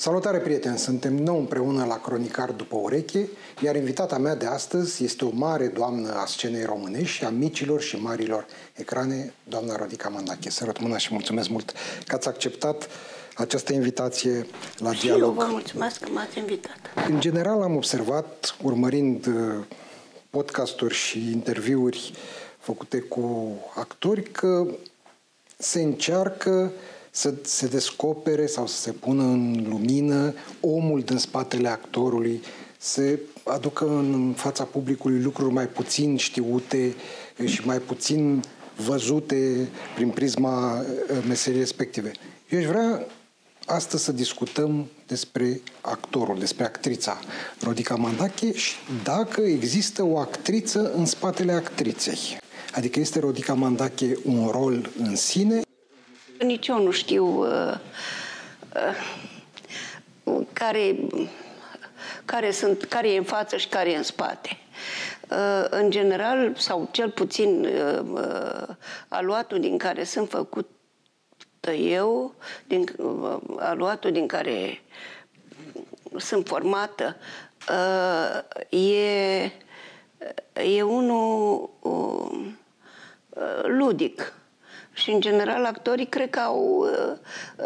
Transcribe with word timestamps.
Salutare 0.00 0.38
prieteni, 0.38 0.78
suntem 0.78 1.14
nou 1.14 1.38
împreună 1.38 1.84
la 1.84 2.00
Cronicar 2.00 2.50
după 2.50 2.76
ureche, 2.76 3.28
iar 3.62 3.76
invitata 3.76 4.18
mea 4.18 4.34
de 4.34 4.46
astăzi 4.46 5.04
este 5.04 5.24
o 5.24 5.30
mare 5.32 5.66
doamnă 5.66 6.12
a 6.12 6.26
scenei 6.26 6.64
românești 6.64 7.16
și 7.16 7.24
a 7.24 7.30
micilor 7.30 7.80
și 7.80 7.96
marilor 7.96 8.46
ecrane, 8.72 9.32
doamna 9.44 9.76
Rodica 9.76 10.08
Mandache. 10.08 10.50
Să 10.50 10.72
mâna 10.80 10.98
și 10.98 11.08
mulțumesc 11.12 11.48
mult 11.48 11.72
că 12.06 12.14
ați 12.14 12.28
acceptat 12.28 12.88
această 13.34 13.72
invitație 13.72 14.46
la 14.76 14.92
și 14.92 15.00
dialog. 15.00 15.22
eu 15.22 15.44
vă 15.44 15.46
mulțumesc 15.50 16.00
că 16.00 16.08
m-ați 16.10 16.38
invitat. 16.38 16.78
În 17.08 17.20
general 17.20 17.62
am 17.62 17.76
observat, 17.76 18.56
urmărind 18.62 19.26
uh, 19.26 19.64
podcasturi 20.30 20.94
și 20.94 21.30
interviuri 21.30 22.12
făcute 22.58 22.98
cu 22.98 23.56
actori, 23.74 24.22
că 24.22 24.66
se 25.56 25.82
încearcă 25.82 26.72
să 27.10 27.34
se 27.42 27.66
descopere 27.66 28.46
sau 28.46 28.66
să 28.66 28.80
se 28.80 28.90
pună 28.90 29.22
în 29.22 29.66
lumină 29.68 30.34
omul 30.60 31.00
din 31.00 31.16
spatele 31.16 31.68
actorului, 31.68 32.42
să 32.78 33.18
aducă 33.44 33.88
în 33.88 34.34
fața 34.36 34.64
publicului 34.64 35.20
lucruri 35.22 35.52
mai 35.52 35.66
puțin 35.66 36.16
știute 36.16 36.94
și 37.44 37.66
mai 37.66 37.78
puțin 37.78 38.42
văzute 38.76 39.68
prin 39.94 40.08
prisma 40.08 40.80
uh, 40.80 41.24
meseriei 41.26 41.60
respective. 41.60 42.12
Eu 42.48 42.58
aș 42.58 42.64
vrea 42.64 43.06
astăzi 43.66 44.04
să 44.04 44.12
discutăm 44.12 44.86
despre 45.06 45.60
actorul, 45.80 46.38
despre 46.38 46.64
actrița 46.64 47.18
Rodica 47.62 47.94
Mandache 47.94 48.52
și 48.52 48.74
dacă 49.02 49.40
există 49.40 50.02
o 50.02 50.18
actriță 50.18 50.92
în 50.92 51.06
spatele 51.06 51.52
actriței. 51.52 52.18
Adică 52.74 53.00
este 53.00 53.18
Rodica 53.18 53.54
Mandache 53.54 54.16
un 54.24 54.48
rol 54.50 54.90
în 54.98 55.16
sine 55.16 55.60
nici 56.38 56.66
eu 56.66 56.82
nu 56.82 56.90
știu 56.90 57.26
uh, 57.26 57.74
uh, 60.24 60.46
care, 60.52 60.96
care, 62.24 62.50
sunt, 62.50 62.84
care 62.84 63.10
e 63.10 63.18
în 63.18 63.24
față 63.24 63.56
și 63.56 63.68
care 63.68 63.90
e 63.90 63.96
în 63.96 64.02
spate. 64.02 64.58
Uh, 65.30 65.64
în 65.70 65.90
general, 65.90 66.54
sau 66.56 66.88
cel 66.90 67.10
puțin 67.10 67.64
uh, 67.64 68.00
uh, 68.12 68.74
aluatul 69.08 69.60
din 69.60 69.78
care 69.78 70.04
sunt 70.04 70.28
făcut 70.28 70.70
eu, 71.76 72.34
din, 72.66 72.86
uh, 72.96 73.36
aluatul 73.58 74.12
din 74.12 74.26
care 74.26 74.82
sunt 76.16 76.46
formată, 76.46 77.16
uh, 77.70 78.80
e, 78.80 79.52
e 80.52 80.82
unul 80.82 81.70
uh, 81.80 82.50
ludic 83.62 84.32
și, 84.98 85.10
în 85.10 85.20
general, 85.20 85.64
actorii 85.64 86.06
cred 86.06 86.30
că 86.30 86.40
au 86.40 86.58
uh, 86.58 87.16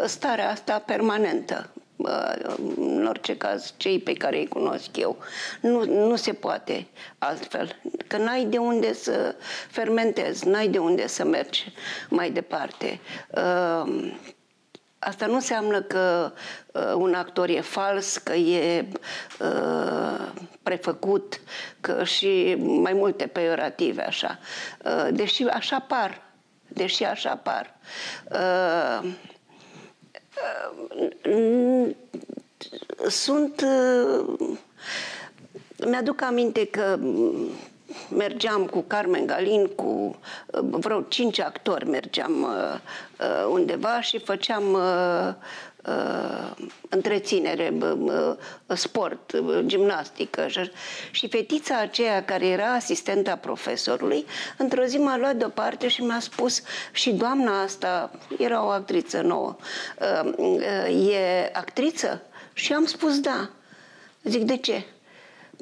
starea 0.05 0.49
asta 0.49 0.79
permanentă. 0.79 1.69
Uh, 1.95 2.55
în 2.77 3.05
orice 3.07 3.37
caz, 3.37 3.73
cei 3.77 3.99
pe 3.99 4.13
care 4.13 4.37
îi 4.37 4.47
cunosc 4.47 4.97
eu. 4.97 5.17
Nu, 5.61 5.85
nu 5.85 6.15
se 6.15 6.33
poate 6.33 6.87
altfel. 7.17 7.75
Că 8.07 8.17
n-ai 8.17 8.45
de 8.45 8.57
unde 8.57 8.93
să 8.93 9.35
fermentezi, 9.69 10.47
n-ai 10.47 10.67
de 10.67 10.77
unde 10.77 11.07
să 11.07 11.25
mergi 11.25 11.73
mai 12.09 12.31
departe. 12.31 12.99
Uh, 13.29 14.11
asta 14.99 15.25
nu 15.25 15.33
înseamnă 15.33 15.81
că 15.81 16.31
uh, 16.71 16.93
un 16.95 17.13
actor 17.13 17.49
e 17.49 17.61
fals, 17.61 18.17
că 18.17 18.33
e 18.33 18.87
uh, 19.39 20.31
prefăcut, 20.63 21.39
că 21.81 22.03
și 22.03 22.55
mai 22.57 22.93
multe 22.93 23.27
peiorative 23.27 24.05
așa. 24.05 24.39
Uh, 24.85 25.07
deși 25.11 25.43
așa 25.43 25.79
par 25.79 26.21
deși 26.73 27.03
așa 27.03 27.35
par. 27.35 27.75
Uh, 28.31 29.09
uh, 31.25 31.95
sunt. 33.07 33.61
Uh, 33.61 34.49
mi-aduc 35.85 36.21
aminte 36.21 36.65
că 36.65 36.99
mergeam 38.15 38.65
cu 38.65 38.81
Carmen 38.81 39.25
Galin, 39.25 39.67
cu 39.67 40.19
vreo 40.61 41.01
cinci 41.01 41.39
actori 41.39 41.89
mergeam 41.89 42.47
undeva 43.49 44.01
și 44.01 44.19
făceam 44.19 44.73
uh, 44.73 45.33
întreținere, 46.89 47.73
uh, 47.79 48.35
sport, 48.67 49.31
uh, 49.31 49.59
gimnastică. 49.65 50.47
Și 51.11 51.27
fetița 51.27 51.79
aceea 51.79 52.23
care 52.23 52.47
era 52.47 52.73
asistenta 52.73 53.35
profesorului, 53.35 54.25
într-o 54.57 54.83
zi 54.83 54.97
m-a 54.97 55.17
luat 55.17 55.35
deoparte 55.35 55.87
și 55.87 56.01
mi-a 56.01 56.19
spus 56.19 56.61
și 56.91 57.11
doamna 57.11 57.61
asta, 57.61 58.11
era 58.37 58.65
o 58.65 58.67
actriță 58.67 59.21
nouă, 59.21 59.55
uh, 60.23 60.33
uh, 60.37 61.11
e 61.11 61.49
actriță? 61.53 62.21
Și 62.53 62.73
am 62.73 62.85
spus 62.85 63.19
da. 63.19 63.49
Zic, 64.23 64.43
de 64.43 64.57
ce? 64.57 64.85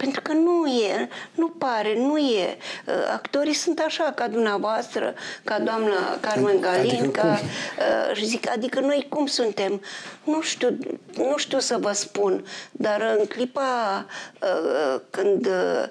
Pentru 0.02 0.22
că 0.22 0.32
nu 0.32 0.66
e, 0.66 1.10
nu 1.36 1.48
pare, 1.48 1.96
nu 1.98 2.18
e. 2.18 2.58
Uh, 2.88 2.94
actorii 3.14 3.54
sunt 3.54 3.80
așa, 3.80 4.12
ca 4.16 4.28
dumneavoastră, 4.28 5.14
ca 5.44 5.60
doamna 5.60 6.18
Carmen 6.20 6.62
Galin, 6.62 7.00
adică 7.00 7.20
ca, 7.20 7.40
uh, 7.40 8.16
și 8.16 8.26
zic, 8.26 8.50
adică 8.50 8.80
noi 8.80 9.06
cum 9.10 9.26
suntem? 9.26 9.82
Nu 10.24 10.42
știu, 10.42 10.78
nu 11.16 11.38
știu 11.38 11.60
să 11.60 11.78
vă 11.78 11.92
spun, 11.92 12.46
dar 12.72 13.16
în 13.20 13.26
clipa 13.26 14.06
uh, 14.42 15.02
când 15.10 15.46
uh, 15.46 15.84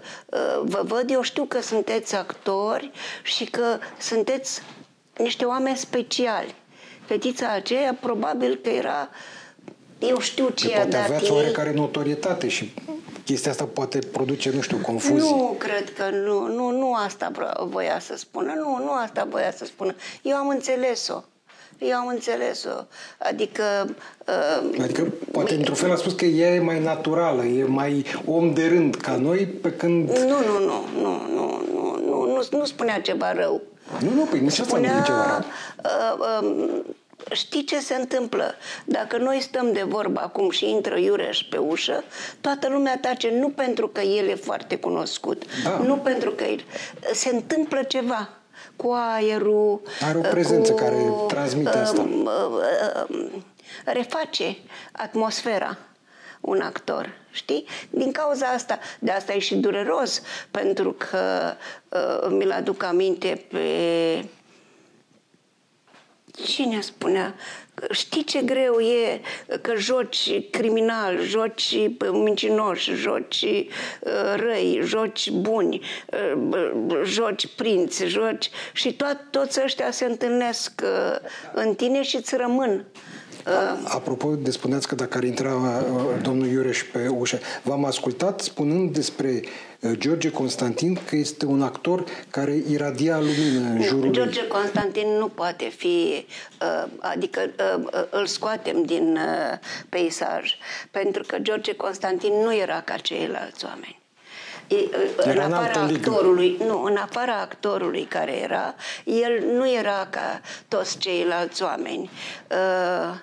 vă 0.63 0.81
văd, 0.85 1.11
eu 1.11 1.23
știu 1.23 1.45
că 1.45 1.61
sunteți 1.61 2.15
actori 2.17 2.91
și 3.23 3.45
că 3.45 3.79
sunteți 3.99 4.63
niște 5.17 5.45
oameni 5.45 5.77
speciali. 5.77 6.55
Fetița 7.05 7.53
aceea 7.53 7.97
probabil 8.01 8.61
că 8.63 8.69
era 8.69 9.09
eu 10.01 10.19
știu 10.21 10.49
ce 10.49 10.71
i-a 10.71 10.85
dat 10.85 11.05
aveați 11.05 11.31
oarecare 11.31 11.73
notorietate 11.73 12.49
și 12.49 12.75
chestia 13.25 13.51
asta 13.51 13.65
poate 13.65 13.99
produce, 13.99 14.51
nu 14.55 14.61
știu, 14.61 14.77
confuzii. 14.77 15.31
Nu, 15.31 15.57
cred 15.59 15.93
că 15.93 16.05
nu, 16.11 16.47
nu, 16.47 16.71
nu 16.71 16.95
asta 16.95 17.31
voia 17.71 17.99
să 18.01 18.17
spună, 18.17 18.53
nu, 18.57 18.85
nu 18.85 18.93
asta 18.93 19.27
voia 19.31 19.53
să 19.57 19.65
spună. 19.65 19.95
Eu 20.23 20.37
am 20.37 20.49
înțeles-o. 20.49 21.23
Eu 21.79 21.97
am 21.97 22.07
înțeles-o. 22.07 22.85
Adică... 23.19 23.63
Uh, 24.27 24.83
adică, 24.83 25.13
poate, 25.33 25.55
într-un 25.55 25.75
fel, 25.75 25.91
a 25.93 25.97
spus 25.97 26.13
că 26.13 26.25
ea 26.25 26.55
e 26.55 26.61
mai 26.61 26.81
naturală, 26.81 27.45
e 27.45 27.65
mai 27.65 28.07
om 28.25 28.53
de 28.53 28.67
rând 28.67 28.95
ca 28.95 29.17
noi, 29.17 29.47
pe 29.47 29.73
când... 29.73 30.11
Nu, 30.11 30.19
nu, 30.19 30.59
nu, 30.59 30.85
nu, 31.01 31.27
nu, 31.35 31.63
nu, 31.75 32.03
nu, 32.05 32.27
nu, 32.27 32.59
nu 32.59 32.65
spunea 32.65 33.01
ceva 33.01 33.33
rău. 33.33 33.63
Nu, 33.99 34.15
nu, 34.15 34.25
păi 34.25 34.41
nici 34.41 34.59
asta 34.59 34.79
nu 34.79 34.85
e 34.85 35.03
ceva 35.05 35.27
rău. 35.27 35.45
Uh, 35.85 36.43
uh, 36.43 36.81
știi 37.33 37.65
ce 37.65 37.81
se 37.81 37.95
întâmplă? 37.95 38.55
Dacă 38.85 39.17
noi 39.17 39.41
stăm 39.41 39.73
de 39.73 39.83
vorbă 39.83 40.21
acum 40.21 40.51
și 40.51 40.71
intră 40.71 40.97
Iureș 40.97 41.41
pe 41.43 41.57
ușă, 41.57 42.05
toată 42.41 42.69
lumea 42.69 42.99
tace 43.01 43.31
nu 43.39 43.49
pentru 43.49 43.89
că 43.89 44.01
el 44.01 44.29
e 44.29 44.35
foarte 44.35 44.77
cunoscut, 44.77 45.43
da. 45.65 45.79
nu 45.79 45.97
pentru 45.97 46.31
că 46.31 46.45
el... 46.45 46.65
se 47.13 47.35
întâmplă 47.35 47.83
ceva 47.83 48.29
cu 48.77 48.91
aerul. 48.93 49.81
Are 50.01 50.19
o 50.19 50.21
prezență 50.21 50.73
cu, 50.73 50.79
care 50.79 51.13
transmite 51.29 51.79
asta. 51.79 52.01
Uh, 52.01 52.25
uh, 52.25 53.05
uh, 53.09 53.43
reface 53.85 54.57
atmosfera 54.93 55.79
un 56.41 56.61
actor, 56.61 57.09
știi? 57.31 57.65
Din 57.91 58.13
cauza 58.13 58.47
asta, 58.47 58.79
de 58.99 59.11
asta 59.11 59.33
e 59.33 59.39
și 59.39 59.55
dureros, 59.57 60.23
pentru 60.51 60.93
că 60.93 61.55
uh, 61.89 62.29
mi-l 62.31 62.51
aduc 62.51 62.83
aminte 62.83 63.45
pe 63.51 63.65
Cine 66.45 66.81
spunea? 66.81 67.35
Știi 67.91 68.25
ce 68.25 68.43
greu 68.43 68.79
e 68.79 69.21
că 69.61 69.73
joci 69.77 70.51
criminal, 70.51 71.21
joci 71.23 71.77
mincinoși, 72.13 72.93
joci 72.95 73.43
uh, 73.43 74.35
răi, 74.37 74.81
joci 74.85 75.31
buni, 75.31 75.81
uh, 76.13 77.01
joci 77.05 77.47
prinți, 77.57 78.05
joci... 78.05 78.51
Și 78.73 78.97
to- 78.97 79.31
toți 79.31 79.61
ăștia 79.65 79.91
se 79.91 80.05
întâlnesc 80.05 80.83
uh, 80.83 81.29
în 81.55 81.75
tine 81.75 82.03
și 82.03 82.17
îți 82.17 82.37
rămân. 82.37 82.85
Apropo 83.85 84.35
de 84.35 84.51
spuneați 84.51 84.89
că 84.89 84.95
dacă 84.95 85.17
ar 85.17 85.25
intra 85.25 85.83
domnul 86.23 86.47
Iureș 86.47 86.83
pe 86.83 87.09
ușă, 87.09 87.39
v-am 87.63 87.85
ascultat 87.85 88.41
spunând 88.41 88.93
despre 88.93 89.43
George 89.93 90.31
Constantin 90.31 90.99
că 91.09 91.17
este 91.17 91.47
un 91.47 91.63
actor 91.63 92.05
care 92.31 92.63
iradia 92.69 93.19
lumină 93.19 93.69
în 93.69 93.83
jurul 93.83 94.11
George 94.11 94.47
Constantin 94.47 95.09
nu 95.19 95.29
poate 95.29 95.73
fi, 95.77 96.27
adică 96.99 97.41
îl 98.11 98.27
scoatem 98.27 98.83
din 98.83 99.19
peisaj, 99.89 100.53
pentru 100.91 101.23
că 101.27 101.39
George 101.39 101.75
Constantin 101.75 102.33
nu 102.33 102.57
era 102.57 102.81
ca 102.81 102.97
ceilalți 102.97 103.65
oameni. 103.65 104.00
Era 105.25 105.45
în 105.45 105.53
afara 105.53 105.81
actorului, 105.81 106.57
nu, 106.67 106.83
în 106.83 106.97
afara 106.97 107.41
actorului 107.41 108.05
care 108.05 108.33
era, 108.33 108.75
el 109.05 109.43
nu 109.45 109.71
era 109.71 110.07
ca 110.11 110.41
toți 110.69 110.99
ceilalți 110.99 111.63
oameni. 111.63 112.11
Uh, 112.51 113.19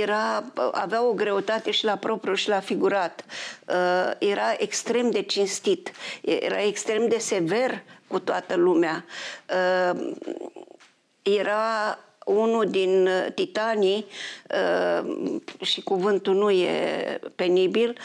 era, 0.00 0.44
avea 0.72 1.04
o 1.04 1.12
greutate 1.12 1.70
și 1.70 1.84
la 1.84 1.96
propriu 1.96 2.34
și 2.34 2.48
la 2.48 2.60
figurat. 2.60 3.24
Uh, 3.66 4.10
era 4.18 4.54
extrem 4.58 5.10
de 5.10 5.22
cinstit, 5.22 5.92
era 6.20 6.62
extrem 6.62 7.08
de 7.08 7.18
sever 7.18 7.82
cu 8.06 8.18
toată 8.18 8.56
lumea. 8.56 9.04
Uh, 9.48 10.12
era 11.22 11.98
unul 12.24 12.70
din 12.70 13.08
titanii, 13.34 14.06
și 15.60 15.82
cuvântul 15.82 16.34
nu 16.34 16.50
e 16.50 17.20
penibil, 17.34 17.98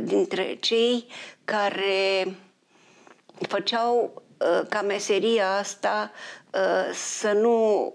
dintre 0.00 0.56
cei 0.60 1.06
care 1.44 2.36
făceau 3.48 4.22
ca 4.68 4.82
meseria 4.82 5.56
asta 5.56 6.10
să 6.92 7.32
nu 7.32 7.94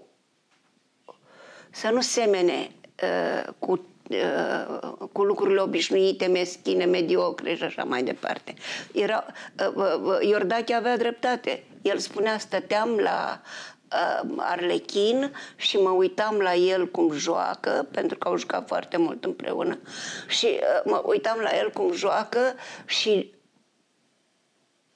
să 1.70 1.88
nu 1.88 2.00
semene 2.00 2.70
cu 3.58 3.88
Uh, 4.08 5.08
cu 5.12 5.22
lucrurile 5.22 5.60
obișnuite, 5.60 6.26
meschine, 6.26 6.84
mediocre 6.84 7.54
și 7.54 7.62
așa 7.62 7.84
mai 7.84 8.02
departe. 8.02 8.54
Era, 8.92 9.26
uh, 9.76 9.94
uh, 10.02 10.18
Iordache 10.20 10.74
avea 10.74 10.96
dreptate. 10.96 11.64
El 11.82 11.98
spunea, 11.98 12.38
stăteam 12.38 12.88
la 12.96 13.40
Arlechin 14.36 15.32
și 15.56 15.76
mă 15.76 15.90
uitam 15.90 16.36
la 16.36 16.54
el 16.54 16.88
cum 16.90 17.12
joacă, 17.12 17.88
pentru 17.90 18.18
că 18.18 18.28
au 18.28 18.36
jucat 18.36 18.66
foarte 18.66 18.96
mult 18.96 19.24
împreună, 19.24 19.78
și 20.28 20.60
mă 20.84 21.02
uitam 21.04 21.38
la 21.38 21.56
el 21.56 21.70
cum 21.70 21.92
joacă 21.92 22.40
și 22.86 23.32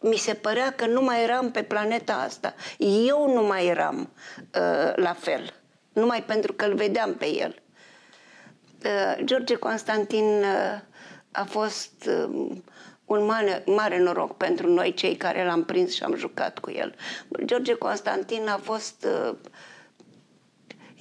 mi 0.03 0.17
se 0.17 0.35
părea 0.35 0.73
că 0.73 0.87
nu 0.87 1.03
mai 1.03 1.23
eram 1.23 1.51
pe 1.51 1.63
planeta 1.63 2.15
asta. 2.15 2.55
Eu 3.07 3.33
nu 3.35 3.43
mai 3.47 3.67
eram 3.67 4.13
uh, 4.39 4.93
la 4.95 5.13
fel. 5.13 5.55
Numai 5.93 6.23
pentru 6.23 6.53
că 6.53 6.65
îl 6.65 6.75
vedeam 6.75 7.15
pe 7.15 7.27
el. 7.27 7.63
Uh, 8.85 9.25
George 9.25 9.55
Constantin 9.55 10.25
uh, 10.25 10.81
a 11.33 11.45
fost 11.45 12.09
um, 12.27 12.65
un 13.13 13.25
mare, 13.25 13.63
mare 13.67 13.99
noroc 13.99 14.37
pentru 14.37 14.69
noi 14.73 14.95
cei 14.95 15.17
care 15.17 15.45
l-am 15.45 15.65
prins 15.65 15.95
și 15.95 16.03
am 16.03 16.15
jucat 16.15 16.59
cu 16.59 16.71
el. 16.71 16.95
George 17.45 17.75
Constantin 17.75 18.49
a 18.49 18.57
fost 18.57 19.07
uh, 19.29 19.35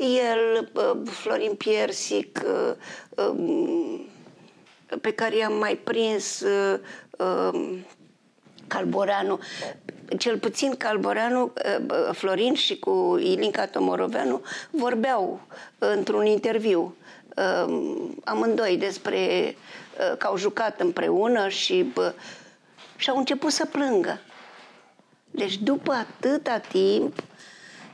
el, 0.02 0.72
Florin 1.06 1.54
Piersic, 1.56 2.42
um, 3.16 4.06
pe 5.02 5.12
care 5.12 5.38
i-am 5.38 5.54
mai 5.54 5.76
prins 5.76 6.44
um, 7.18 7.86
Calboranu. 8.68 9.40
Cel 10.18 10.38
puțin 10.40 10.76
Calboranu, 10.76 11.54
Florin 12.12 12.54
și 12.54 12.80
cu 12.80 13.18
Ilinca 13.20 13.66
Tomoroveanu 13.68 14.42
vorbeau 14.70 15.42
într-un 15.78 16.26
interviu 16.26 16.96
uh, 17.68 18.10
amândoi 18.24 18.78
despre 18.78 19.18
uh, 20.00 20.18
că 20.18 20.28
au 20.28 20.38
jucat 20.38 20.80
împreună 20.80 21.48
și, 21.50 21.94
uh, 21.96 22.12
și 22.96 23.10
au 23.10 23.18
început 23.18 23.52
să 23.52 23.66
plângă. 23.66 24.20
Deci 25.32 25.58
după 25.58 25.92
atâta 25.92 26.58
timp, 26.58 27.24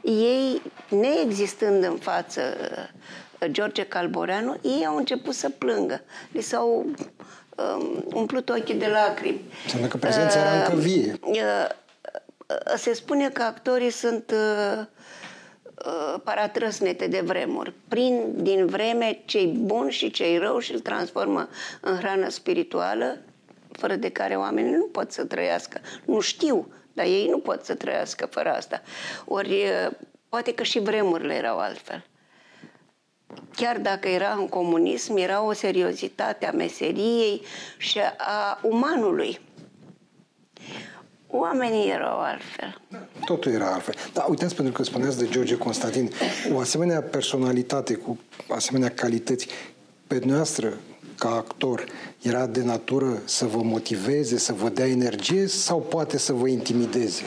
ei, 0.01 0.61
neexistând 0.89 1.83
în 1.83 1.95
față 1.97 2.41
uh, 2.71 3.49
George 3.51 3.83
Calboreanu, 3.83 4.57
ei 4.61 4.85
au 4.85 4.95
început 4.95 5.33
să 5.33 5.49
plângă. 5.49 6.01
Li 6.31 6.41
s-au 6.41 6.85
uh, 7.55 8.03
umplut 8.13 8.49
ochii 8.49 8.75
de 8.75 8.87
lacrimi. 8.87 9.41
Înseamnă 9.63 9.87
că 9.87 9.97
prezența 9.97 10.39
uh, 10.39 10.45
era 10.45 10.63
încă 10.63 10.75
vie. 10.75 11.19
Uh, 11.21 11.35
uh, 12.47 12.73
se 12.77 12.93
spune 12.93 13.29
că 13.29 13.41
actorii 13.41 13.89
sunt 13.89 14.31
uh, 14.31 14.85
Uh, 15.85 16.19
paratrăsnete 16.23 17.07
de 17.07 17.19
vremuri. 17.19 17.73
Prin 17.87 18.33
din 18.35 18.65
vreme 18.65 19.21
cei 19.25 19.45
buni 19.45 19.91
și 19.91 20.11
cei 20.11 20.37
rău 20.37 20.59
și 20.59 20.73
îl 20.73 20.79
transformă 20.79 21.49
în 21.81 21.97
hrană 21.97 22.29
spirituală, 22.29 23.17
fără 23.71 23.95
de 23.95 24.09
care 24.09 24.35
oamenii 24.35 24.71
nu 24.71 24.85
pot 24.85 25.11
să 25.11 25.25
trăiască. 25.25 25.81
Nu 26.05 26.19
știu, 26.19 26.67
dar 26.93 27.05
ei 27.05 27.27
nu 27.29 27.39
pot 27.39 27.65
să 27.65 27.75
trăiască 27.75 28.25
fără 28.25 28.49
asta. 28.49 28.81
Ori 29.25 29.51
uh, 29.51 29.91
poate 30.29 30.53
că 30.53 30.63
și 30.63 30.79
vremurile 30.79 31.33
erau 31.33 31.57
altfel. 31.57 32.05
Chiar 33.55 33.77
dacă 33.77 34.07
era 34.07 34.33
în 34.33 34.47
comunism, 34.47 35.15
era 35.15 35.41
o 35.41 35.51
seriozitate 35.51 36.47
a 36.47 36.51
meseriei 36.51 37.41
și 37.77 37.99
a 38.17 38.59
umanului 38.61 39.39
oamenii 41.39 41.89
erau 41.89 42.19
altfel. 42.19 42.81
Totul 43.25 43.51
era 43.51 43.73
altfel. 43.73 43.93
Da, 44.13 44.25
uitați, 44.29 44.55
pentru 44.55 44.73
că 44.73 44.83
spuneați 44.83 45.17
de 45.17 45.27
George 45.29 45.57
Constantin, 45.57 46.11
o 46.53 46.59
asemenea 46.59 47.01
personalitate 47.01 47.93
cu 47.93 48.19
asemenea 48.49 48.89
calități, 48.89 49.47
pe 50.07 50.21
noastră, 50.25 50.73
ca 51.17 51.29
actor, 51.29 51.85
era 52.21 52.45
de 52.45 52.63
natură 52.63 53.21
să 53.25 53.45
vă 53.45 53.61
motiveze, 53.63 54.37
să 54.37 54.53
vă 54.53 54.69
dea 54.69 54.87
energie 54.87 55.47
sau 55.47 55.79
poate 55.79 56.17
să 56.17 56.33
vă 56.33 56.47
intimideze? 56.47 57.21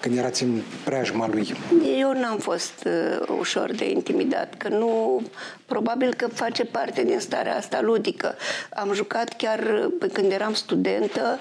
Când 0.00 0.18
erați 0.18 0.42
în 0.42 0.60
preajma 0.84 1.28
lui? 1.28 1.56
Eu 1.98 2.12
n-am 2.12 2.38
fost 2.38 2.86
uh, 2.86 3.28
ușor 3.38 3.70
de 3.72 3.90
intimidat, 3.90 4.54
că 4.56 4.68
nu, 4.68 5.22
probabil 5.66 6.14
că 6.14 6.28
face 6.28 6.64
parte 6.64 7.02
din 7.02 7.18
starea 7.18 7.56
asta 7.56 7.80
ludică. 7.80 8.34
Am 8.74 8.92
jucat 8.92 9.36
chiar 9.36 9.58
uh, 10.00 10.10
când 10.12 10.32
eram 10.32 10.54
studentă 10.54 11.38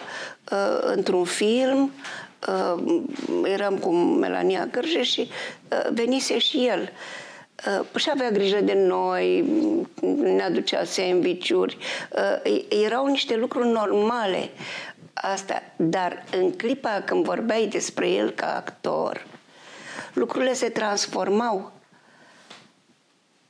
uh, 0.51 0.79
într-un 0.95 1.23
film, 1.23 1.91
uh, 2.47 3.01
eram 3.43 3.77
cu 3.77 3.89
Melania 3.93 4.67
Gârje 4.71 5.03
și 5.03 5.29
uh, 5.71 5.89
venise 5.91 6.37
și 6.37 6.67
el. 6.67 6.89
Uh, 7.79 7.99
și 7.99 8.09
avea 8.13 8.31
grijă 8.31 8.61
de 8.61 8.73
noi, 8.73 9.45
ne 10.21 10.43
aducea 10.43 10.83
sandvișuri. 10.83 11.77
Uh, 12.43 12.65
erau 12.85 13.05
niște 13.05 13.35
lucruri 13.35 13.67
normale 13.67 14.49
asta, 15.31 15.61
dar 15.75 16.23
în 16.31 16.51
clipa 16.51 17.01
când 17.05 17.23
vorbeai 17.23 17.67
despre 17.67 18.09
el 18.09 18.31
ca 18.31 18.55
actor, 18.55 19.27
lucrurile 20.13 20.53
se 20.53 20.69
transformau. 20.69 21.71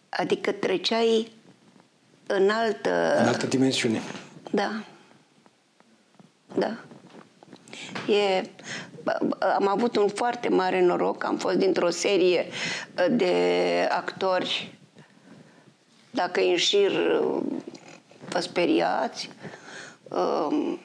Adică 0.09 0.51
treceai 0.51 1.31
în 2.27 2.49
altă... 2.49 3.15
În 3.17 3.27
altă 3.27 3.45
dimensiune. 3.45 4.01
Da. 4.51 4.83
Da. 6.55 6.77
E, 8.13 8.49
am 9.55 9.67
avut 9.67 9.95
un 9.95 10.07
foarte 10.07 10.49
mare 10.49 10.81
noroc, 10.81 11.23
am 11.23 11.37
fost 11.37 11.57
dintr-o 11.57 11.89
serie 11.89 12.45
de 13.09 13.87
actori, 13.91 14.77
dacă 16.11 16.39
în 16.39 16.55
șir 16.55 16.91
vă 18.29 18.39
speriați, 18.39 19.29
um, 20.03 20.79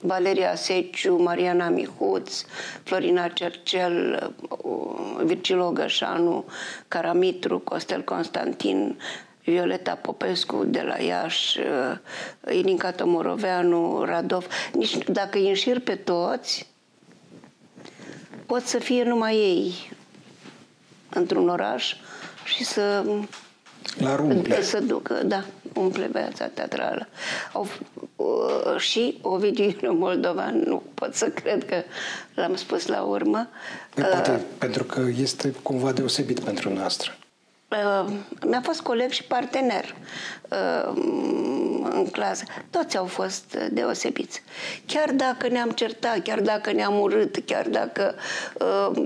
Valeria 0.00 0.54
Seciu, 0.54 1.16
Mariana 1.16 1.68
Mihuț, 1.68 2.44
Florina 2.82 3.28
Cercel, 3.28 4.32
uh, 4.48 5.22
Virgil 5.24 5.72
Gășanu, 5.72 6.44
Caramitru, 6.88 7.58
Costel 7.58 8.02
Constantin, 8.02 8.98
Violeta 9.44 9.94
Popescu 9.94 10.64
de 10.64 10.80
la 10.80 10.96
Iași, 10.96 11.58
uh, 11.58 12.54
Ilinca 12.54 12.92
Tomoroveanu, 12.92 14.04
Radov. 14.04 14.46
Nici 14.72 14.96
dacă 14.98 15.38
îi 15.38 15.48
înșir 15.48 15.80
pe 15.80 15.94
toți, 15.94 16.68
pot 18.46 18.62
să 18.62 18.78
fie 18.78 19.02
numai 19.02 19.34
ei 19.36 19.90
într-un 21.08 21.48
oraș 21.48 21.94
și 22.44 22.64
să 22.64 23.04
la 23.98 24.16
rumple. 24.16 24.62
Să 24.62 24.80
ducă, 24.80 25.20
da, 25.24 25.44
umple 25.74 26.08
viața 26.12 26.46
teatrală. 26.46 27.08
Au, 27.52 27.66
uh, 28.16 28.78
și 28.78 29.18
Ovidiu 29.22 29.92
Moldovan, 29.98 30.62
nu 30.66 30.82
pot 30.94 31.14
să 31.14 31.28
cred 31.28 31.64
că 31.64 31.82
l-am 32.34 32.56
spus 32.56 32.86
la 32.86 33.02
urmă. 33.02 33.48
Păi, 33.94 34.04
poate 34.04 34.30
uh, 34.30 34.40
pentru 34.58 34.84
că 34.84 35.00
este 35.20 35.54
cumva 35.62 35.92
deosebit 35.92 36.40
pentru 36.40 36.72
noastră. 36.72 37.12
Uh, 37.70 38.12
mi-a 38.46 38.60
fost 38.60 38.80
coleg 38.80 39.10
și 39.10 39.24
partener 39.24 39.94
uh, 40.48 40.92
în 41.90 42.06
clasă. 42.12 42.44
Toți 42.70 42.96
au 42.96 43.04
fost 43.04 43.56
deosebiți. 43.70 44.42
Chiar 44.86 45.10
dacă 45.10 45.48
ne-am 45.48 45.70
certat, 45.70 46.22
chiar 46.22 46.40
dacă 46.40 46.72
ne-am 46.72 47.00
urât, 47.00 47.42
chiar 47.46 47.68
dacă 47.68 48.14
uh, 48.58 49.04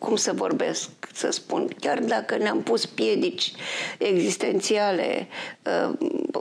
cum 0.00 0.16
să 0.16 0.32
vorbesc, 0.32 0.88
să 1.18 1.30
spun, 1.30 1.68
chiar 1.80 1.98
dacă 1.98 2.36
ne-am 2.36 2.62
pus 2.62 2.86
piedici 2.86 3.52
existențiale, 3.98 5.26
uh, 5.64 5.92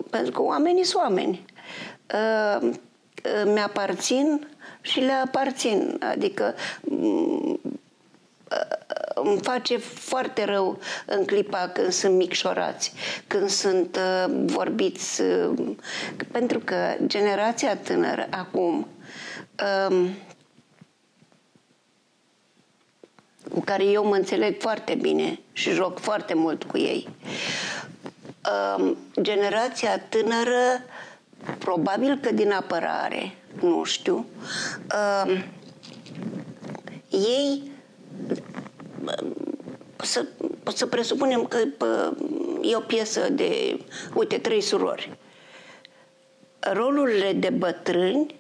pentru 0.10 0.32
că 0.32 0.42
oamenii 0.42 0.84
sunt 0.84 1.02
oameni, 1.04 1.46
uh, 2.14 2.70
mi-aparțin 3.46 4.48
și 4.82 5.00
le 5.00 5.12
aparțin. 5.12 5.98
Adică 6.12 6.56
mm, 6.82 7.60
uh, 7.64 7.78
îmi 9.16 9.40
face 9.42 9.78
foarte 9.78 10.46
rău 10.46 10.80
în 11.06 11.26
clipa 11.26 11.70
când 11.74 11.92
sunt 11.92 12.16
micșorați, 12.16 12.94
când 13.28 13.50
sunt 13.50 13.98
vorbiți, 14.46 15.22
pentru 16.32 16.60
că 16.60 16.76
generația 17.06 17.78
tânără 17.78 18.28
acum 18.30 18.88
cu 23.58 23.64
care 23.64 23.84
eu 23.84 24.06
mă 24.06 24.16
înțeleg 24.16 24.62
foarte 24.62 24.96
bine 24.96 25.40
și 25.54 25.72
joc 25.72 26.00
foarte 26.00 26.34
mult 26.34 26.64
cu 26.64 26.78
ei. 26.78 27.08
Generația 29.22 30.00
tânără, 30.00 30.84
probabil 31.58 32.20
că 32.22 32.32
din 32.32 32.52
apărare, 32.52 33.36
nu 33.62 33.84
știu, 33.84 34.26
ei 37.10 37.72
să, 39.96 40.26
să 40.74 40.86
presupunem 40.86 41.46
că 41.46 41.58
pă, 41.78 42.18
e 42.62 42.76
o 42.76 42.80
piesă 42.80 43.30
de, 43.30 43.80
uite, 44.14 44.38
trei 44.38 44.62
surori. 44.62 45.18
Rolurile 46.60 47.34
de 47.34 47.50
bătrâni 47.50 48.36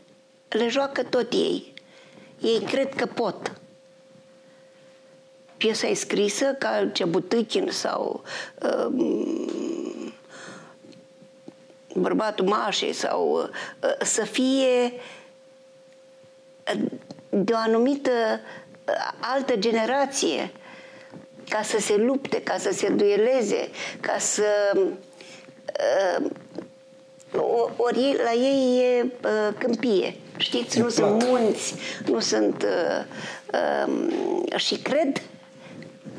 le 0.50 0.67
joacă 0.67 1.03
tot 1.03 1.31
ei. 1.31 1.74
Ei 2.41 2.59
cred 2.59 2.93
că 2.93 3.05
pot. 3.05 3.51
Piesa 5.57 5.87
e 5.87 5.93
scrisă 5.93 6.55
ca 6.59 6.89
Cebutichin 6.93 7.67
sau 7.71 8.23
uh, 8.61 8.87
bărbatul 11.93 12.45
Mașei 12.45 12.93
sau 12.93 13.49
uh, 13.83 14.05
să 14.05 14.25
fie 14.25 14.93
de 17.29 17.53
o 17.53 17.57
anumită 17.57 18.11
uh, 18.87 19.13
altă 19.19 19.55
generație 19.55 20.51
ca 21.49 21.61
să 21.61 21.79
se 21.79 21.95
lupte, 21.95 22.41
ca 22.41 22.57
să 22.57 22.71
se 22.73 22.89
dueleze, 22.89 23.69
ca 23.99 24.17
să 24.17 24.71
uh, 24.75 26.25
ori 27.77 28.15
la 28.23 28.33
ei 28.33 28.79
e 28.79 29.03
uh, 29.03 29.53
câmpie. 29.57 30.15
Știți, 30.37 30.79
nu 30.79 30.89
sunt 30.89 31.23
munți, 31.23 31.75
nu 32.05 32.19
sunt... 32.19 32.63
Uh, 32.63 33.03
uh, 33.53 34.59
și 34.59 34.75
cred, 34.75 35.21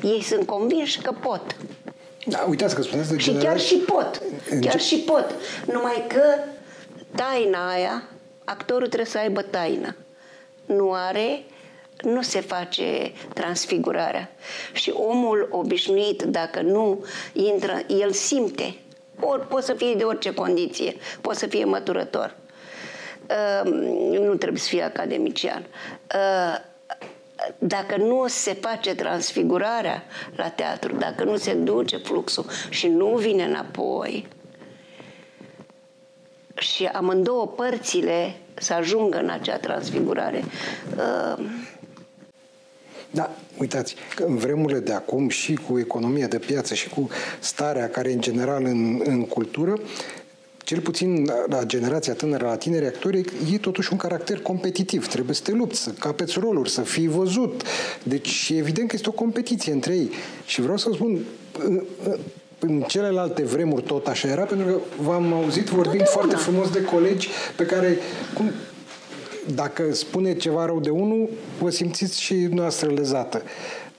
ei 0.03 0.21
sunt 0.21 0.45
convinși 0.45 1.01
că 1.01 1.11
pot. 1.11 1.55
Da, 2.25 2.45
uitați 2.49 2.75
că 2.75 2.81
spuneți 2.81 3.11
de 3.11 3.17
Și 3.17 3.31
chiar 3.31 3.59
și 3.59 3.75
pot. 3.75 4.21
Chiar 4.61 4.79
și 4.79 4.97
pot. 4.97 5.35
Numai 5.65 6.05
că 6.07 6.23
taina 7.15 7.69
aia, 7.69 8.03
actorul 8.43 8.87
trebuie 8.87 9.05
să 9.05 9.17
aibă 9.17 9.41
taină. 9.41 9.95
Nu 10.65 10.93
are, 10.93 11.43
nu 12.01 12.21
se 12.21 12.41
face 12.41 13.11
transfigurarea. 13.33 14.31
Și 14.73 14.89
omul 14.95 15.47
obișnuit, 15.51 16.21
dacă 16.21 16.61
nu 16.61 17.05
intră, 17.33 17.81
el 17.87 18.11
simte. 18.11 18.75
Ori 19.19 19.47
poate 19.47 19.65
să 19.65 19.73
fie 19.73 19.93
de 19.93 20.03
orice 20.03 20.33
condiție, 20.33 20.95
poate 21.21 21.39
să 21.39 21.47
fie 21.47 21.65
măturător. 21.65 22.35
Uh, 23.29 23.71
nu 24.19 24.35
trebuie 24.35 24.61
să 24.61 24.67
fie 24.67 24.83
academician. 24.83 25.65
Uh, 26.15 26.68
dacă 27.57 27.97
nu 27.97 28.27
se 28.27 28.53
face 28.53 28.95
transfigurarea 28.95 30.03
la 30.35 30.49
teatru, 30.49 30.95
dacă 30.95 31.23
nu 31.23 31.37
se 31.37 31.53
duce 31.53 31.97
fluxul 31.97 32.45
și 32.69 32.87
nu 32.87 33.15
vine 33.15 33.43
înapoi, 33.43 34.27
și 36.59 36.85
amândouă 36.85 37.47
părțile 37.47 38.35
să 38.53 38.73
ajungă 38.73 39.17
în 39.17 39.29
acea 39.29 39.57
transfigurare. 39.57 40.43
Uh... 40.97 41.45
Da, 43.11 43.29
uitați, 43.59 43.95
că 44.15 44.23
în 44.23 44.37
vremurile 44.37 44.79
de 44.79 44.93
acum 44.93 45.29
și 45.29 45.53
cu 45.53 45.79
economia 45.79 46.27
de 46.27 46.39
piață 46.39 46.73
și 46.73 46.89
cu 46.89 47.09
starea 47.39 47.89
care 47.89 48.11
în 48.11 48.21
general 48.21 48.63
în, 48.63 49.01
în 49.03 49.25
cultură, 49.25 49.79
cel 50.69 50.79
puțin 50.79 51.31
la 51.47 51.63
generația 51.63 52.13
tânără, 52.13 52.45
la 52.45 52.55
tineri 52.55 52.85
actori, 52.85 53.23
e 53.53 53.57
totuși 53.57 53.89
un 53.91 53.97
caracter 53.97 54.39
competitiv. 54.39 55.07
Trebuie 55.07 55.35
să 55.35 55.41
te 55.43 55.51
lupți, 55.51 55.81
să 55.81 55.89
capeți 55.89 56.39
roluri, 56.39 56.69
să 56.69 56.81
fii 56.81 57.07
văzut. 57.07 57.63
Deci, 58.03 58.53
evident 58.57 58.87
că 58.89 58.95
este 58.95 59.09
o 59.09 59.11
competiție 59.11 59.71
între 59.71 59.93
ei. 59.93 60.09
Și 60.45 60.61
vreau 60.61 60.77
să 60.77 60.89
spun, 60.93 61.19
în 62.59 62.83
celelalte 62.87 63.43
vremuri 63.43 63.83
tot 63.83 64.07
așa 64.07 64.27
era, 64.27 64.43
pentru 64.43 64.67
că 64.67 64.77
v-am 65.01 65.33
auzit 65.33 65.67
vorbind 65.67 66.07
foarte 66.07 66.35
frumos 66.35 66.69
de 66.69 66.81
colegi 66.81 67.29
pe 67.55 67.65
care, 67.65 67.97
cum, 68.33 68.51
dacă 69.55 69.93
spune 69.93 70.35
ceva 70.35 70.65
rău 70.65 70.79
de 70.79 70.89
unul, 70.89 71.29
vă 71.59 71.69
simțiți 71.69 72.21
și 72.21 72.33
noastră 72.33 72.91
lezată. 72.91 73.41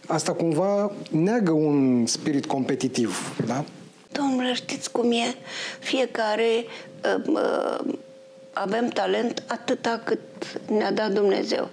Asta 0.06 0.32
cumva 0.32 0.92
neagă 1.10 1.52
un 1.52 2.06
spirit 2.06 2.46
competitiv, 2.46 3.36
da? 3.46 3.64
Domnule, 4.12 4.52
știți 4.52 4.90
cum 4.90 5.12
e? 5.12 5.34
Fiecare 5.78 6.64
uh, 7.04 7.22
uh, 7.26 7.94
avem 8.52 8.88
talent 8.88 9.42
atâta 9.46 10.00
cât 10.04 10.20
ne-a 10.68 10.92
dat 10.92 11.12
Dumnezeu. 11.12 11.68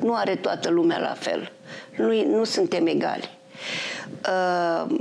Nu 0.00 0.14
are 0.14 0.36
toată 0.36 0.70
lumea 0.70 0.98
la 0.98 1.14
fel. 1.18 1.52
Nu, 1.96 2.36
nu 2.36 2.44
suntem 2.44 2.86
egali. 2.86 3.38
Uh, 4.28 4.96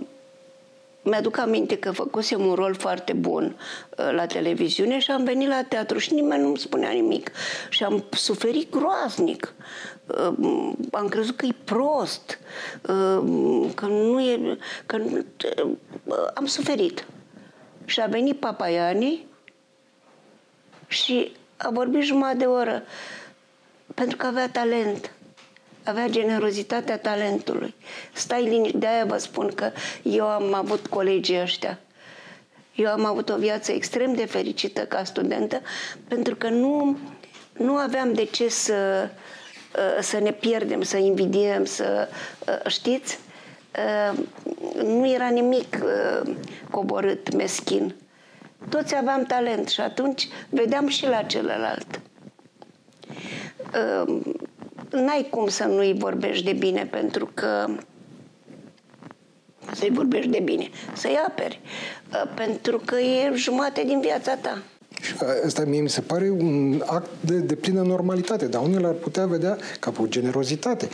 mi-aduc 1.02 1.38
aminte 1.38 1.78
că 1.78 1.92
făcusem 1.92 2.46
un 2.46 2.54
rol 2.54 2.76
foarte 2.76 3.14
bun 3.14 3.56
uh, 3.98 4.12
la 4.12 4.26
televiziune 4.26 5.00
și 5.00 5.12
am 5.12 5.24
venit 5.24 5.48
la 5.48 5.64
teatru 5.64 5.98
și 5.98 6.14
nimeni 6.14 6.42
nu-mi 6.42 6.58
spunea 6.58 6.90
nimic. 6.90 7.32
Și 7.70 7.84
am 7.84 8.04
suferit 8.12 8.72
groaznic. 8.72 9.54
Uh, 10.08 10.74
am 10.92 11.08
crezut 11.08 11.36
că 11.36 11.46
e 11.46 11.56
prost, 11.64 12.40
uh, 12.82 13.72
că 13.76 13.86
nu 13.86 14.22
e... 14.22 14.58
Că 14.86 14.98
nu, 14.98 15.26
am 16.34 16.46
suferit. 16.46 17.06
Și 17.86 18.02
a 18.02 18.06
venit 18.06 18.40
Papaiani 18.40 19.26
și 20.88 21.32
a 21.58 21.70
vorbit 21.70 22.02
jumătate 22.02 22.38
de 22.38 22.46
oră 22.46 22.84
pentru 23.94 24.18
că 24.18 24.26
avea 24.26 24.50
talent 24.50 25.12
avea 25.88 26.08
generozitatea 26.10 26.98
talentului. 26.98 27.76
Stai 28.14 28.44
liniște, 28.44 28.78
de-aia 28.78 29.06
vă 29.06 29.18
spun 29.18 29.52
că 29.56 29.72
eu 30.04 30.26
am 30.28 30.54
avut 30.54 30.88
colegii 30.88 31.42
ăștia. 31.42 31.80
Eu 32.76 32.88
am 32.88 33.06
avut 33.06 33.30
o 33.30 33.38
viață 33.38 33.72
extrem 33.72 34.14
de 34.14 34.26
fericită 34.26 34.82
ca 34.86 35.04
studentă 35.04 35.62
pentru 36.08 36.36
că 36.36 36.50
nu, 36.50 36.98
nu 37.54 37.76
aveam 37.76 38.14
de 38.14 38.24
ce 38.24 38.50
să, 38.50 38.74
uh, 39.04 39.10
să 40.00 40.20
ne 40.20 40.32
pierdem, 40.32 40.82
să 40.82 40.98
invidiem, 40.98 41.66
să 41.66 42.08
uh, 42.48 42.72
știți? 42.72 43.20
Uh, 44.12 44.18
nu 44.84 45.12
era 45.12 45.28
nimic 45.28 45.78
coborât, 46.72 47.36
meschin. 47.36 47.96
Toți 48.70 48.96
aveam 48.96 49.24
talent 49.24 49.68
și 49.68 49.82
atunci 49.82 50.28
vedeam 50.50 50.88
și 50.88 51.08
la 51.08 51.22
celălalt 51.22 52.00
n-ai 54.92 55.28
cum 55.30 55.48
să 55.48 55.64
nu-i 55.64 55.94
vorbești 55.94 56.44
de 56.46 56.54
bine, 56.54 56.86
pentru 56.86 57.30
că 57.34 57.66
să-i 59.74 59.90
vorbești 59.90 60.30
de 60.30 60.40
bine, 60.40 60.70
să-i 60.94 61.20
aperi, 61.28 61.60
uh, 62.14 62.32
pentru 62.36 62.82
că 62.86 63.00
e 63.00 63.32
jumate 63.36 63.84
din 63.84 64.00
viața 64.00 64.36
ta. 64.36 64.58
Și 65.02 65.14
asta 65.46 65.64
mie 65.66 65.82
mi 65.82 65.90
se 65.90 66.02
pare 66.02 66.30
un 66.30 66.84
act 66.86 67.10
de, 67.20 67.38
de 67.38 67.56
plină 67.56 67.82
normalitate, 67.82 68.48
dar 68.48 68.62
unii 68.62 68.80
l-ar 68.80 68.94
putea 68.94 69.26
vedea 69.26 69.58
ca 69.80 69.94
o 70.00 70.08
generozitate. 70.08 70.90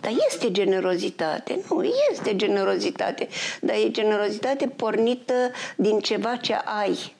Dar 0.00 0.12
este 0.28 0.50
generozitate, 0.50 1.60
nu, 1.70 1.84
este 2.10 2.36
generozitate, 2.36 3.28
dar 3.60 3.76
e 3.76 3.90
generozitate 3.90 4.68
pornită 4.68 5.50
din 5.76 5.98
ceva 5.98 6.36
ce 6.36 6.54
ai 6.54 7.16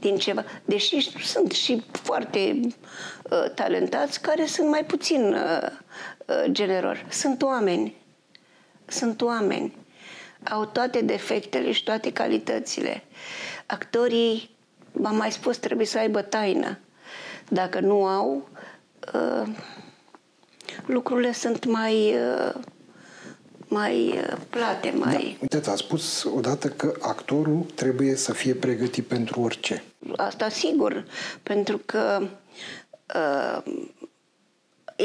din 0.00 0.16
ceva. 0.16 0.44
Deși 0.64 1.10
sunt 1.24 1.52
și 1.52 1.82
foarte 1.90 2.60
uh, 2.60 3.50
talentați 3.54 4.20
care 4.20 4.46
sunt 4.46 4.68
mai 4.68 4.84
puțin 4.84 5.34
uh, 5.34 5.68
uh, 6.26 6.44
generori. 6.50 7.06
Sunt 7.08 7.42
oameni. 7.42 7.96
Sunt 8.86 9.22
oameni. 9.22 9.76
Au 10.50 10.64
toate 10.64 11.00
defectele 11.00 11.72
și 11.72 11.84
toate 11.84 12.12
calitățile. 12.12 13.02
Actorii, 13.66 14.50
v-am 14.92 15.16
mai 15.16 15.32
spus, 15.32 15.56
trebuie 15.56 15.86
să 15.86 15.98
aibă 15.98 16.22
taină. 16.22 16.78
Dacă 17.48 17.80
nu 17.80 18.04
au, 18.06 18.48
uh, 19.14 19.48
lucrurile 20.86 21.32
sunt 21.32 21.64
mai 21.64 22.14
uh, 22.14 22.54
mai 23.70 24.08
uh, 24.08 24.36
plate, 24.50 24.90
mai... 24.96 25.12
Da. 25.40 25.56
Uite, 25.56 25.70
a 25.70 25.74
spus 25.74 26.24
odată 26.24 26.68
că 26.68 26.92
actorul 27.00 27.66
trebuie 27.74 28.14
să 28.16 28.32
fie 28.32 28.54
pregătit 28.54 29.06
pentru 29.06 29.40
orice. 29.40 29.82
Asta 30.16 30.48
sigur, 30.48 31.04
pentru 31.42 31.80
că 31.86 32.20
uh, 33.14 33.62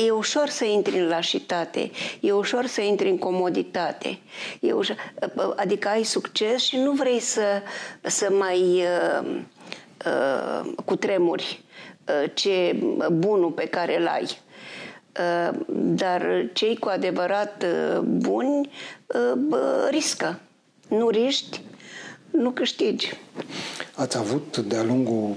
e 0.05 0.11
ușor 0.11 0.49
să 0.49 0.65
intri 0.65 0.99
în 0.99 1.07
lașitate, 1.07 1.91
e 2.19 2.31
ușor 2.31 2.65
să 2.65 2.81
intri 2.81 3.09
în 3.09 3.17
comoditate, 3.17 4.19
e 4.59 4.71
ușor, 4.71 4.95
uh, 5.35 5.53
adică 5.55 5.87
ai 5.87 6.03
succes 6.03 6.61
și 6.61 6.77
nu 6.77 6.91
vrei 6.91 7.19
să, 7.19 7.61
să 8.01 8.27
mai 8.31 8.59
uh, 8.59 9.41
uh, 10.05 10.73
cutremuri 10.85 11.63
uh, 12.07 12.31
ce 12.33 12.79
bunul 13.11 13.51
pe 13.51 13.65
care 13.65 13.99
îl 13.99 14.07
ai. 14.07 14.43
Uh, 15.19 15.59
dar 15.69 16.49
cei 16.53 16.77
cu 16.77 16.87
adevărat 16.87 17.63
uh, 17.63 17.99
buni 17.99 18.69
uh, 19.05 19.87
riscă. 19.89 20.39
Nu 20.87 21.09
riști, 21.09 21.61
nu 22.31 22.51
câștigi. 22.51 23.13
Ați 23.95 24.17
avut 24.17 24.57
de-a 24.57 24.83
lungul 24.83 25.35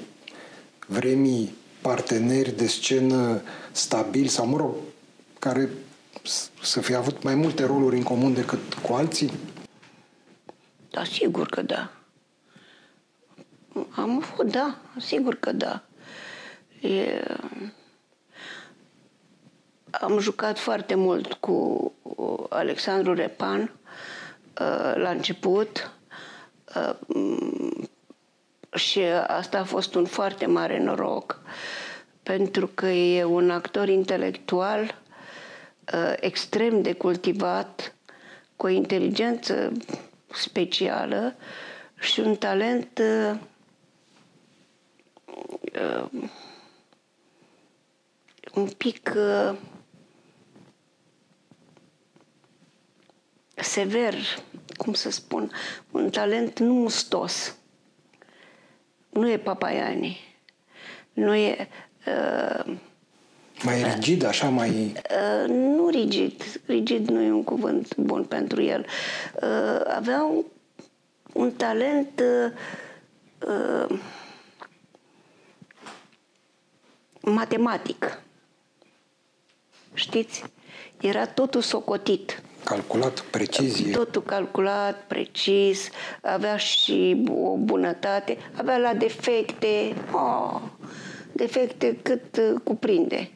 vremii 0.87 1.55
parteneri 1.81 2.57
de 2.57 2.67
scenă 2.67 3.43
stabili 3.79 4.29
sau, 4.29 4.47
mă 4.47 4.57
rog, 4.57 4.75
care 5.39 5.69
să 6.63 6.81
fie 6.81 6.95
avut 6.95 7.23
mai 7.23 7.35
multe 7.35 7.65
roluri 7.65 7.97
în 7.97 8.03
comun 8.03 8.35
decât 8.35 8.75
cu 8.75 8.93
alții? 8.93 9.33
Da, 10.91 11.05
sigur 11.05 11.47
că 11.47 11.63
da. 11.63 11.91
Am 13.91 14.23
avut, 14.23 14.51
da, 14.51 14.79
sigur 14.97 15.35
că 15.35 15.53
da. 15.53 15.83
E... 16.81 17.25
Am 19.91 20.19
jucat 20.19 20.59
foarte 20.59 20.95
mult 20.95 21.33
cu 21.33 21.93
Alexandru 22.49 23.15
Repan 23.15 23.61
uh, 23.61 24.93
la 24.95 25.11
început 25.11 25.93
și 28.75 29.01
asta 29.27 29.59
a 29.59 29.65
fost 29.65 29.95
un 29.95 30.05
foarte 30.05 30.47
mare 30.47 30.83
noroc 30.83 31.41
pentru 32.29 32.67
că 32.67 32.87
e 32.87 33.25
un 33.25 33.51
actor 33.51 33.89
intelectual 33.89 35.01
extrem 36.17 36.83
de 36.83 36.93
cultivat, 36.93 37.95
cu 38.57 38.67
o 38.67 38.69
inteligență 38.69 39.73
specială 40.33 41.37
și 42.01 42.21
un 42.21 42.37
talent 42.37 43.01
un 48.55 48.69
pic 48.77 49.13
uh, 49.17 49.57
sever, 53.55 54.15
cum 54.77 54.95
să 54.95 55.11
spun, 55.11 55.51
un 55.91 56.11
talent 56.11 56.59
nu 56.59 56.73
mustos. 56.75 57.57
Nu 59.09 59.31
e 59.31 59.39
Papaiani. 59.39 60.19
Nu 61.13 61.35
e... 61.35 61.69
Uh, 62.09 62.77
mai 63.63 63.83
rigid, 63.83 64.25
așa, 64.25 64.49
mai... 64.49 64.71
Uh, 64.71 65.49
nu 65.49 65.89
rigid. 65.89 66.61
Rigid 66.67 67.09
nu 67.09 67.23
e 67.23 67.31
un 67.31 67.45
cuvânt 67.45 67.97
bun 67.97 68.25
pentru 68.25 68.63
el. 68.63 68.87
Uh, 69.43 69.81
avea 69.95 70.23
un, 70.23 70.45
un 71.33 71.53
talent 71.53 72.21
uh, 72.21 72.53
uh, 73.49 73.99
matematic. 77.21 78.21
Știți? 79.95 80.45
Era 81.01 81.27
totul 81.27 81.61
socotit. 81.61 82.43
Calculat, 82.65 83.21
precizie. 83.21 83.93
Totul 83.93 84.23
calculat, 84.23 85.05
precis, 85.07 85.89
avea 86.23 86.57
și 86.57 87.25
o 87.29 87.57
bunătate, 87.57 88.39
avea 88.57 88.77
la 88.77 88.95
defecte, 88.95 89.95
oh, 90.13 90.61
defecte 91.39 91.99
cât 92.03 92.37
uh, 92.37 92.61
cuprinde. 92.65 93.31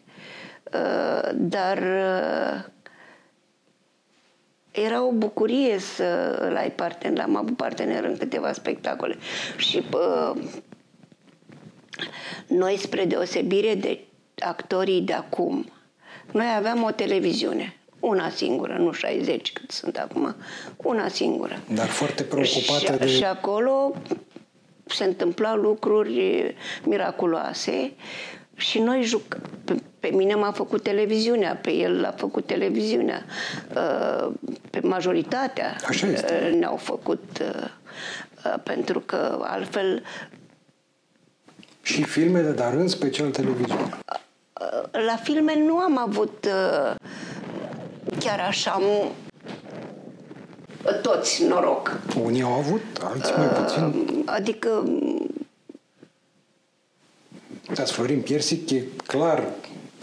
Uh, 0.75 1.31
dar 1.35 1.79
uh, 1.79 2.65
era 4.71 5.05
o 5.05 5.11
bucurie 5.11 5.79
să 5.79 6.39
îl 6.49 6.57
ai 6.57 6.71
partener. 6.71 7.25
Am 7.25 7.37
avut 7.37 7.57
partener 7.57 8.05
în 8.05 8.17
câteva 8.17 8.53
spectacole. 8.53 9.17
Și 9.57 9.83
uh, 9.93 10.43
noi, 12.47 12.77
spre 12.77 13.05
deosebire 13.05 13.75
de 13.75 14.01
actorii 14.39 15.01
de 15.01 15.13
acum, 15.13 15.67
noi 16.33 16.47
aveam 16.57 16.83
o 16.83 16.91
televiziune, 16.91 17.77
una 18.01 18.29
singură, 18.29 18.77
nu 18.79 18.93
60 18.93 19.53
cât 19.53 19.71
sunt 19.71 19.97
acum, 19.97 20.37
una 20.77 21.09
singură. 21.09 21.61
Dar 21.75 21.87
foarte 21.87 22.23
preocupată 22.23 22.93
și, 22.93 22.99
de... 22.99 23.07
Și 23.07 23.25
acolo 23.25 23.95
se 24.95 25.05
întâmplau 25.05 25.57
lucruri 25.57 26.55
miraculoase 26.85 27.93
și 28.55 28.79
noi 28.79 29.03
jucăm. 29.03 29.41
Pe, 29.65 29.75
pe 30.01 30.09
mine 30.09 30.35
m-a 30.35 30.53
făcut 30.53 30.83
televiziunea, 30.83 31.57
pe 31.57 31.71
el 31.71 32.01
l-a 32.01 32.15
făcut 32.17 32.47
televiziunea. 32.47 33.25
Uh, 33.77 34.33
pe 34.71 34.81
majoritatea 34.83 35.77
Așa 35.89 36.07
este. 36.07 36.51
Uh, 36.51 36.59
ne-au 36.59 36.77
făcut 36.77 37.25
uh, 37.41 38.55
pentru 38.63 39.01
că 39.01 39.39
altfel 39.43 40.03
și 41.83 42.03
filmele, 42.03 42.51
dar 42.51 42.75
în 42.75 42.89
special 42.89 43.31
televiziunea. 43.31 43.99
La 45.07 45.17
filme 45.23 45.55
nu 45.67 45.77
am 45.77 45.99
avut 45.99 46.47
uh, 46.47 46.95
chiar 48.19 48.41
așa 48.41 48.81
toți 51.03 51.45
noroc. 51.45 51.99
Unii 52.25 52.43
au 52.43 52.53
avut, 52.53 52.83
alții 53.03 53.35
mai 53.37 53.47
puțin. 53.47 53.83
Uh, 53.83 54.23
adică 54.25 54.85
Uitați, 57.69 57.93
Florin 57.93 58.21
Piersic 58.21 58.71
e 58.71 58.83
clar 59.07 59.45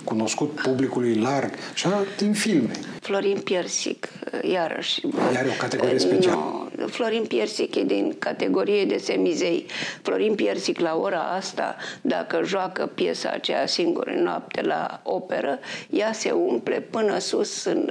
cunoscut 0.09 0.49
publicului 0.49 1.15
larg, 1.15 1.51
așa, 1.73 2.03
din 2.17 2.33
filme. 2.33 2.71
Florin 3.01 3.39
Piersic, 3.39 4.07
iarăși. 4.41 5.01
Are 5.35 5.47
o 5.47 5.57
categorie 5.59 5.97
specială. 5.97 6.35
No, 6.35 6.87
Florin 6.87 7.25
Piersic 7.25 7.75
e 7.75 7.83
din 7.83 8.15
categorie 8.19 8.85
de 8.85 8.97
semizei. 8.97 9.65
Florin 10.01 10.35
Piersic, 10.35 10.79
la 10.79 10.95
ora 10.95 11.21
asta, 11.21 11.75
dacă 12.01 12.41
joacă 12.45 12.85
piesa 12.85 13.29
aceea 13.29 13.67
singură 13.67 14.11
în 14.15 14.23
noapte 14.23 14.61
la 14.61 15.01
operă, 15.03 15.59
ea 15.89 16.11
se 16.13 16.31
umple 16.31 16.79
până 16.79 17.17
sus, 17.19 17.63
în, 17.63 17.89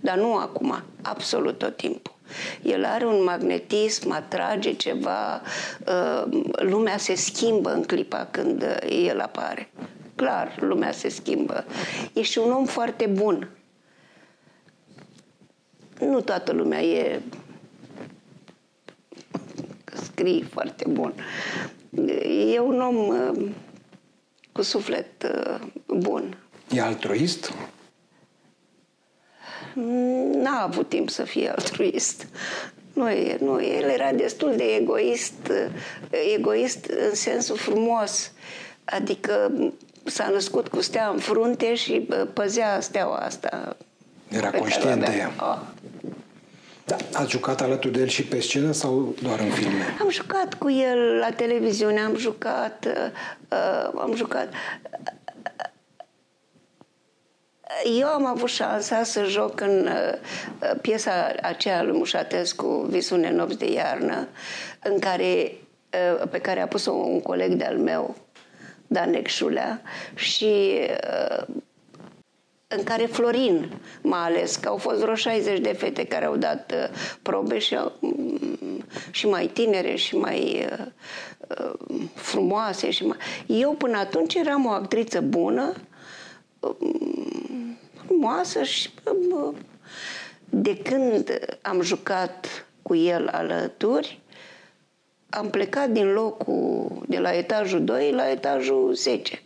dar 0.00 0.16
nu 0.16 0.34
acum, 0.34 0.82
absolut 1.02 1.58
tot 1.58 1.76
timpul. 1.76 2.16
El 2.62 2.84
are 2.84 3.06
un 3.06 3.24
magnetism, 3.24 4.10
atrage 4.10 4.72
ceva, 4.72 5.42
uh, 5.86 6.42
lumea 6.52 6.96
se 6.96 7.14
schimbă 7.14 7.72
în 7.72 7.82
clipa 7.82 8.28
când 8.30 8.64
el 9.06 9.20
apare. 9.20 9.70
Clar, 10.18 10.56
lumea 10.60 10.92
se 10.92 11.08
schimbă. 11.08 11.64
E 12.12 12.22
și 12.22 12.38
un 12.38 12.50
om 12.52 12.64
foarte 12.64 13.06
bun. 13.06 13.50
Nu 16.00 16.20
toată 16.20 16.52
lumea 16.52 16.82
e 16.82 17.20
scrie 19.94 20.44
foarte 20.44 20.84
bun. 20.88 21.14
E 22.52 22.58
un 22.58 22.80
om 22.80 22.96
uh, 22.96 23.50
cu 24.52 24.62
suflet 24.62 25.22
uh, 25.22 25.60
bun. 25.86 26.38
E 26.70 26.80
altruist? 26.80 27.52
N-a 30.32 30.62
avut 30.62 30.88
timp 30.88 31.10
să 31.10 31.22
fie 31.22 31.50
altruist. 31.50 32.26
Nu, 32.92 33.06
nu, 33.40 33.62
el 33.62 33.88
era 33.88 34.12
destul 34.12 34.56
de 34.56 34.64
egoist, 34.64 35.52
egoist 36.34 36.84
în 36.84 37.14
sensul 37.14 37.56
frumos. 37.56 38.32
Adică 38.84 39.52
s-a 40.08 40.28
născut 40.28 40.68
cu 40.68 40.80
stea 40.80 41.08
în 41.08 41.18
frunte 41.18 41.74
și 41.74 42.08
păzea 42.32 42.80
steaua 42.80 43.16
asta. 43.16 43.76
Era 44.28 44.50
conștient 44.50 45.04
de 45.04 45.16
ea. 45.16 45.32
Oh. 45.40 45.58
Da. 46.88 46.96
Ați 47.12 47.30
jucat 47.30 47.60
alături 47.60 47.92
de 47.92 48.00
el 48.00 48.06
și 48.06 48.24
pe 48.24 48.40
scenă 48.40 48.72
sau 48.72 49.14
doar 49.22 49.40
în 49.40 49.50
filme? 49.50 49.96
Am 50.00 50.10
jucat 50.10 50.54
cu 50.54 50.70
el 50.70 50.98
la 50.98 51.30
televiziune, 51.30 52.00
am 52.00 52.16
jucat, 52.16 52.86
uh, 53.50 54.00
am 54.00 54.14
jucat. 54.14 54.52
Eu 57.98 58.06
am 58.06 58.26
avut 58.26 58.48
șansa 58.48 59.02
să 59.02 59.24
joc 59.24 59.60
în 59.60 59.86
uh, 59.86 60.80
piesa 60.80 61.32
aceea 61.42 61.82
lui 61.82 61.96
Mușatescu, 61.96 62.86
Visul 62.88 63.18
nopți 63.18 63.58
de 63.58 63.72
iarnă, 63.72 64.28
în 64.82 64.98
care, 64.98 65.52
uh, 66.20 66.28
pe 66.30 66.38
care 66.38 66.60
a 66.60 66.66
pus-o 66.66 66.92
un 66.92 67.20
coleg 67.20 67.52
de-al 67.52 67.78
meu, 67.78 68.16
Dan 68.88 69.22
Șulea, 69.24 69.82
și 70.14 70.78
uh, 71.38 71.46
în 72.68 72.82
care 72.84 73.06
Florin 73.06 73.72
m-a 74.02 74.24
ales, 74.24 74.56
că 74.56 74.68
au 74.68 74.76
fost 74.76 74.98
vreo 75.00 75.14
60 75.14 75.58
de 75.58 75.72
fete 75.72 76.04
care 76.04 76.24
au 76.24 76.36
dat 76.36 76.72
uh, 76.72 76.96
probe 77.22 77.58
și, 77.58 77.74
uh, 77.74 78.10
și 79.10 79.26
mai 79.26 79.46
tinere 79.46 79.94
și 79.94 80.16
mai 80.16 80.66
uh, 80.70 80.86
uh, 81.58 82.00
frumoase. 82.14 82.90
Și 82.90 83.06
mai... 83.06 83.16
Eu 83.46 83.74
până 83.74 83.98
atunci 83.98 84.34
eram 84.34 84.66
o 84.66 84.70
actriță 84.70 85.20
bună, 85.20 85.74
uh, 86.60 86.76
frumoasă 88.06 88.62
și 88.62 88.90
uh, 89.30 89.54
de 90.44 90.76
când 90.76 91.38
am 91.62 91.80
jucat 91.80 92.66
cu 92.82 92.94
el 92.94 93.28
alături, 93.28 94.20
am 95.30 95.50
plecat 95.50 95.90
din 95.90 96.12
locul 96.12 97.02
de 97.08 97.18
la 97.18 97.34
etajul 97.34 97.84
2 97.84 98.12
la 98.12 98.30
etajul 98.30 98.94
10. 98.94 99.42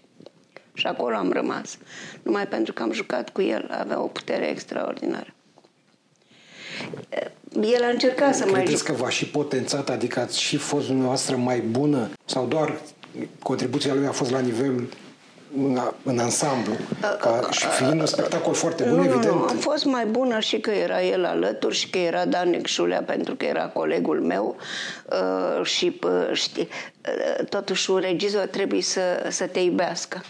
Și 0.74 0.86
acolo 0.86 1.16
am 1.16 1.32
rămas. 1.32 1.78
Numai 2.22 2.46
pentru 2.46 2.72
că 2.72 2.82
am 2.82 2.92
jucat 2.92 3.30
cu 3.30 3.42
el. 3.42 3.68
Avea 3.70 4.02
o 4.02 4.06
putere 4.06 4.48
extraordinară. 4.48 5.34
El 7.60 7.82
a 7.82 7.88
încercat 7.88 8.34
să 8.34 8.44
Credeți 8.44 8.84
mai 8.84 8.96
că 8.96 9.02
v-a 9.02 9.08
și 9.08 9.26
potențat, 9.26 9.90
adică 9.90 10.20
ați 10.20 10.40
și 10.40 10.56
fost 10.56 10.86
dumneavoastră 10.86 11.36
mai 11.36 11.60
bună? 11.60 12.10
Sau 12.24 12.46
doar 12.46 12.80
contribuția 13.42 13.94
lui 13.94 14.06
a 14.06 14.12
fost 14.12 14.30
la 14.30 14.38
nivel 14.38 14.88
în 16.02 16.18
ansamblu, 16.18 16.74
ca 17.00 17.48
și 17.50 17.66
fiind 17.66 18.00
un 18.00 18.06
spectacol 18.06 18.54
foarte 18.54 18.84
bun, 18.84 18.96
nu, 18.96 19.04
evident. 19.04 19.24
Nu, 19.24 19.34
nu, 19.34 19.44
am 19.44 19.56
fost 19.56 19.84
mai 19.84 20.06
bună 20.06 20.38
și 20.38 20.60
că 20.60 20.70
era 20.70 21.02
el 21.02 21.24
alături 21.24 21.74
și 21.74 21.90
că 21.90 21.98
era 21.98 22.24
Dan 22.24 22.64
Șulea 22.64 23.02
pentru 23.02 23.34
că 23.34 23.44
era 23.44 23.66
colegul 23.66 24.20
meu 24.20 24.56
uh, 25.10 25.64
și 25.64 26.00
uh, 26.02 26.30
știi, 26.32 26.68
uh, 27.38 27.46
totuși 27.48 27.90
un 27.90 27.98
regizor 27.98 28.46
trebuie 28.46 28.82
să, 28.82 29.26
să 29.28 29.46
te 29.46 29.60
iubească. 29.60 30.22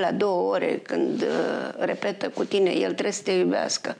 La 0.00 0.12
două 0.12 0.52
ore 0.52 0.80
când 0.82 1.22
uh, 1.22 1.74
repetă 1.78 2.28
cu 2.28 2.44
tine, 2.44 2.70
el 2.70 2.92
trebuie 2.92 3.12
să 3.12 3.22
te 3.22 3.32
iubească. 3.32 3.96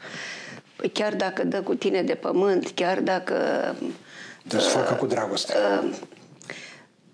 Păi 0.76 0.88
chiar 0.88 1.14
dacă 1.14 1.44
dă 1.44 1.62
cu 1.62 1.74
tine 1.74 2.02
de 2.02 2.14
pământ, 2.14 2.70
chiar 2.74 3.00
dacă... 3.00 3.34
Trebuie 4.48 4.70
să 4.70 4.76
facă 4.76 4.94
cu 4.94 5.06
dragoste. 5.06 5.54
Uh, 5.82 5.88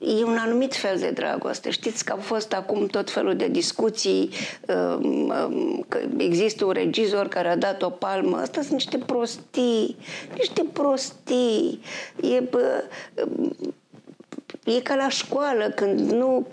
e 0.04 0.24
un 0.24 0.36
anumit 0.36 0.74
fel 0.74 0.96
de 0.98 1.10
dragoste. 1.10 1.70
Știți 1.70 2.04
că 2.04 2.12
au 2.12 2.18
fost 2.18 2.52
acum 2.52 2.86
tot 2.86 3.10
felul 3.10 3.36
de 3.36 3.48
discuții, 3.48 4.30
um, 4.98 5.28
um, 5.28 5.84
că 5.88 5.98
există 6.16 6.64
un 6.64 6.72
regizor 6.72 7.28
care 7.28 7.48
a 7.48 7.56
dat 7.56 7.82
o 7.82 7.90
palmă. 7.90 8.36
Asta 8.36 8.60
sunt 8.60 8.72
niște 8.72 8.98
prostii, 8.98 9.96
niște 10.36 10.64
prostii. 10.72 11.80
E, 12.20 12.40
bă, 12.40 12.84
E 14.64 14.80
ca 14.80 14.94
la 14.94 15.08
școală, 15.08 15.72
când 15.74 16.10
nu, 16.10 16.46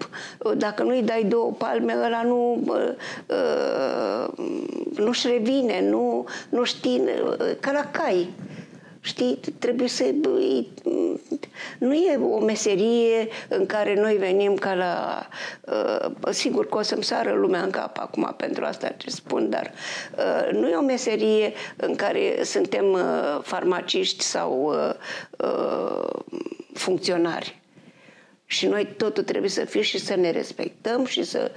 dacă 0.58 0.84
nu-i 0.84 1.02
dai 1.02 1.24
două 1.24 1.52
palme, 1.52 1.96
ăla 2.06 2.24
nu, 2.24 2.64
uh, 3.28 4.28
nu-și 4.96 5.28
revine, 5.28 5.90
nu, 5.90 6.26
nu 6.50 6.64
știi, 6.64 7.04
ca 7.60 7.72
la 7.72 7.86
cai. 7.92 8.30
Știi, 9.02 9.40
trebuie 9.60 9.88
să... 9.88 10.14
Nu 11.80 11.94
e 11.94 12.16
o 12.18 12.40
meserie 12.40 13.28
în 13.50 13.66
care 13.66 14.02
noi 14.02 14.16
venim 14.16 14.56
ca 14.56 14.74
la... 14.74 15.28
Uh, 15.62 16.32
sigur 16.32 16.68
că 16.70 16.78
o 16.78 16.82
să-mi 16.82 17.04
sară 17.04 17.34
lumea 17.34 17.62
în 17.62 17.70
cap 17.70 17.98
acum 18.00 18.34
pentru 18.38 18.66
asta 18.66 18.88
ce 18.88 19.10
spun, 19.10 19.50
dar 19.50 19.72
uh, 20.18 20.52
nu 20.52 20.70
e 20.70 20.76
o 20.76 20.82
meserie 20.82 21.54
în 21.76 21.96
care 21.96 22.44
suntem 22.44 22.92
uh, 22.92 23.40
farmaciști 23.42 24.24
sau 24.24 24.74
uh, 24.74 24.94
uh, 25.50 26.10
funcționari. 26.74 27.62
Și 28.46 28.68
noi 28.68 28.88
totul 28.98 29.24
trebuie 29.24 29.50
să 29.50 29.66
fie 29.66 29.82
și 29.82 30.00
să 30.00 30.16
ne 30.16 30.32
respectăm 30.32 31.06
și 31.06 31.24
să... 31.24 31.52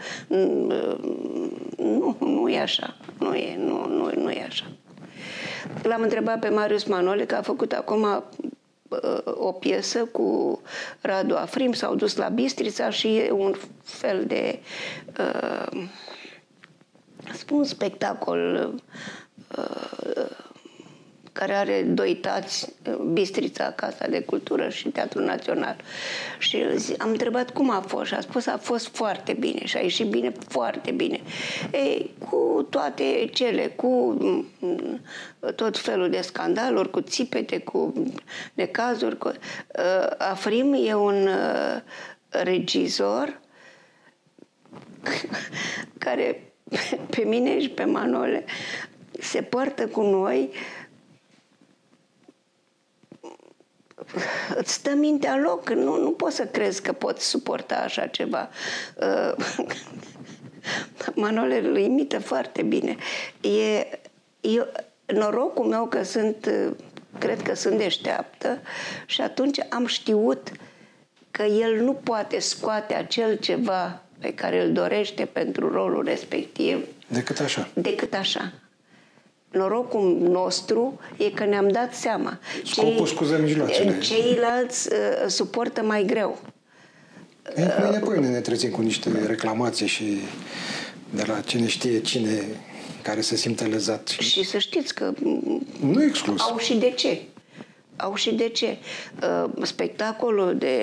Nu, 1.76 2.16
nu 2.20 2.48
e 2.48 2.60
așa. 2.60 2.96
Nu 3.18 3.34
e, 3.34 3.56
nu, 3.56 3.86
nu, 3.86 4.10
nu 4.16 4.30
e 4.30 4.44
așa. 4.48 4.64
L-am 5.82 6.02
întrebat 6.02 6.38
pe 6.38 6.48
Marius 6.48 6.84
Manole 6.84 7.24
că 7.24 7.34
a 7.34 7.42
făcut 7.42 7.72
acum 7.72 8.02
uh, 8.02 9.18
o 9.24 9.52
piesă 9.52 10.04
cu 10.04 10.60
Radu 11.00 11.34
Afrim, 11.36 11.72
s-au 11.72 11.94
dus 11.94 12.16
la 12.16 12.28
Bistrița 12.28 12.90
și 12.90 13.16
e 13.16 13.30
un 13.30 13.54
fel 13.82 14.24
de 14.26 14.58
uh, 15.18 15.86
spun 17.32 17.64
spectacol 17.64 18.74
uh, 19.58 20.30
care 21.32 21.54
are 21.54 21.82
doi 21.82 22.16
tați, 22.16 22.74
Bistrița, 23.12 23.70
Casa 23.70 24.06
de 24.06 24.20
Cultură 24.20 24.68
și 24.68 24.88
Teatrul 24.88 25.24
Național. 25.24 25.76
Și 26.38 26.64
am 26.98 27.10
întrebat 27.10 27.50
cum 27.50 27.70
a 27.70 27.80
fost 27.80 28.06
și 28.06 28.14
a 28.14 28.20
spus 28.20 28.46
a 28.46 28.58
fost 28.58 28.88
foarte 28.88 29.32
bine 29.32 29.64
și 29.64 29.76
a 29.76 29.80
ieșit 29.80 30.06
bine, 30.06 30.32
foarte 30.48 30.90
bine. 30.90 31.20
Ei, 31.72 32.14
cu 32.28 32.66
toate 32.70 33.30
cele, 33.32 33.66
cu 33.66 34.16
mm, 34.58 35.00
tot 35.54 35.78
felul 35.78 36.10
de 36.10 36.20
scandaluri, 36.20 36.90
cu 36.90 37.00
țipete, 37.00 37.58
cu 37.58 37.92
necazuri. 38.54 39.18
Cu... 39.18 39.28
Uh, 39.28 40.06
Afrim 40.18 40.72
e 40.86 40.94
un 40.94 41.26
uh, 41.26 41.80
regizor 42.28 43.40
care 46.04 46.52
pe 47.10 47.22
mine 47.24 47.60
și 47.60 47.68
pe 47.68 47.84
Manole 47.84 48.44
se 49.18 49.42
poartă 49.42 49.86
cu 49.86 50.02
noi 50.02 50.50
îți 54.56 54.72
stă 54.72 54.94
mintea 54.94 55.36
loc, 55.36 55.70
nu, 55.70 55.96
nu 55.96 56.10
poți 56.10 56.36
să 56.36 56.44
crezi 56.44 56.82
că 56.82 56.92
poți 56.92 57.26
suporta 57.26 57.74
așa 57.74 58.06
ceva. 58.06 58.48
Uh, 58.96 59.44
Manole 61.14 61.58
îl 61.58 61.76
imită 61.76 62.18
foarte 62.18 62.62
bine. 62.62 62.96
E, 63.40 63.86
eu, 64.40 64.66
norocul 65.06 65.64
meu 65.64 65.86
că 65.86 66.02
sunt, 66.02 66.50
cred 67.18 67.42
că 67.42 67.54
sunt 67.54 67.78
deșteaptă 67.78 68.58
și 69.06 69.20
atunci 69.20 69.58
am 69.68 69.86
știut 69.86 70.50
că 71.30 71.42
el 71.42 71.80
nu 71.80 71.92
poate 71.92 72.38
scoate 72.38 72.94
acel 72.94 73.36
ceva 73.36 74.02
pe 74.18 74.34
care 74.34 74.62
îl 74.62 74.72
dorește 74.72 75.24
pentru 75.24 75.72
rolul 75.72 76.04
respectiv. 76.04 76.86
Decât 77.06 77.40
așa. 77.40 77.68
Decât 77.74 78.14
așa 78.14 78.52
norocul 79.52 80.16
nostru 80.20 81.00
e 81.16 81.30
că 81.30 81.44
ne-am 81.44 81.68
dat 81.68 81.94
seama. 81.94 82.38
Scopul 82.64 83.06
scuză 83.06 83.38
mijloacele. 83.42 83.98
Ceilalți 83.98 84.88
uh, 84.92 85.28
suportă 85.28 85.82
mai 85.82 86.04
greu. 86.04 86.38
Mâine 87.80 87.98
pâine 87.98 88.28
ne 88.28 88.40
trezim 88.40 88.70
cu 88.70 88.80
niște 88.80 89.10
reclamații 89.26 89.86
și 89.86 90.18
de 91.10 91.24
la 91.26 91.40
cine 91.40 91.66
știe 91.66 92.00
cine 92.00 92.44
care 93.02 93.20
se 93.20 93.36
simte 93.36 93.64
lezat. 93.64 94.08
Și 94.08 94.44
să 94.44 94.58
știți 94.58 94.94
că 94.94 95.12
nu 95.80 96.02
exclus. 96.02 96.40
au 96.40 96.58
și 96.58 96.74
de 96.74 96.90
ce. 96.90 97.22
Au 97.96 98.14
și 98.14 98.34
de 98.34 98.48
ce. 98.48 98.76
Uh, 99.22 99.50
spectacolul 99.62 100.56
de, 100.58 100.76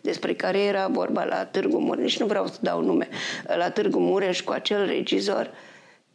despre 0.00 0.34
care 0.34 0.58
era 0.58 0.88
vorba 0.88 1.24
la 1.24 1.44
Târgu 1.44 1.78
Mureș, 1.78 2.02
nici 2.02 2.18
nu 2.18 2.26
vreau 2.26 2.46
să 2.46 2.56
dau 2.60 2.82
nume, 2.82 3.08
la 3.56 3.70
Târgu 3.70 3.98
Mureș 3.98 4.40
cu 4.40 4.52
acel 4.52 4.86
regizor, 4.86 5.50
uh, 5.52 5.65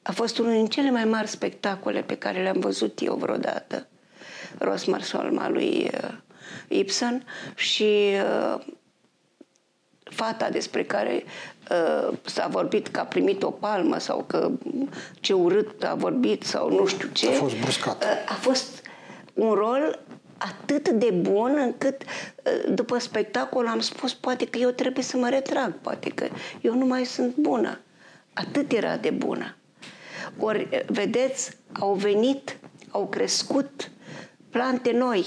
a 0.02 0.12
fost 0.12 0.38
unul 0.38 0.52
din 0.52 0.68
cele 0.68 0.92
mai 0.92 1.06
mari 1.06 1.28
spectacole 1.28 2.02
pe 2.02 2.18
care 2.18 2.42
le-am 2.44 2.60
văzut 2.60 3.00
eu 3.02 3.16
vreodată. 3.16 3.88
Rosmar 4.58 5.02
Solma 5.02 5.50
lui 5.50 5.90
uh, 5.94 6.14
Ibsen 6.68 7.26
și 7.56 8.14
uh, 8.56 8.66
fata 10.04 10.50
despre 10.50 10.84
care 10.84 11.24
uh, 11.72 12.18
s-a 12.26 12.48
vorbit 12.48 12.88
că 12.88 13.00
a 13.00 13.04
primit 13.04 13.44
o 13.44 13.52
palmă 13.52 13.98
sau 13.98 14.24
că 14.28 14.52
ce 15.20 15.34
urât 15.34 15.84
a 15.84 15.96
vorbit 15.96 16.44
sau 16.44 16.72
nu 16.72 16.86
știu 16.86 17.10
ce. 17.14 17.28
A 17.28 17.32
fost 17.32 17.60
bruscat. 17.60 18.04
Uh, 18.04 18.32
a 18.32 18.34
fost 18.34 18.82
un 19.34 19.52
rol 19.52 20.00
atât 20.38 20.90
de 20.90 21.10
bun 21.12 21.58
încât 21.58 22.02
uh, 22.02 22.74
după 22.74 22.98
spectacol 22.98 23.68
am 23.68 23.80
spus 23.80 24.14
poate 24.14 24.46
că 24.48 24.58
eu 24.58 24.70
trebuie 24.70 25.04
să 25.04 25.18
mă 25.18 25.30
retrag, 25.30 25.74
poate 25.74 26.10
că 26.10 26.28
eu 26.62 26.74
nu 26.76 26.86
mai 26.86 27.06
sunt 27.06 27.36
bună. 27.36 27.80
Atât 28.34 28.72
era 28.72 28.98
de 28.98 29.10
bună. 29.10 29.56
Ori, 30.38 30.86
vedeți, 30.88 31.52
au 31.72 31.94
venit, 31.94 32.58
au 32.90 33.08
crescut 33.08 33.92
plante 34.50 34.92
noi. 34.92 35.26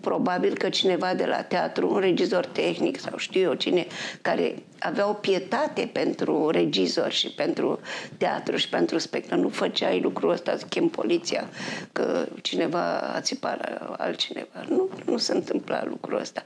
Probabil 0.00 0.56
că 0.56 0.68
cineva 0.68 1.14
de 1.14 1.24
la 1.24 1.42
teatru, 1.42 1.92
un 1.92 1.98
regizor 1.98 2.46
tehnic 2.46 3.00
sau 3.00 3.16
știu 3.16 3.40
eu 3.40 3.54
cine, 3.54 3.86
care 4.22 4.62
avea 4.78 5.08
o 5.08 5.12
pietate 5.12 5.90
pentru 5.92 6.48
regizor 6.48 7.10
și 7.10 7.30
pentru 7.30 7.80
teatru 8.16 8.56
și 8.56 8.68
pentru 8.68 8.98
spectacol. 8.98 9.42
Nu 9.42 9.48
făceai 9.48 10.00
lucrul 10.00 10.30
ăsta, 10.30 10.56
chem 10.68 10.88
poliția, 10.88 11.48
că 11.92 12.28
cineva 12.42 12.98
a 12.98 13.20
țipat 13.20 13.58
la 13.58 13.94
altcineva. 13.98 14.64
Nu, 14.68 14.88
nu 15.06 15.16
se 15.16 15.34
întâmpla 15.34 15.84
lucrul 15.84 16.18
ăsta. 16.18 16.44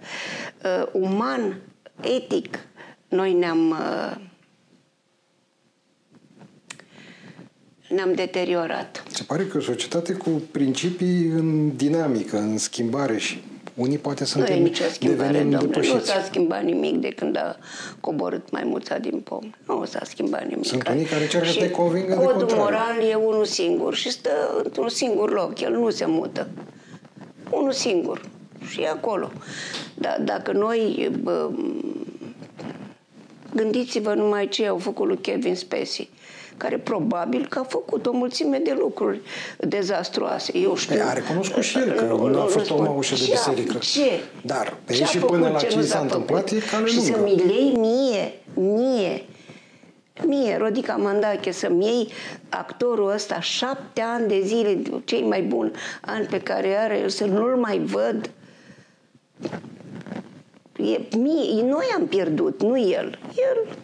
Uh, 0.64 0.86
uman, 0.92 1.60
etic, 2.00 2.58
noi 3.08 3.32
ne-am 3.32 3.70
uh, 3.70 4.16
ne-am 7.94 8.12
deteriorat. 8.14 9.02
Se 9.08 9.22
pare 9.22 9.46
că 9.46 9.56
o 9.56 9.60
societate 9.60 10.12
cu 10.12 10.30
principii 10.50 11.26
în 11.26 11.76
dinamică, 11.76 12.36
în 12.36 12.58
schimbare 12.58 13.18
și 13.18 13.42
unii 13.74 13.98
poate 13.98 14.24
suntem 14.24 14.54
nu 14.54 14.60
e 14.60 14.64
nicio 14.64 14.84
schimbare, 14.92 15.38
domnule. 15.38 15.92
Nu 15.92 16.00
s-a 16.00 16.22
schimbat 16.24 16.64
nimic 16.64 16.96
de 16.96 17.08
când 17.08 17.36
a 17.36 17.56
coborât 18.00 18.50
maimuța 18.50 18.98
din 18.98 19.20
pom. 19.20 19.50
Nu 19.66 19.84
s-a 19.84 20.00
schimbat 20.04 20.46
nimic. 20.46 20.64
Sunt 20.64 20.88
unii 20.88 21.04
care 21.04 21.22
încearcă 21.22 21.48
să 21.48 21.58
te 21.58 21.70
convingă 21.70 22.14
de 22.14 22.24
contrariu. 22.24 22.56
moral 22.56 23.02
e 23.10 23.14
unul 23.14 23.44
singur 23.44 23.94
și 23.94 24.10
stă 24.10 24.30
într-un 24.64 24.88
singur 24.88 25.32
loc. 25.32 25.60
El 25.60 25.72
nu 25.72 25.90
se 25.90 26.04
mută. 26.06 26.48
Unul 27.50 27.72
singur. 27.72 28.20
Și 28.68 28.80
e 28.80 28.88
acolo. 28.88 29.30
Dar 29.94 30.20
dacă 30.24 30.52
noi... 30.52 31.10
Bă, 31.22 31.50
gândiți-vă 33.54 34.14
numai 34.14 34.48
ce 34.48 34.66
au 34.66 34.78
făcut 34.78 35.06
lui 35.06 35.18
Kevin 35.18 35.54
Spacey 35.54 36.10
care 36.56 36.78
probabil 36.78 37.46
că 37.48 37.58
a 37.58 37.62
făcut 37.62 38.06
o 38.06 38.12
mulțime 38.12 38.58
de 38.58 38.76
lucruri 38.78 39.20
dezastruoase. 39.58 40.58
Eu 40.58 40.76
știu. 40.76 40.94
Păi 40.94 41.04
a 41.04 41.12
recunoscut 41.12 41.62
și 41.62 41.78
el 41.78 41.92
că 41.92 42.04
nu, 42.04 42.26
nu 42.26 42.40
a 42.40 42.44
fost 42.44 42.70
o 42.70 42.82
maușă 42.82 43.14
de 43.14 43.26
biserică. 43.30 43.78
Ce? 43.78 44.20
Dar 44.42 44.76
pe 44.84 44.92
ce 44.92 45.04
și 45.04 45.18
până 45.18 45.48
la 45.48 45.58
ce 45.58 45.82
s-a 45.82 45.98
întâmplat 45.98 46.50
e 46.50 46.58
cale 46.70 46.86
Și 46.86 47.00
să 47.00 47.20
mi 47.22 47.36
lei 47.36 47.74
mie, 47.76 48.32
mie, 48.54 49.24
mie, 50.26 50.56
Rodica 50.56 50.96
Mandache, 50.96 51.50
să-mi 51.50 51.84
iei 51.84 52.08
actorul 52.48 53.12
ăsta 53.12 53.40
șapte 53.40 54.00
ani 54.00 54.28
de 54.28 54.40
zile, 54.44 54.82
cei 55.04 55.22
mai 55.22 55.42
buni 55.42 55.70
ani 56.00 56.26
pe 56.26 56.40
care 56.40 56.76
are 56.76 56.98
el, 56.98 57.08
să 57.08 57.24
nu-l 57.24 57.56
mai 57.56 57.78
văd. 57.78 58.30
E, 60.76 61.16
mie, 61.16 61.62
noi 61.62 61.86
am 61.94 62.06
pierdut, 62.06 62.62
nu 62.62 62.78
el. 62.78 63.18
El 63.36 63.76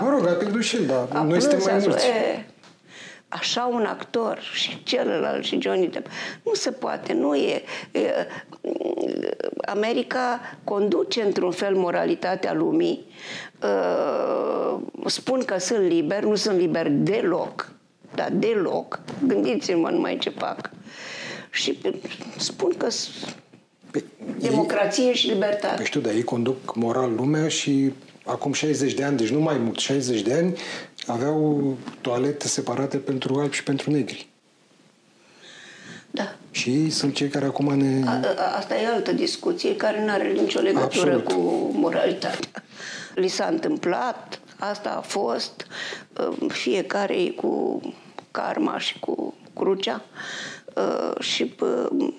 Mă 0.00 0.08
rog, 0.10 0.26
a 0.26 0.32
pierdut 0.32 0.62
și 0.62 0.76
el, 0.76 0.86
dar 0.86 1.22
noi 1.22 1.40
suntem 1.40 1.60
mai 1.64 1.78
mulți. 1.78 2.06
E, 2.06 2.44
așa 3.28 3.70
un 3.72 3.84
actor 3.84 4.38
și 4.52 4.82
celălalt 4.82 5.44
și 5.44 5.60
Johnny 5.60 5.86
Depp. 5.86 6.06
Nu 6.42 6.54
se 6.54 6.70
poate, 6.70 7.12
nu 7.12 7.34
e. 7.34 7.62
e 7.92 8.26
America 9.66 10.40
conduce 10.64 11.22
într-un 11.22 11.50
fel 11.50 11.74
moralitatea 11.74 12.52
lumii. 12.52 13.06
Spun 15.06 15.42
că 15.44 15.58
sunt 15.58 15.86
liber, 15.86 16.22
nu 16.22 16.34
sunt 16.34 16.58
liber 16.58 16.88
deloc, 16.90 17.72
dar 18.14 18.30
deloc. 18.32 19.00
Gândiți-vă 19.26 19.90
numai 19.90 20.18
ce 20.18 20.30
fac. 20.30 20.70
Și 21.50 21.78
spun 22.36 22.72
că 22.76 22.86
Pe, 23.90 24.04
Democrație 24.38 25.04
ei, 25.04 25.14
și 25.14 25.28
libertate. 25.28 25.74
Păi 25.76 25.84
știu, 25.84 26.00
dar 26.00 26.12
ei 26.12 26.22
conduc 26.24 26.74
moral 26.74 27.14
lumea 27.14 27.48
și 27.48 27.92
acum 28.24 28.52
60 28.52 28.94
de 28.94 29.04
ani, 29.04 29.16
deci 29.16 29.30
nu 29.30 29.40
mai 29.40 29.58
mult, 29.58 29.78
60 29.78 30.20
de 30.20 30.34
ani, 30.34 30.56
aveau 31.06 31.76
toalete 32.00 32.48
separate 32.48 32.96
pentru 32.96 33.40
albi 33.40 33.54
și 33.54 33.62
pentru 33.62 33.90
negri. 33.90 34.28
Da. 36.10 36.34
Și 36.50 36.70
ei 36.70 36.90
sunt 36.90 37.14
cei 37.14 37.28
care 37.28 37.44
acum 37.44 37.74
ne... 37.74 38.08
A, 38.08 38.20
a, 38.36 38.56
asta 38.56 38.76
e 38.76 38.86
altă 38.86 39.12
discuție 39.12 39.76
care 39.76 40.04
nu 40.04 40.10
are 40.10 40.32
nicio 40.32 40.60
legătură 40.60 41.14
Absolut. 41.14 41.24
cu 41.24 41.70
moralitatea. 41.74 42.62
Li 43.14 43.28
s-a 43.28 43.46
întâmplat, 43.46 44.40
asta 44.58 44.90
a 44.90 45.00
fost, 45.00 45.66
uh, 46.18 46.48
fiecare 46.48 47.32
cu 47.36 47.80
karma 48.30 48.78
și 48.78 48.98
cu 48.98 49.34
crucea 49.54 50.04
uh, 50.74 51.20
și 51.20 51.54
uh, 51.60 52.12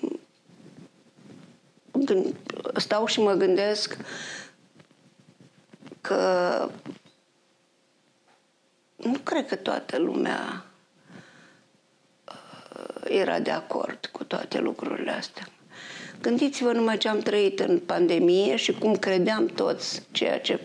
stau 2.76 3.06
și 3.06 3.20
mă 3.20 3.32
gândesc 3.32 3.96
că 6.06 6.70
nu 8.96 9.18
cred 9.22 9.46
că 9.46 9.56
toată 9.56 9.98
lumea 9.98 10.64
era 13.04 13.38
de 13.38 13.50
acord 13.50 14.08
cu 14.12 14.24
toate 14.24 14.58
lucrurile 14.60 15.10
astea. 15.10 15.46
Gândiți-vă 16.20 16.72
numai 16.72 16.98
ce 16.98 17.08
am 17.08 17.18
trăit 17.18 17.60
în 17.60 17.78
pandemie 17.78 18.56
și 18.56 18.72
cum 18.72 18.96
credeam 18.96 19.46
toți 19.46 20.02
ceea 20.10 20.40
ce 20.40 20.60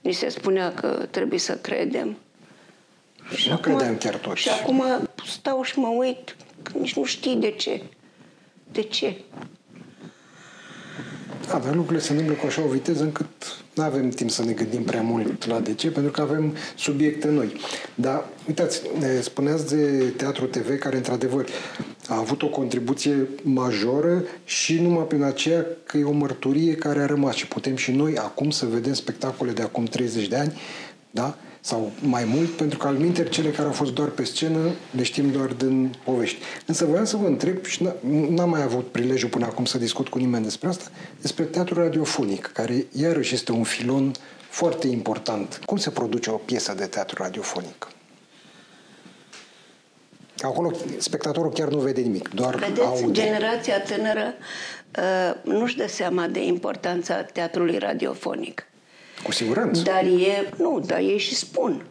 ni 0.00 0.12
se 0.12 0.28
spunea 0.28 0.74
că 0.74 1.06
trebuie 1.10 1.38
să 1.38 1.56
credem. 1.56 2.16
Și 3.34 3.48
nu 3.48 3.54
acum, 3.54 3.74
credeam 3.74 3.96
chiar 3.98 4.16
toți. 4.16 4.40
Și 4.40 4.48
acum 4.48 5.08
stau 5.26 5.62
și 5.62 5.78
mă 5.78 5.88
uit, 5.88 6.36
că 6.62 6.78
nici 6.78 6.96
nu 6.96 7.04
știi 7.04 7.36
de 7.36 7.50
ce. 7.50 7.82
De 8.72 8.82
ce? 8.82 9.16
Da, 11.48 11.58
dar 11.58 11.74
lucrurile 11.74 12.04
se 12.04 12.10
întâmplă 12.10 12.34
cu 12.34 12.46
așa 12.46 12.62
o 12.62 12.68
viteză 12.68 13.02
încât 13.02 13.26
nu 13.74 13.82
avem 13.82 14.08
timp 14.08 14.30
să 14.30 14.44
ne 14.44 14.52
gândim 14.52 14.82
prea 14.82 15.02
mult 15.02 15.46
la 15.46 15.60
de 15.60 15.74
ce, 15.74 15.90
pentru 15.90 16.12
că 16.12 16.20
avem 16.20 16.54
subiecte 16.76 17.28
noi. 17.28 17.52
Dar, 17.94 18.24
uitați, 18.48 18.82
spuneați 19.20 19.76
de 19.76 20.12
Teatru 20.16 20.46
TV, 20.46 20.78
care, 20.78 20.96
într-adevăr, 20.96 21.46
a 22.08 22.16
avut 22.16 22.42
o 22.42 22.48
contribuție 22.48 23.28
majoră 23.42 24.22
și 24.44 24.80
numai 24.80 25.04
prin 25.04 25.22
aceea 25.22 25.66
că 25.86 25.96
e 25.96 26.04
o 26.04 26.12
mărturie 26.12 26.74
care 26.74 27.00
a 27.00 27.06
rămas 27.06 27.34
și 27.34 27.46
putem 27.46 27.76
și 27.76 27.92
noi 27.92 28.18
acum 28.18 28.50
să 28.50 28.66
vedem 28.66 28.92
spectacole 28.92 29.52
de 29.52 29.62
acum 29.62 29.84
30 29.84 30.28
de 30.28 30.36
ani, 30.36 30.60
da? 31.10 31.36
Sau 31.66 31.92
mai 32.00 32.24
mult, 32.24 32.50
pentru 32.50 32.78
că 32.78 32.86
al 32.86 33.12
cele 33.28 33.50
care 33.50 33.66
au 33.66 33.72
fost 33.72 33.92
doar 33.92 34.08
pe 34.08 34.24
scenă 34.24 34.58
le 34.90 35.02
știm 35.02 35.30
doar 35.30 35.46
din 35.46 35.94
povești. 36.04 36.38
Însă 36.66 36.84
voiam 36.84 37.04
să 37.04 37.16
vă 37.16 37.26
întreb, 37.26 37.64
și 37.64 37.88
n-am 38.28 38.48
mai 38.48 38.62
avut 38.62 38.86
prilejul 38.86 39.28
până 39.28 39.44
acum 39.44 39.64
să 39.64 39.78
discut 39.78 40.08
cu 40.08 40.18
nimeni 40.18 40.44
despre 40.44 40.68
asta, 40.68 40.84
despre 41.20 41.44
teatrul 41.44 41.82
radiofonic, 41.82 42.50
care 42.52 42.86
iarăși 42.92 43.34
este 43.34 43.52
un 43.52 43.62
filon 43.62 44.12
foarte 44.48 44.86
important. 44.86 45.60
Cum 45.64 45.76
se 45.76 45.90
produce 45.90 46.30
o 46.30 46.36
piesă 46.36 46.74
de 46.74 46.84
teatru 46.84 47.22
radiofonic? 47.22 47.88
Acolo 50.38 50.70
spectatorul 50.98 51.52
chiar 51.52 51.68
nu 51.68 51.78
vede 51.78 52.00
nimic, 52.00 52.28
doar 52.28 52.54
Vedeți, 52.54 52.80
aude. 52.80 53.12
generația 53.12 53.80
tânără 53.80 54.34
uh, 54.98 55.52
nu-și 55.52 55.76
dă 55.76 55.86
seama 55.88 56.26
de 56.26 56.44
importanța 56.44 57.22
teatrului 57.22 57.78
radiofonic. 57.78 58.66
Cu 59.22 59.32
siguranță. 59.32 59.82
Dar 59.82 60.04
e, 60.04 60.50
nu, 60.58 60.80
dar 60.86 60.98
ei 60.98 61.18
și 61.18 61.34
spun. 61.34 61.86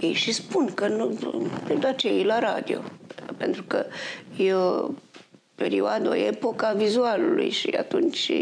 Ei 0.00 0.12
și 0.12 0.32
spun 0.32 0.74
că 0.74 0.86
nu, 0.86 1.18
nu 1.68 1.78
doar 1.78 1.94
ce 1.94 2.08
e 2.08 2.24
la 2.24 2.38
radio. 2.38 2.80
Pentru 3.36 3.62
că 3.62 3.86
e 4.36 4.54
o 4.54 4.90
perioadă, 5.54 6.08
o 6.08 6.14
epocă 6.14 6.66
a 6.66 6.72
vizualului 6.72 7.50
și 7.50 7.68
atunci 7.78 8.32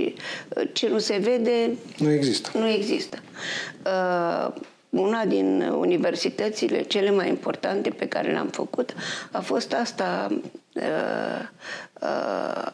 ce 0.73 0.88
nu 0.88 0.99
se 0.99 1.16
vede... 1.16 1.70
Nu 1.99 2.11
există. 2.11 2.59
Nu 2.59 2.68
există. 2.68 3.18
Uh, 3.85 4.55
una 4.90 5.25
din 5.25 5.61
universitățile 5.61 6.83
cele 6.83 7.11
mai 7.11 7.29
importante 7.29 7.90
pe 7.90 8.09
care 8.09 8.31
le-am 8.31 8.49
făcut 8.49 8.94
a 9.31 9.40
fost 9.40 9.73
asta 9.73 10.27
uh, 10.31 10.37
uh, 10.37 10.42
a 10.42 10.53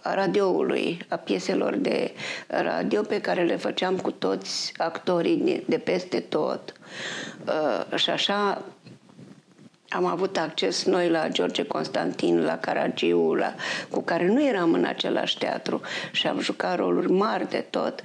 radioului, 0.03 0.99
a 1.09 1.17
pieselor 1.17 1.77
de 1.77 2.13
radio 2.47 3.03
pe 3.03 3.21
care 3.21 3.45
le 3.45 3.57
făceam 3.57 3.97
cu 3.97 4.11
toți 4.11 4.73
actorii 4.77 5.65
de 5.67 5.79
peste 5.79 6.21
tot. 6.21 6.73
Uh, 7.47 7.99
și 7.99 8.11
așa 8.11 8.63
am 9.89 10.05
avut 10.05 10.37
acces 10.37 10.85
noi 10.85 11.09
la 11.09 11.29
George 11.29 11.65
Constantin, 11.65 12.45
la 12.45 12.59
Caragiu, 12.59 13.35
la, 13.35 13.55
cu 13.91 14.01
care 14.01 14.27
nu 14.27 14.45
eram 14.45 14.73
în 14.73 14.85
același 14.85 15.39
teatru 15.39 15.81
și 16.13 16.27
am 16.27 16.41
jucat 16.41 16.77
roluri 16.77 17.11
mari 17.11 17.49
de 17.49 17.65
tot. 17.71 18.03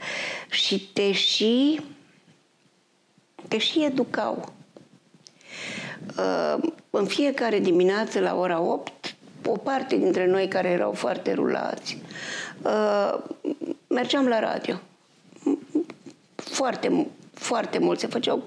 Și 0.50 0.90
te 0.94 1.12
și 1.12 1.82
te 3.48 3.58
și 3.58 3.84
educau. 3.84 4.54
Uh, 6.18 6.70
în 6.90 7.06
fiecare 7.06 7.60
dimineață 7.60 8.20
la 8.20 8.36
ora 8.36 8.60
8, 8.60 9.11
o 9.46 9.58
parte 9.58 9.96
dintre 9.96 10.26
noi 10.26 10.48
care 10.48 10.70
erau 10.70 10.92
foarte 10.92 11.34
rulați, 11.34 11.98
uh, 12.62 13.20
mergeam 13.88 14.28
la 14.28 14.40
radio. 14.40 14.80
Foarte, 16.36 17.08
foarte 17.34 17.78
mult. 17.78 18.00
Se 18.00 18.08
făceau 18.08 18.44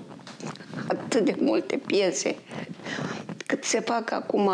atât 0.89 1.25
de 1.25 1.37
multe 1.39 1.77
piese 1.77 2.37
cât 3.47 3.65
se 3.65 3.81
fac 3.81 4.11
acum 4.11 4.51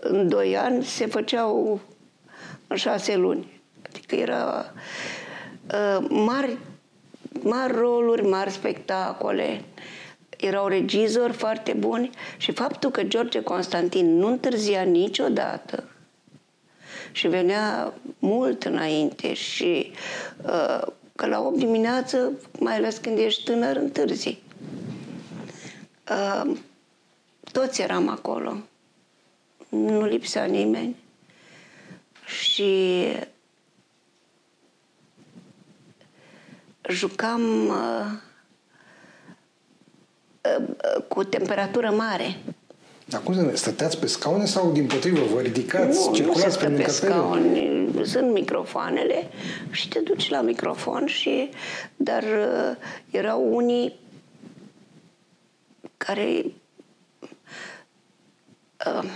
în 0.00 0.28
doi 0.28 0.56
ani, 0.56 0.84
se 0.84 1.06
făceau 1.06 1.80
în 2.66 2.76
șase 2.76 3.16
luni. 3.16 3.60
Adică 3.88 4.14
era 4.14 4.72
uh, 5.72 6.06
mari 6.08 6.58
mari 7.42 7.72
roluri, 7.72 8.22
mari 8.22 8.50
spectacole. 8.50 9.64
Erau 10.40 10.66
regizori 10.66 11.32
foarte 11.32 11.72
buni 11.72 12.10
și 12.36 12.52
faptul 12.52 12.90
că 12.90 13.02
George 13.02 13.42
Constantin 13.42 14.16
nu 14.16 14.26
întârzia 14.26 14.82
niciodată 14.82 15.84
și 17.12 17.28
venea 17.28 17.94
mult 18.18 18.64
înainte 18.64 19.34
și 19.34 19.92
uh, 20.42 20.82
că 21.16 21.26
la 21.26 21.40
8 21.40 21.56
dimineață, 21.56 22.32
mai 22.58 22.74
ales 22.74 22.96
când 22.96 23.18
ești 23.18 23.44
tânăr, 23.44 23.76
întârzi. 23.76 24.38
Uh, 26.10 26.56
toți 27.52 27.82
eram 27.82 28.08
acolo. 28.08 28.56
Nu 29.68 30.04
lipsea 30.04 30.44
nimeni. 30.44 30.96
Și 32.24 33.06
jucam 36.88 37.68
uh, 37.68 37.74
uh, 37.74 38.26
cu 41.08 41.24
temperatură 41.24 41.90
mare. 41.90 42.36
Dar 43.04 43.20
cum 43.22 43.34
să 43.34 43.50
stăteați 43.56 43.98
pe 43.98 44.06
scaune 44.06 44.44
sau 44.44 44.72
din 44.72 44.86
potrivă 44.86 45.24
vă 45.34 45.40
ridicați, 45.40 46.06
nu, 46.06 46.14
circulați 46.14 46.44
nu 46.44 46.50
se 46.50 46.58
stă 46.58 46.70
pe 46.70 46.90
scaune, 46.90 47.86
sunt 48.04 48.32
microfoanele 48.32 49.28
și 49.70 49.88
te 49.88 49.98
duci 50.00 50.30
la 50.30 50.40
microfon 50.40 51.06
și 51.06 51.50
dar 51.96 52.22
uh, 52.22 52.76
erau 53.10 53.54
unii 53.54 53.94
care 55.96 56.44
uh, 58.86 59.08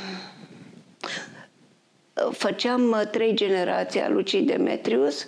făceam 2.31 2.91
uh, 2.91 3.03
trei 3.11 3.35
generații 3.35 4.01
a 4.01 4.09
Lucii 4.09 4.43
Demetrius 4.43 5.27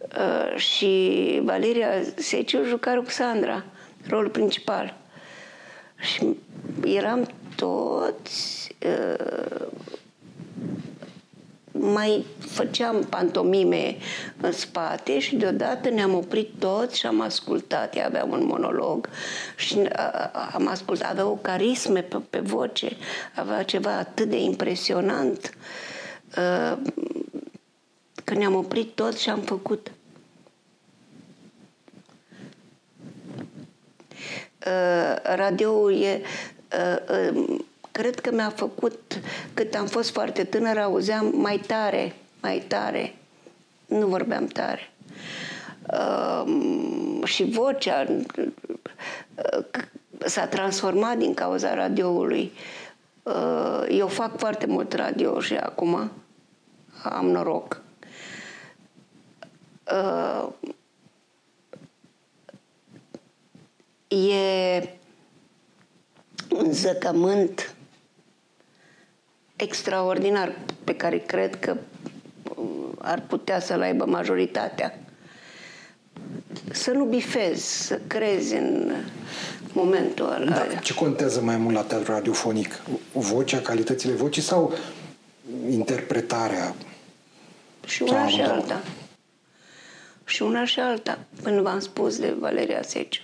Uh, 0.00 0.56
și 0.56 1.40
Valeria 1.42 1.88
Seciu 2.16 2.64
juca 2.64 2.94
Ruxandra, 2.94 3.64
rolul 4.08 4.28
principal. 4.28 4.96
Și 6.00 6.36
eram 6.84 7.28
toți 7.56 8.74
uh, 8.86 9.66
mai 11.72 12.24
făceam 12.38 13.04
pantomime 13.08 13.96
în 14.40 14.52
spate 14.52 15.18
și 15.18 15.36
deodată 15.36 15.88
ne-am 15.88 16.14
oprit 16.14 16.48
toți 16.58 16.98
și 16.98 17.06
am 17.06 17.20
ascultat. 17.20 17.96
Ea 17.96 18.06
avea 18.06 18.24
un 18.24 18.44
monolog 18.44 19.08
și 19.56 19.76
uh, 19.76 19.88
am 20.52 20.68
ascultat. 20.68 21.10
Avea 21.10 21.26
o 21.26 21.34
carisme 21.34 22.00
pe, 22.00 22.16
pe 22.30 22.38
voce, 22.38 22.96
avea 23.34 23.62
ceva 23.62 23.96
atât 23.96 24.28
de 24.28 24.38
impresionant. 24.38 25.54
Uh, 26.36 26.78
că 28.24 28.34
ne-am 28.34 28.54
oprit 28.54 28.94
toți 28.94 29.22
și 29.22 29.30
am 29.30 29.40
făcut. 29.40 29.90
Radioul 35.22 36.02
e 36.02 36.22
uh, 36.72 37.32
uh, 37.34 37.58
cred 37.92 38.20
că 38.20 38.32
mi-a 38.32 38.52
făcut, 38.56 39.20
cât 39.54 39.74
am 39.74 39.86
fost 39.86 40.10
foarte 40.10 40.44
tânără, 40.44 40.80
auzeam 40.80 41.32
mai 41.34 41.58
tare, 41.66 42.14
mai 42.40 42.64
tare. 42.68 43.14
Nu 43.86 44.06
vorbeam 44.06 44.46
tare. 44.46 44.90
Uh, 45.92 46.44
și 47.24 47.44
vocea 47.44 48.06
uh, 48.08 49.64
s-a 50.18 50.46
transformat 50.46 51.16
din 51.16 51.34
cauza 51.34 51.74
radioului. 51.74 52.52
Uh, 53.22 53.84
eu 53.88 54.06
fac 54.06 54.38
foarte 54.38 54.66
mult 54.66 54.92
radio 54.92 55.40
și 55.40 55.54
acum 55.54 56.10
am 57.02 57.26
noroc. 57.26 57.80
uh, 59.92 60.48
e 64.10 64.88
un 66.50 66.72
zăcământ 66.72 67.74
extraordinar 69.56 70.58
pe 70.84 70.94
care 70.94 71.18
cred 71.18 71.58
că 71.58 71.76
uh, 72.56 72.64
ar 72.98 73.22
putea 73.26 73.60
să-l 73.60 73.80
aibă 73.80 74.04
majoritatea. 74.04 74.98
Să 76.70 76.90
nu 76.90 77.04
bifezi, 77.04 77.86
să 77.86 78.00
crezi 78.06 78.54
în 78.54 78.94
momentul 79.72 80.32
ăla. 80.32 80.50
Da, 80.50 80.66
ce 80.82 80.94
contează 80.94 81.40
mai 81.40 81.56
mult 81.56 81.74
la 81.74 81.82
teatru 81.82 82.12
radiofonic? 82.12 82.80
Vocea, 83.12 83.58
calitățile 83.58 84.12
vocii 84.12 84.42
sau 84.42 84.74
interpretarea? 85.70 86.74
Și 87.86 88.02
una 88.02 88.28
și 88.28 88.40
alta. 88.40 88.80
Și 90.24 90.42
una 90.42 90.64
și 90.64 90.80
alta. 90.80 91.18
Până 91.42 91.62
v-am 91.62 91.80
spus 91.80 92.18
de 92.18 92.34
Valeria 92.38 92.82
Seciu. 92.82 93.22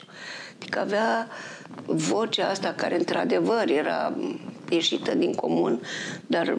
Adică 0.59 0.79
avea 0.79 1.29
vocea 1.87 2.49
asta 2.49 2.75
care 2.77 2.97
într-adevăr 2.97 3.65
era 3.69 4.17
ieșită 4.71 5.15
din 5.15 5.33
comun, 5.33 5.81
dar, 6.27 6.59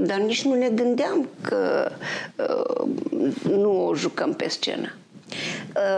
dar 0.00 0.18
nici 0.18 0.44
nu 0.44 0.54
ne 0.54 0.68
gândeam 0.68 1.28
că 1.42 1.90
uh, 2.36 2.88
nu 3.42 3.86
o 3.86 3.94
jucăm 3.94 4.34
pe 4.34 4.48
scenă. 4.48 4.94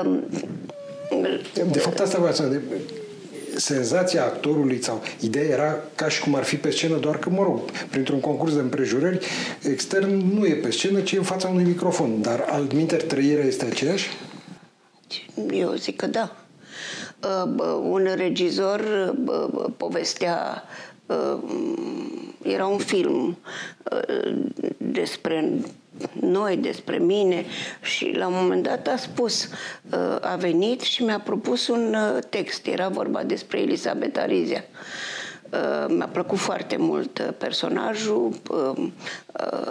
Uh, 0.03 0.19
de 1.73 1.79
fapt, 1.79 2.01
asta 2.01 2.19
vreau 2.19 2.35
să 2.35 2.61
senzația 3.57 4.25
actorului 4.25 4.83
sau 4.83 5.03
ideea 5.21 5.45
era 5.45 5.79
ca 5.95 6.09
și 6.09 6.21
cum 6.21 6.35
ar 6.35 6.43
fi 6.43 6.57
pe 6.57 6.71
scenă, 6.71 6.97
doar 6.97 7.19
că, 7.19 7.31
mă 7.31 7.43
rog, 7.43 7.61
printr-un 7.91 8.21
concurs 8.21 8.55
de 8.55 8.61
împrejurări, 8.61 9.27
extern 9.63 10.35
nu 10.35 10.47
e 10.47 10.55
pe 10.55 10.71
scenă, 10.71 11.01
ci 11.01 11.13
e 11.13 11.17
în 11.17 11.23
fața 11.23 11.49
unui 11.49 11.65
microfon. 11.65 12.23
Dar 12.23 12.45
altminter 12.49 13.03
trăirea 13.03 13.45
este 13.45 13.65
aceeași? 13.65 14.09
Eu 15.51 15.73
zic 15.75 15.97
că 15.97 16.07
da. 16.07 16.37
Uh, 17.23 17.79
un 17.83 18.09
regizor 18.15 18.81
uh, 19.27 19.65
povestea 19.77 20.65
uh, 21.07 21.39
era 22.43 22.67
un 22.67 22.79
film 22.79 23.39
despre 24.77 25.53
noi, 26.21 26.57
despre 26.57 26.99
mine 26.99 27.45
și 27.83 28.13
la 28.17 28.27
un 28.27 28.35
moment 28.37 28.63
dat 28.63 28.87
a 28.87 28.97
spus, 28.97 29.49
a 30.21 30.37
venit 30.37 30.81
și 30.81 31.03
mi-a 31.03 31.21
propus 31.21 31.69
un 31.69 31.97
text. 32.29 32.67
Era 32.67 32.89
vorba 32.89 33.23
despre 33.23 33.59
Elisabeta 33.59 34.21
Arizia. 34.21 34.65
Mi-a 35.89 36.09
plăcut 36.13 36.39
foarte 36.39 36.77
mult 36.77 37.35
personajul, 37.39 38.33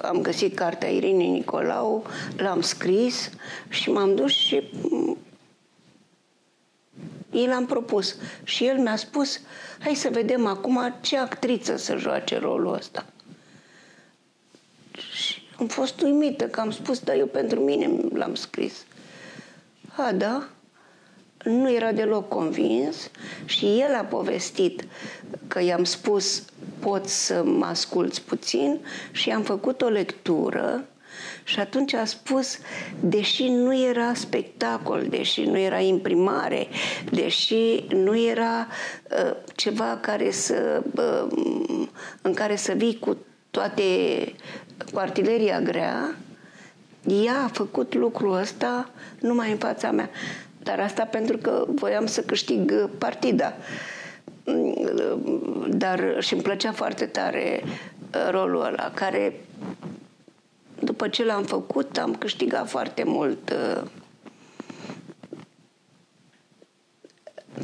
am 0.02 0.22
găsit 0.22 0.56
cartea 0.56 0.90
Irinei 0.90 1.30
Nicolau, 1.30 2.06
l-am 2.38 2.62
scris 2.62 3.30
și 3.70 3.90
m-am 3.90 4.16
dus 4.16 4.32
și 4.32 4.70
i 7.32 7.46
l-am 7.46 7.66
propus. 7.66 8.16
Și 8.44 8.66
el 8.66 8.78
mi-a 8.78 8.96
spus, 8.96 9.40
hai 9.80 9.96
să 9.96 10.10
vedem 10.12 10.46
acum 10.46 10.96
ce 11.02 11.18
actriță 11.18 11.76
să 11.76 11.96
joace 11.96 12.38
rolul 12.38 12.74
ăsta. 12.74 13.06
Și 15.14 15.42
am 15.60 15.68
fost 15.68 16.02
uimită 16.02 16.48
că 16.48 16.60
am 16.60 16.72
spus, 16.72 17.00
dar 17.00 17.16
eu 17.16 17.26
pentru 17.26 17.60
mine 17.60 17.90
l-am 18.14 18.36
scris. 18.36 18.86
A, 19.96 20.12
da? 20.12 20.48
Nu 21.44 21.74
era 21.74 21.92
deloc 21.92 22.28
convins 22.28 23.10
și 23.46 23.66
el 23.66 23.96
a 23.96 24.04
povestit 24.04 24.88
că 25.48 25.62
i-am 25.62 25.84
spus 25.84 26.44
pot 26.80 27.08
să 27.08 27.44
mă 27.44 27.66
asculți 27.66 28.22
puțin 28.22 28.80
și 29.12 29.30
am 29.30 29.42
făcut 29.42 29.82
o 29.82 29.88
lectură 29.88 30.86
și 31.52 31.60
atunci 31.60 31.94
a 31.94 32.06
spus, 32.06 32.58
deși 33.00 33.48
nu 33.48 33.84
era 33.88 34.14
spectacol, 34.14 35.06
deși 35.10 35.42
nu 35.42 35.58
era 35.58 35.80
imprimare, 35.80 36.68
deși 37.12 37.86
nu 37.90 38.20
era 38.20 38.68
uh, 39.26 39.36
ceva 39.56 39.98
care 40.02 40.32
să, 40.32 40.84
uh, 40.96 41.88
în 42.22 42.34
care 42.34 42.56
să 42.56 42.74
vii 42.74 43.00
cu 43.00 43.18
toate 43.50 43.84
cu 44.94 45.00
artileria 45.00 45.60
grea, 45.60 46.16
ea 47.26 47.44
a 47.44 47.48
făcut 47.54 47.96
lucrul 47.96 48.34
ăsta 48.34 48.90
numai 49.20 49.52
în 49.52 49.58
fața 49.58 49.92
mea. 49.92 50.10
Dar 50.64 50.80
asta 50.80 51.04
pentru 51.04 51.38
că 51.38 51.66
voiam 51.68 52.06
să 52.06 52.22
câștig 52.22 52.90
partida. 52.98 53.54
Dar 55.68 56.16
și 56.20 56.34
îmi 56.34 56.42
plăcea 56.42 56.72
foarte 56.72 57.06
tare 57.06 57.64
uh, 57.64 58.30
rolul 58.32 58.62
ăla, 58.66 58.92
care 58.94 59.34
după 60.82 61.08
ce 61.08 61.26
l-am 61.26 61.44
făcut, 61.44 61.98
am 61.98 62.16
câștigat 62.16 62.70
foarte 62.70 63.04
mult 63.06 63.50
uh, 63.50 63.82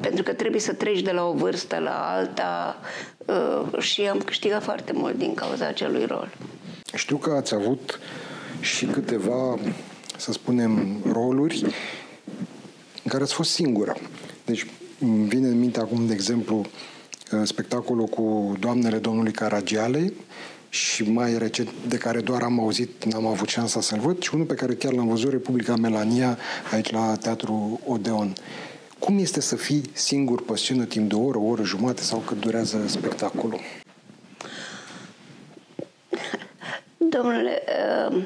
pentru 0.01 0.23
că 0.23 0.33
trebuie 0.33 0.61
să 0.61 0.73
treci 0.73 1.01
de 1.01 1.11
la 1.11 1.25
o 1.25 1.33
vârstă 1.33 1.77
la 1.77 2.11
alta 2.11 2.77
uh, 3.25 3.81
și 3.81 4.01
am 4.01 4.17
câștigat 4.17 4.63
foarte 4.63 4.91
mult 4.91 5.17
din 5.17 5.33
cauza 5.33 5.67
acelui 5.67 6.05
rol. 6.05 6.29
Știu 6.95 7.17
că 7.17 7.31
ați 7.31 7.53
avut 7.53 7.99
și 8.59 8.85
câteva, 8.85 9.57
să 10.17 10.31
spunem, 10.31 11.01
roluri 11.11 11.61
în 13.03 13.11
care 13.11 13.23
ați 13.23 13.33
fost 13.33 13.51
singură. 13.51 13.95
Deci 14.45 14.65
îmi 14.99 15.27
vine 15.27 15.47
în 15.47 15.59
minte 15.59 15.79
acum, 15.79 16.07
de 16.07 16.13
exemplu, 16.13 16.57
uh, 16.57 17.41
spectacolul 17.43 18.05
cu 18.05 18.55
Doamnele 18.59 18.97
Domnului 18.97 19.31
Caragiale, 19.31 20.13
și 20.69 21.03
mai 21.03 21.37
recent, 21.37 21.69
de 21.87 21.97
care 21.97 22.19
doar 22.19 22.41
am 22.41 22.59
auzit, 22.59 23.03
n-am 23.03 23.25
avut 23.25 23.47
șansa 23.47 23.81
să-l 23.81 23.99
văd, 23.99 24.21
și 24.21 24.29
unul 24.33 24.45
pe 24.45 24.53
care 24.53 24.73
chiar 24.73 24.93
l-am 24.93 25.07
văzut, 25.07 25.31
Republica 25.31 25.75
Melania, 25.75 26.37
aici 26.71 26.91
la 26.91 27.15
Teatru 27.15 27.79
Odeon. 27.85 28.33
Cum 28.99 29.19
este 29.19 29.41
să 29.41 29.55
fii 29.55 29.81
singur 29.93 30.43
pe 30.43 30.55
scenă 30.55 30.85
timp 30.85 31.09
de 31.09 31.15
o 31.15 31.23
oră, 31.23 31.37
o 31.37 31.45
oră 31.45 31.63
jumate 31.63 32.01
sau 32.01 32.19
cât 32.19 32.39
durează 32.39 32.87
spectacolul? 32.87 33.59
Domnule, 37.13 37.63
uh, 38.09 38.23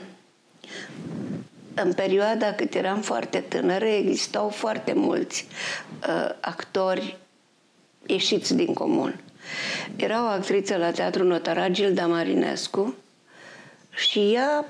în 1.75 1.93
perioada 1.93 2.53
cât 2.53 2.73
eram 2.73 3.01
foarte 3.01 3.39
tânără, 3.39 3.85
existau 3.85 4.49
foarte 4.49 4.93
mulți 4.93 5.47
uh, 6.07 6.35
actori 6.41 7.17
ieșiți 8.05 8.55
din 8.55 8.73
comun 8.73 9.19
era 9.95 10.23
o 10.23 10.27
actriță 10.27 10.77
la 10.77 10.91
Teatrul 10.91 11.27
Notara, 11.27 11.69
Gilda 11.69 12.07
Marinescu, 12.07 12.95
și 13.95 14.33
ea 14.33 14.65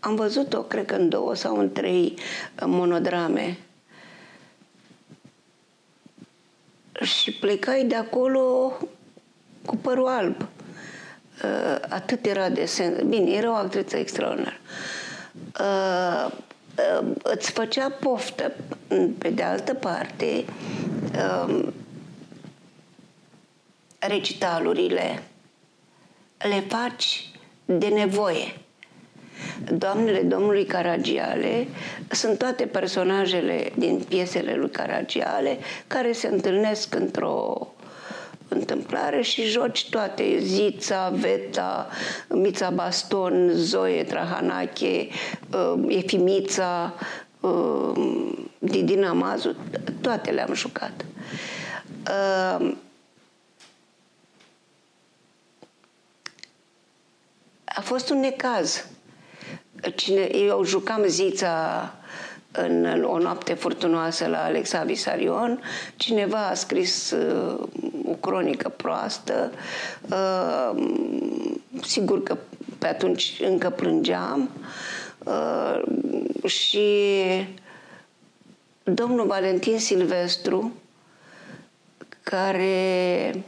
am 0.00 0.14
văzut-o, 0.14 0.62
cred 0.62 0.84
că 0.84 0.94
în 0.94 1.08
două 1.08 1.34
sau 1.34 1.58
în 1.58 1.72
trei 1.72 2.14
monodrame. 2.66 3.58
Și 7.02 7.32
plecai 7.32 7.84
de 7.84 7.94
acolo 7.94 8.72
cu 9.64 9.76
părul 9.76 10.06
alb. 10.06 10.36
Uh, 10.40 11.78
atât 11.88 12.26
era 12.26 12.48
de 12.48 12.64
sens. 12.64 13.02
Bine, 13.02 13.30
era 13.30 13.50
o 13.50 13.54
actriță 13.54 13.96
extraordinară. 13.96 14.56
Uh, 15.60 16.32
uh, 17.00 17.12
îți 17.22 17.50
făcea 17.50 17.88
poftă. 17.90 18.52
Pe 19.18 19.30
de 19.30 19.42
altă 19.42 19.74
parte, 19.74 20.44
recitalurile 24.08 25.22
le 26.38 26.64
faci 26.68 27.30
de 27.64 27.86
nevoie. 27.86 28.56
Doamnele 29.72 30.20
domnului 30.20 30.64
Caragiale 30.64 31.66
sunt 32.10 32.38
toate 32.38 32.66
personajele 32.66 33.72
din 33.76 34.04
piesele 34.08 34.54
lui 34.54 34.70
Caragiale 34.70 35.58
care 35.86 36.12
se 36.12 36.26
întâlnesc 36.26 36.94
într-o 36.94 37.68
întâmplare 38.48 39.22
și 39.22 39.42
joci 39.42 39.88
toate. 39.90 40.38
Zița, 40.38 41.12
Veta, 41.14 41.88
Mița 42.28 42.70
Baston, 42.70 43.50
Zoe 43.54 44.04
Trahanache, 44.04 45.08
uh, 45.52 45.84
Efimița, 45.88 46.94
uh, 47.40 47.92
Didina 48.58 49.12
Mazu, 49.12 49.56
toate 50.00 50.30
le-am 50.30 50.54
jucat. 50.54 51.04
A 57.74 57.80
fost 57.80 58.10
un 58.10 58.20
necaz. 58.20 58.86
Cine, 59.94 60.34
eu 60.34 60.64
jucam 60.64 61.04
zița 61.06 61.92
în 62.52 63.04
o 63.04 63.18
noapte 63.18 63.54
furtunoasă 63.54 64.26
la 64.26 64.44
Alexa 64.44 64.82
Visarion, 64.82 65.60
cineva 65.96 66.46
a 66.46 66.54
scris 66.54 67.10
uh, 67.10 67.68
o 68.08 68.12
cronică 68.12 68.68
proastă. 68.68 69.52
Uh, 70.10 70.88
sigur 71.82 72.22
că 72.22 72.36
pe 72.78 72.86
atunci 72.86 73.40
încă 73.44 73.70
plângeam. 73.70 74.50
Uh, 75.24 75.82
și 76.50 76.88
domnul 78.82 79.26
Valentin 79.26 79.78
Silvestru, 79.78 80.72
care 82.22 83.44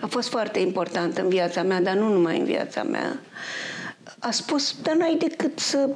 a 0.00 0.06
fost 0.06 0.28
foarte 0.28 0.58
important 0.58 1.18
în 1.18 1.28
viața 1.28 1.62
mea, 1.62 1.80
dar 1.80 1.94
nu 1.94 2.12
numai 2.12 2.38
în 2.38 2.44
viața 2.44 2.82
mea. 2.82 3.20
a 4.18 4.30
spus, 4.30 4.76
dar 4.82 4.94
n-ai 4.94 5.16
decât 5.16 5.58
să 5.58 5.88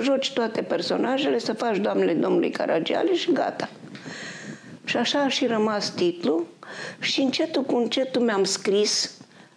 joci 0.00 0.32
toate 0.32 0.62
personajele, 0.62 1.38
să 1.38 1.52
faci 1.52 1.76
Doamnele 1.76 2.14
Domnului 2.14 2.50
Caragiale 2.50 3.14
și 3.14 3.32
gata. 3.32 3.68
Și 4.84 4.96
așa 4.96 5.20
a 5.20 5.28
și 5.28 5.46
rămas 5.46 5.90
titlul 5.90 6.46
și 7.00 7.20
încetul 7.20 7.62
cu 7.62 7.76
încetul 7.76 8.22
mi-am 8.22 8.44
scris 8.44 9.10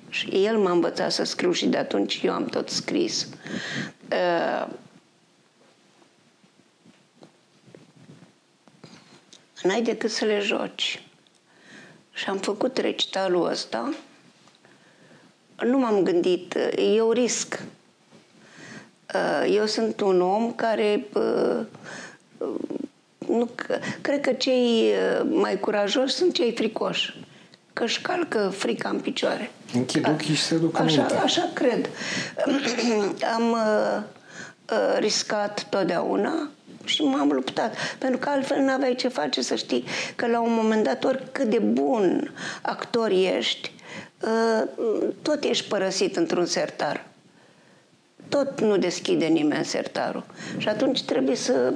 și 0.10 0.30
el 0.30 0.58
m-a 0.58 0.72
învățat 0.72 1.12
să 1.12 1.24
scriu 1.24 1.52
și 1.52 1.66
de 1.66 1.78
atunci 1.78 2.22
eu 2.24 2.34
am 2.34 2.46
tot 2.46 2.70
scris. 2.70 3.28
Uh, 4.12 4.68
n-ai 9.64 9.82
decât 9.82 10.12
să 10.12 10.26
le 10.26 10.40
joci. 10.40 11.05
Și 12.16 12.30
am 12.30 12.38
făcut 12.38 12.78
recitalul 12.78 13.50
ăsta. 13.50 13.94
Nu 15.64 15.78
m-am 15.78 16.04
gândit, 16.04 16.58
eu 16.96 17.12
risc. 17.12 17.64
Uh, 19.14 19.54
eu 19.54 19.66
sunt 19.66 20.00
un 20.00 20.22
om 20.22 20.54
care 20.54 21.06
uh, 21.14 21.66
nu, 23.28 23.50
cred 24.02 24.22
că 24.22 24.32
cei 24.32 24.94
uh, 25.20 25.28
mai 25.30 25.60
curajoși 25.60 26.14
sunt 26.14 26.34
cei 26.34 26.54
fricoși. 26.54 27.20
Că 27.74 27.84
își 27.84 28.02
calcă 28.02 28.54
frica 28.58 28.90
în 28.90 29.00
picioare. 29.00 29.52
Închid 29.74 30.08
ochii 30.08 30.36
și 30.36 30.44
se 30.44 30.58
duc 30.58 30.80
așa, 30.80 31.06
așa 31.06 31.50
cred. 31.54 31.90
Am 33.36 33.52
uh, 33.52 34.02
uh, 34.72 34.98
riscat 35.00 35.66
totdeauna 35.70 36.50
și 36.86 37.02
m-am 37.02 37.32
luptat. 37.32 37.76
Pentru 37.98 38.20
că 38.20 38.30
altfel 38.30 38.60
nu 38.60 38.72
aveai 38.72 38.96
ce 38.96 39.08
face 39.08 39.42
să 39.42 39.56
știi 39.56 39.84
că 40.16 40.28
la 40.28 40.40
un 40.40 40.54
moment 40.54 40.84
dat, 40.84 41.04
oricât 41.04 41.50
de 41.50 41.60
bun 41.60 42.34
actor 42.62 43.10
ești, 43.12 43.72
uh, 44.22 44.68
tot 45.22 45.44
ești 45.44 45.68
părăsit 45.68 46.16
într-un 46.16 46.46
sertar. 46.46 47.08
Tot 48.30 48.62
nu 48.62 48.78
deschide 48.78 49.26
nimeni 49.26 49.66
sertarul. 49.66 50.26
Și 50.58 50.68
atunci 50.68 51.04
trebuie 51.04 51.36
să 51.36 51.74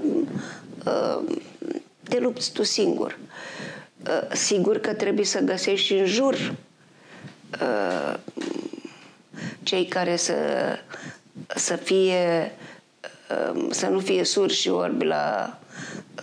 uh, 0.86 1.38
te 2.04 2.20
lupți 2.20 2.52
tu 2.52 2.64
singur. 2.64 3.18
Uh, 4.08 4.36
sigur 4.36 4.78
că 4.78 4.94
trebuie 4.94 5.26
să 5.26 5.40
găsești 5.40 5.94
în 5.94 6.06
jur 6.06 6.54
uh, 7.62 8.14
cei 9.64 9.86
care 9.86 10.16
să, 10.16 10.36
să 11.56 11.76
fie 11.76 12.52
Um, 12.52 12.69
să 13.70 13.88
nu 13.88 14.00
fie 14.00 14.24
sur 14.24 14.52
și 14.52 14.70
orbi 14.70 15.06
la 15.06 15.58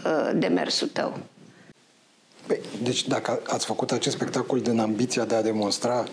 uh, 0.05 0.31
demersul 0.35 0.89
tău. 0.89 1.19
Păi, 2.47 2.61
deci 2.83 3.07
dacă 3.07 3.41
ați 3.47 3.67
făcut 3.67 3.93
acest 3.93 4.15
spectacol 4.15 4.61
din 4.61 4.79
ambiția 4.79 5.25
de 5.25 5.35
a 5.35 5.43
demonstra 5.43 6.05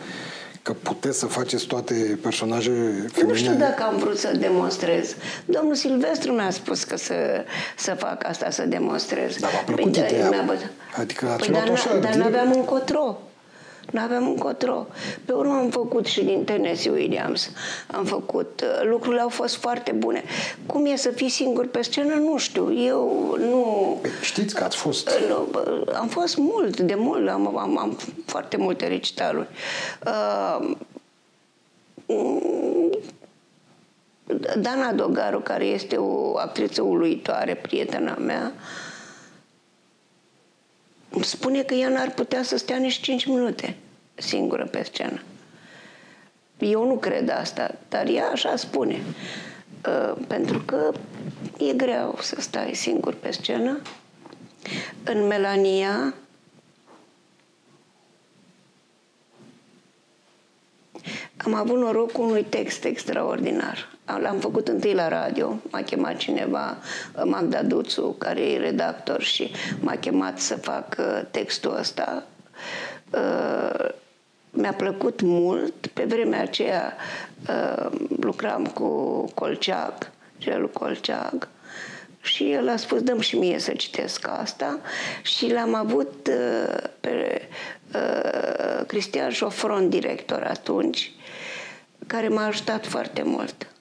că 0.62 0.74
puteți 0.74 1.20
să 1.20 1.26
faceți 1.26 1.66
toate 1.66 2.20
personajele 2.22 3.08
feminine... 3.12 3.26
Nu 3.26 3.34
știu 3.34 3.54
dacă 3.54 3.84
am 3.84 3.98
vrut 3.98 4.18
să 4.18 4.36
demonstrez. 4.40 5.16
Domnul 5.46 5.76
Silvestru 5.76 6.32
mi-a 6.32 6.50
spus 6.50 6.84
că 6.84 6.98
să, 6.98 7.46
să 7.78 7.94
fac 7.94 8.28
asta, 8.28 8.50
să 8.50 8.66
demonstrez. 8.66 9.38
Dar 9.38 9.52
v-a 9.52 9.74
plăcut 9.74 9.92
păi, 9.92 10.06
ideea. 10.06 10.46
Adică 10.98 11.30
ați 11.30 11.46
păi, 11.46 11.54
dar, 11.54 11.70
așa, 11.70 11.98
dar 11.98 12.14
nu 12.14 12.24
aveam 12.24 12.52
încotro. 12.52 13.18
Nu 13.92 14.02
aveam 14.02 14.28
încotro. 14.28 14.88
Pe 15.26 15.32
urmă 15.32 15.54
am 15.54 15.70
făcut 15.70 16.06
și 16.06 16.24
din 16.24 16.44
Tennessee 16.44 16.92
Williams. 16.92 17.52
Am 17.92 18.06
făcut. 18.06 18.62
Uh, 18.64 18.90
lucrurile 18.90 19.22
au 19.22 19.30
fost 19.30 19.56
foarte 19.56 19.92
bune. 19.92 20.24
Cum 20.66 20.86
e 20.86 20.96
să 20.96 21.10
fii 21.10 21.30
singur 21.30 21.68
pe 21.68 21.82
scenă, 21.82 22.14
nu 22.14 22.38
știu. 22.38 22.74
Eu 22.74 23.36
nu... 23.40 23.98
Știți 24.22 24.56
că 24.56 24.64
ați 24.64 24.78
fost... 24.78 25.08
Uh, 25.08 25.28
nu, 25.30 25.48
am 25.94 26.08
fost 26.08 26.38
mult, 26.38 26.80
de 26.80 26.96
mult. 26.96 27.30
Am, 27.30 27.58
am, 27.58 27.78
am 27.78 27.98
foarte 28.26 28.58
multe 28.58 28.88
recitaluri. 28.88 29.48
Uh, 30.06 30.72
Dana 34.60 34.92
Dogaru, 34.92 35.40
care 35.40 35.66
este 35.66 35.96
o 35.96 36.38
actriță 36.38 36.82
uluitoare, 36.82 37.56
prietena 37.56 38.16
mea, 38.16 38.44
îmi 38.44 38.54
spune 41.22 41.62
că 41.62 41.74
ea 41.74 41.90
n-ar 41.90 42.12
putea 42.12 42.44
să 42.44 42.58
stea 42.58 42.78
nici 42.78 43.00
5 43.00 43.26
minute 43.26 43.76
singură 44.16 44.66
pe 44.66 44.84
scenă. 44.84 45.22
Eu 46.58 46.88
nu 46.88 46.96
cred 46.96 47.30
asta, 47.30 47.76
dar 47.90 48.08
ea 48.08 48.28
așa 48.28 48.56
spune. 48.56 49.02
Uh, 49.88 50.18
pentru 50.28 50.60
că 50.60 50.92
e 51.58 51.74
greu 51.74 52.18
să 52.22 52.36
stai 52.40 52.74
singur 52.74 53.14
pe 53.14 53.32
scenă. 53.32 53.82
În 55.04 55.28
Melania 55.28 56.14
am 61.38 61.54
avut 61.54 61.78
norocul 61.78 62.26
unui 62.26 62.44
text 62.44 62.84
extraordinar. 62.84 63.93
L-am 64.06 64.40
făcut 64.40 64.68
întâi 64.68 64.94
la 64.94 65.08
radio, 65.08 65.60
m-a 65.72 65.82
chemat 65.82 66.18
cineva, 66.18 66.78
Magda 67.24 67.64
Duțu, 67.64 68.16
care 68.18 68.42
e 68.42 68.58
redactor 68.58 69.22
și 69.22 69.52
m-a 69.80 69.96
chemat 69.96 70.40
să 70.40 70.56
fac 70.56 70.96
uh, 71.00 71.22
textul 71.32 71.76
ăsta. 71.78 72.24
Uh, 73.10 73.90
mi-a 74.50 74.74
plăcut 74.74 75.22
mult. 75.22 75.88
Pe 75.88 76.04
vremea 76.04 76.42
aceea 76.42 76.96
uh, 77.50 77.92
lucram 78.20 78.66
cu 78.66 78.88
Colceag, 79.34 80.12
Gelu 80.40 80.68
Colceag, 80.68 81.48
și 82.22 82.52
el 82.52 82.70
a 82.70 82.76
spus, 82.76 83.02
dăm 83.02 83.20
și 83.20 83.38
mie 83.38 83.60
să 83.60 83.72
citesc 83.72 84.28
asta 84.28 84.80
și 85.22 85.52
l-am 85.52 85.74
avut 85.76 86.30
pe 87.00 87.42
Cristian 88.88 89.30
Șofron, 89.30 89.90
director 89.90 90.44
atunci, 90.44 91.12
care 92.08 92.28
m-a 92.28 92.46
ajutat 92.46 92.86
foarte 92.86 93.24
mult. 93.24 93.73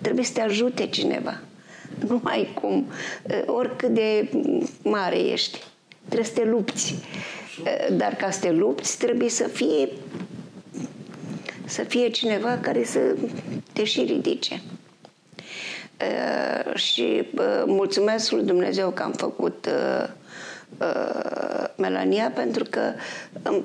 Trebuie 0.00 0.24
să 0.24 0.32
te 0.32 0.40
ajute 0.40 0.86
cineva. 0.86 1.40
Nu 2.08 2.20
ai 2.24 2.52
cum. 2.60 2.86
Oricât 3.46 3.94
de 3.94 4.28
mare 4.82 5.18
ești. 5.18 5.62
Trebuie 6.04 6.28
să 6.28 6.34
te 6.34 6.44
lupți. 6.44 6.94
Dar 7.92 8.14
ca 8.14 8.30
să 8.30 8.40
te 8.40 8.50
lupți, 8.50 8.98
trebuie 8.98 9.28
să 9.28 9.48
fie 9.48 9.88
să 11.66 11.82
fie 11.82 12.08
cineva 12.08 12.58
care 12.60 12.84
să 12.84 13.00
te 13.72 13.84
și 13.84 14.02
ridice. 14.02 14.62
Uh, 16.00 16.74
și 16.74 17.28
uh, 17.36 17.62
mulțumesc 17.66 18.30
lui 18.30 18.44
Dumnezeu 18.44 18.90
că 18.90 19.02
am 19.02 19.12
făcut 19.12 19.66
uh, 19.66 20.08
uh, 20.78 21.64
Melania 21.76 22.30
pentru 22.34 22.64
că 22.70 22.92
um, 23.50 23.64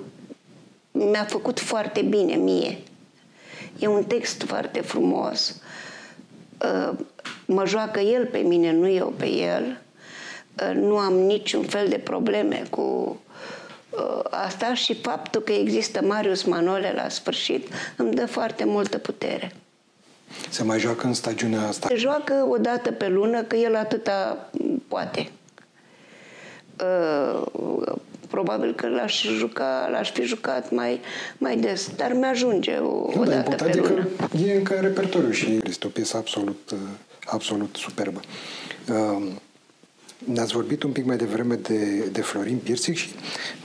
mi-a 0.91 1.23
făcut 1.23 1.59
foarte 1.59 2.01
bine 2.01 2.35
mie. 2.35 2.77
E 3.79 3.87
un 3.87 4.03
text 4.03 4.43
foarte 4.43 4.81
frumos. 4.81 5.61
Uh, 6.63 6.97
mă 7.45 7.65
joacă 7.65 7.99
el 7.99 8.25
pe 8.25 8.37
mine, 8.37 8.71
nu 8.71 8.89
eu 8.89 9.13
pe 9.17 9.27
el. 9.29 9.81
Uh, 10.61 10.75
nu 10.75 10.97
am 10.97 11.13
niciun 11.13 11.63
fel 11.63 11.87
de 11.87 11.97
probleme 11.97 12.63
cu 12.69 12.81
uh, 13.89 14.19
asta 14.29 14.73
și 14.73 14.93
faptul 14.93 15.41
că 15.41 15.51
există 15.51 16.01
Marius 16.03 16.43
Manole 16.43 16.93
la 16.95 17.09
sfârșit 17.09 17.67
îmi 17.95 18.13
dă 18.13 18.25
foarte 18.25 18.63
multă 18.63 18.97
putere. 18.97 19.51
Se 20.49 20.63
mai 20.63 20.79
joacă 20.79 21.07
în 21.07 21.13
stagiunea 21.13 21.67
asta? 21.67 21.87
Se 21.87 21.95
joacă 21.95 22.45
o 22.49 22.57
dată 22.57 22.91
pe 22.91 23.07
lună, 23.07 23.43
că 23.43 23.55
el 23.55 23.75
atâta 23.75 24.49
poate. 24.87 25.31
Probabil 28.29 28.75
că 28.75 28.87
l-aș 28.87 29.25
juca, 29.37 29.89
l-aș 29.91 30.11
fi 30.11 30.21
jucat 30.21 30.71
mai, 30.71 30.99
mai 31.37 31.57
des, 31.57 31.89
dar 31.95 32.13
mi-ajunge 32.13 32.75
o, 32.75 33.11
nu, 33.15 33.21
o 33.21 33.23
dată 33.23 33.63
pe 33.63 33.77
lună. 33.77 34.07
E 34.45 34.53
încă 34.53 34.75
în 34.75 34.81
repertoriu 34.81 35.31
și 35.31 35.59
este 35.63 35.87
o 35.87 35.89
piesă 35.89 36.17
absolut, 36.17 36.75
absolut 37.25 37.75
superbă. 37.75 38.19
Uh, 38.89 39.31
ne-ați 40.25 40.53
vorbit 40.53 40.83
un 40.83 40.91
pic 40.91 41.05
mai 41.05 41.17
devreme 41.17 41.55
de, 41.55 42.09
de 42.11 42.21
Florin 42.21 42.57
Piersic 42.57 42.95
și 42.95 43.09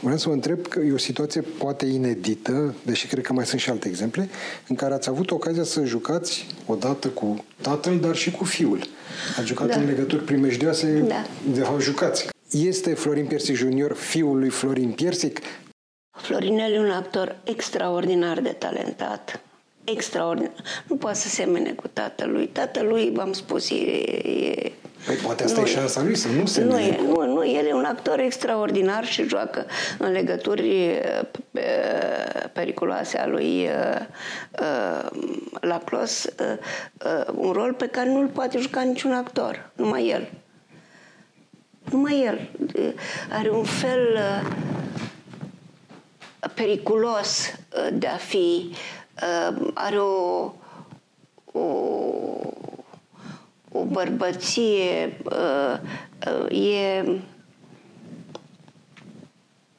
vreau 0.01 0.19
să 0.19 0.29
vă 0.29 0.35
întreb 0.35 0.67
că 0.67 0.81
e 0.81 0.93
o 0.93 0.99
situație 0.99 1.41
poate 1.41 1.87
inedită, 1.87 2.75
deși 2.83 3.07
cred 3.07 3.25
că 3.25 3.33
mai 3.33 3.47
sunt 3.47 3.61
și 3.61 3.71
alte 3.71 3.89
exemple, 3.89 4.29
în 4.69 4.77
care 4.77 4.95
ați 4.95 5.09
avut 5.09 5.31
ocazia 5.31 5.65
să 5.65 5.85
jucați 5.85 6.47
odată 6.67 7.09
cu 7.09 7.45
tatăl, 7.61 7.99
dar 7.99 8.17
și 8.17 8.31
cu 8.31 8.45
fiul. 8.45 8.81
Ați 9.39 9.47
jucat 9.47 9.69
da. 9.69 9.77
în 9.77 9.87
legături 9.87 10.25
primejdioase, 10.25 11.05
da. 11.09 11.27
de 11.53 11.61
fapt 11.61 11.81
jucați. 11.81 12.34
Este 12.55 12.95
Florin 12.95 13.27
Piersic 13.27 13.57
Junior 13.57 13.93
fiul 13.93 14.39
lui 14.39 14.49
Florin 14.49 14.91
Piersic? 14.91 15.39
Florinel 16.11 16.73
e 16.73 16.79
un 16.79 16.91
actor 16.91 17.37
extraordinar 17.45 18.41
de 18.41 18.49
talentat. 18.49 19.41
Extraordinar. 19.85 20.53
Nu 20.89 20.97
poate 20.97 21.17
să 21.17 21.29
semene 21.29 21.73
cu 21.73 21.89
tatălui. 21.93 22.47
Tatălui, 22.47 23.11
v-am 23.15 23.33
spus, 23.33 23.71
e... 23.71 23.75
e 23.75 24.73
Păi 25.07 25.15
poate 25.15 25.45
asta 25.45 25.61
nu, 25.61 25.67
e 25.67 25.71
șansa 25.71 26.03
lui 26.03 26.17
să 26.17 26.29
nu 26.29 26.47
se 26.47 26.65
nu, 26.65 26.79
e, 26.79 27.01
nu, 27.01 27.27
nu, 27.27 27.47
el 27.47 27.67
e 27.67 27.73
un 27.73 27.85
actor 27.85 28.19
extraordinar 28.19 29.07
și 29.07 29.29
joacă 29.29 29.67
în 29.99 30.13
legături 30.13 31.01
periculoase 32.53 33.19
a 33.19 33.27
lui 33.27 33.69
la 35.61 35.79
Clos 35.79 36.27
un 37.35 37.53
rol 37.53 37.73
pe 37.73 37.87
care 37.87 38.09
nu-l 38.09 38.27
poate 38.27 38.59
juca 38.59 38.81
niciun 38.81 39.13
actor, 39.13 39.71
numai 39.75 40.09
el. 40.09 40.29
Numai 41.91 42.25
el 42.25 42.49
are 43.31 43.51
un 43.51 43.65
fel 43.65 44.17
uh, 44.17 44.51
periculos 46.55 47.53
uh, 47.77 47.89
de 47.93 48.07
a 48.07 48.17
fi, 48.17 48.71
uh, 49.23 49.71
are 49.75 49.99
o, 49.99 50.55
o 53.73 53.85
bărbăție, 53.85 55.17
e, 56.49 57.05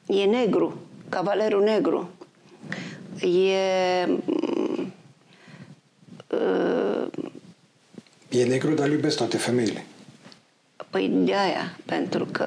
e 0.06 0.24
negru, 0.24 0.78
cavalerul 1.08 1.62
negru. 1.62 2.10
E 3.20 4.08
E 8.28 8.44
negru, 8.44 8.74
dar 8.74 8.90
iubesc 8.90 9.16
toate 9.16 9.36
femeile. 9.36 9.84
Păi 10.90 11.10
de 11.12 11.34
aia, 11.34 11.76
pentru 11.84 12.24
că 12.24 12.46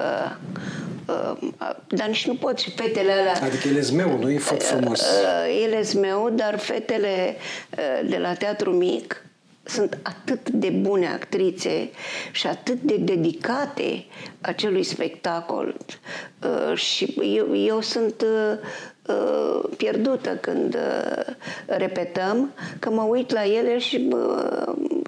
uh, 1.06 1.50
dar 1.88 2.08
nici 2.08 2.26
nu 2.26 2.34
pot 2.34 2.58
și 2.58 2.70
fetele 2.70 3.12
alea... 3.12 3.34
Adică 3.42 3.68
ele 3.68 3.90
meu, 3.92 4.18
nu? 4.18 4.30
E 4.30 4.38
făt 4.38 4.62
frumos. 4.62 5.00
Uh, 5.00 5.62
ele 5.62 5.82
meu, 6.00 6.30
dar 6.34 6.58
fetele 6.58 7.36
uh, 7.70 8.08
de 8.08 8.18
la 8.18 8.34
teatru 8.34 8.70
mic 8.70 9.24
sunt 9.70 9.98
atât 10.02 10.48
de 10.48 10.68
bune 10.68 11.06
actrițe 11.06 11.90
și 12.32 12.46
atât 12.46 12.80
de 12.80 12.96
dedicate 12.96 14.04
acelui 14.40 14.82
spectacol. 14.82 15.76
Uh, 16.42 16.76
și 16.76 17.14
eu, 17.22 17.56
eu 17.56 17.80
sunt 17.80 18.22
uh, 18.22 18.58
uh, 18.58 18.99
pierdută 19.76 20.30
când 20.30 20.78
repetăm, 21.66 22.52
că 22.78 22.90
mă 22.90 23.02
uit 23.02 23.32
la 23.32 23.44
ele 23.44 23.78
și 23.78 24.08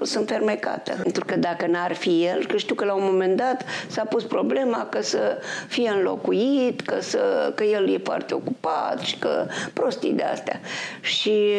sunt 0.02 0.28
fermecată. 0.28 0.92
Pentru 1.02 1.24
că 1.24 1.36
dacă 1.36 1.66
n-ar 1.66 1.94
fi 1.94 2.24
el, 2.24 2.46
că 2.46 2.56
știu 2.56 2.74
că 2.74 2.84
la 2.84 2.94
un 2.94 3.04
moment 3.04 3.36
dat 3.36 3.64
s-a 3.88 4.04
pus 4.04 4.24
problema 4.24 4.86
că 4.86 5.02
să 5.02 5.38
fie 5.68 5.88
înlocuit, 5.88 6.80
că, 6.80 7.00
să, 7.00 7.52
că 7.54 7.64
el 7.64 7.88
e 7.88 7.98
foarte 8.04 8.34
ocupat 8.34 8.98
și 8.98 9.18
că 9.18 9.46
prostii 9.72 10.12
de 10.12 10.22
astea. 10.22 10.60
Și 11.00 11.52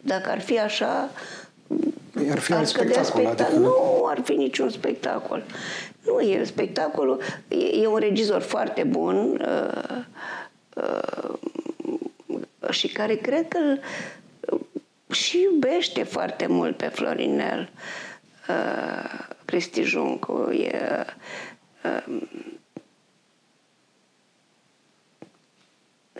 dacă 0.00 0.30
ar 0.30 0.40
fi 0.40 0.58
așa, 0.58 1.10
ar 2.30 2.38
fi 2.38 2.52
un 2.52 2.64
spectacol. 2.64 3.04
spectacol. 3.04 3.46
Adică... 3.46 3.58
Nu 3.58 4.04
ar 4.06 4.20
fi 4.24 4.32
niciun 4.32 4.70
spectacol. 4.70 5.42
Nu 6.04 6.20
e 6.20 6.44
spectacolul. 6.44 7.20
E, 7.48 7.56
e 7.56 7.86
un 7.86 7.98
regizor 7.98 8.40
foarte 8.40 8.82
bun 8.82 9.40
uh, 9.40 10.04
uh, 10.74 11.34
și 12.70 12.88
care 12.88 13.14
cred 13.14 13.48
că 13.48 13.58
și 15.12 15.40
iubește 15.40 16.02
foarte 16.02 16.46
mult 16.46 16.76
pe 16.76 16.88
Florinel. 16.88 17.70
Uh, 18.48 19.28
Cristi 19.44 19.82
Juncu 19.82 20.50
e 20.50 21.04
uh, 21.84 22.22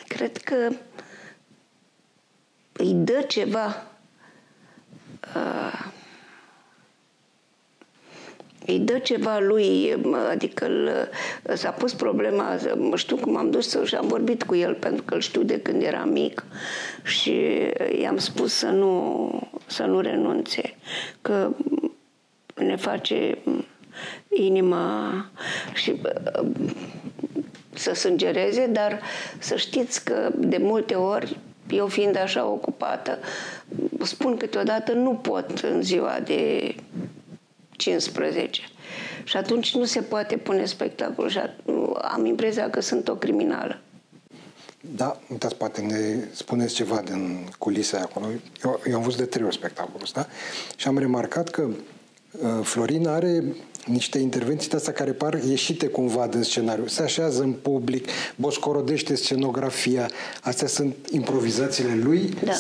cred 0.09 0.37
că 0.37 0.69
îi 2.73 2.93
dă 2.93 3.21
ceva 3.29 3.87
uh, 5.37 5.64
îi 8.67 8.79
dă 8.79 8.99
ceva 8.99 9.39
lui, 9.39 9.97
adică 10.31 10.69
s-a 11.55 11.71
pus 11.71 11.95
problema, 11.95 12.59
știu 12.95 13.17
cum 13.17 13.37
am 13.37 13.51
dus 13.51 13.79
și 13.85 13.95
am 13.95 14.07
vorbit 14.07 14.43
cu 14.43 14.55
el 14.55 14.75
pentru 14.75 15.03
că 15.03 15.15
îl 15.15 15.21
știu 15.21 15.43
de 15.43 15.61
când 15.61 15.83
era 15.83 16.05
mic 16.05 16.45
și 17.03 17.43
i-am 18.01 18.19
spus 18.19 18.53
să 18.53 18.67
nu, 18.67 19.31
să 19.67 19.83
nu 19.83 20.01
renunțe, 20.01 20.77
că 21.23 21.51
ne 22.55 22.77
face 22.77 23.39
inima 24.29 25.27
și 25.75 26.01
să 27.75 27.95
sângereze, 27.95 28.67
dar 28.67 29.01
să 29.39 29.57
știți 29.57 30.05
că 30.05 30.31
de 30.35 30.57
multe 30.61 30.95
ori 30.95 31.37
eu 31.71 31.87
fiind 31.87 32.17
așa 32.17 32.47
ocupată, 32.47 33.19
spun 34.03 34.37
câteodată 34.37 34.93
nu 34.93 35.11
pot 35.11 35.59
în 35.59 35.83
ziua 35.83 36.19
de 36.25 36.75
15. 37.77 38.61
Și 39.25 39.37
atunci 39.37 39.75
nu 39.75 39.85
se 39.85 40.01
poate 40.01 40.37
pune 40.37 40.65
spectacol 40.65 41.29
și 41.29 41.39
am 42.03 42.27
impresia 42.27 42.71
că 42.71 42.81
sunt 42.81 43.09
o 43.09 43.15
criminală. 43.15 43.81
Da, 44.97 45.21
uitați, 45.31 45.55
poate 45.55 45.81
ne 45.81 46.29
spuneți 46.33 46.75
ceva 46.75 47.01
din 47.05 47.49
culise 47.59 47.97
acolo. 47.97 48.27
Eu, 48.65 48.81
eu 48.89 48.97
am 48.97 49.03
văzut 49.03 49.19
de 49.19 49.25
trei 49.25 49.45
ori 49.45 49.55
spectacolul 49.55 50.01
ăsta 50.03 50.29
și 50.77 50.89
am 50.89 50.99
remarcat 50.99 51.49
că 51.49 51.63
uh, 51.63 52.49
Florin 52.63 53.07
are 53.07 53.45
niște 53.87 54.19
intervenții 54.19 54.69
de 54.69 54.77
astea 54.77 54.93
care 54.93 55.13
par 55.13 55.41
ieșite 55.49 55.87
cumva 55.87 56.27
din 56.27 56.43
scenariu. 56.43 56.87
Se 56.87 57.03
așează 57.03 57.43
în 57.43 57.53
public, 57.53 58.09
boscorodește 58.37 59.15
scenografia. 59.15 60.11
Astea 60.43 60.67
sunt 60.67 60.95
improvizațiile 61.11 61.95
lui. 61.95 62.35
Da. 62.45 62.53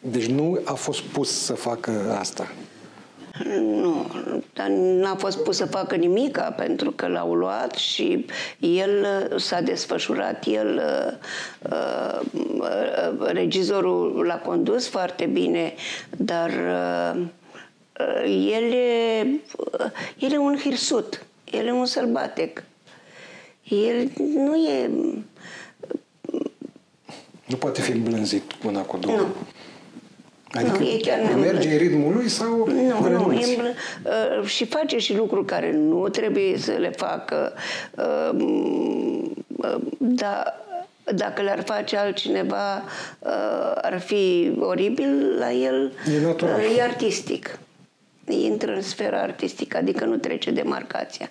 Deci 0.00 0.26
nu 0.26 0.60
a 0.64 0.72
fost 0.72 1.00
pus 1.00 1.42
să 1.42 1.52
facă 1.52 2.16
asta. 2.18 2.52
Nu, 3.60 4.06
dar 4.54 4.68
n-a 4.68 5.14
fost 5.14 5.42
pus 5.42 5.56
să 5.56 5.66
facă 5.66 5.94
nimic 5.94 6.38
pentru 6.56 6.90
că 6.90 7.06
l-au 7.06 7.34
luat 7.34 7.74
și 7.74 8.26
el 8.58 9.06
s-a 9.36 9.60
desfășurat, 9.60 10.44
el 10.46 10.82
uh, 11.70 12.20
uh, 12.50 13.30
regizorul 13.32 14.24
l-a 14.26 14.38
condus 14.38 14.88
foarte 14.88 15.26
bine, 15.26 15.74
dar 16.16 16.50
uh, 16.50 17.22
el 18.52 18.72
e, 18.72 19.18
el 20.18 20.32
e 20.32 20.38
un 20.38 20.56
hirsut, 20.56 21.26
el 21.50 21.66
e 21.66 21.72
un 21.72 21.86
sălbatec. 21.86 22.62
El 23.68 24.10
nu 24.16 24.56
e... 24.56 24.90
Nu 27.46 27.56
poate 27.56 27.80
fi 27.80 27.90
îmblânzit 27.90 28.42
una 28.64 28.82
cu 28.82 28.96
două. 28.96 29.16
Nu. 29.16 29.26
Adică 30.52 30.78
nu, 30.78 30.84
e 30.84 30.98
chiar 31.00 31.34
merge 31.34 31.70
în 31.70 31.78
ritmul 31.78 32.12
lui 32.12 32.28
sau 32.28 32.66
Nu, 32.66 33.08
nu, 33.08 33.32
e, 33.32 33.74
uh, 34.02 34.46
și 34.46 34.66
face 34.66 34.98
și 34.98 35.16
lucruri 35.16 35.44
care 35.44 35.72
nu 35.72 36.08
trebuie 36.08 36.58
să 36.58 36.72
le 36.72 36.90
facă, 36.90 37.52
uh, 37.96 38.30
uh, 39.56 39.76
dar 39.98 40.66
dacă 41.14 41.42
le-ar 41.42 41.62
face 41.64 41.96
altcineva, 41.96 42.76
uh, 43.18 43.72
ar 43.74 44.00
fi 44.00 44.52
oribil 44.58 45.36
la 45.38 45.52
el. 45.52 45.92
E 46.16 46.26
natural. 46.26 46.58
Uh, 46.58 46.76
e 46.76 46.82
artistic 46.82 47.58
intră 48.30 48.74
în 48.74 48.82
sfera 48.82 49.20
artistică, 49.20 49.76
adică 49.76 50.04
nu 50.04 50.16
trece 50.16 50.50
de 50.50 50.62
marcația. 50.62 51.30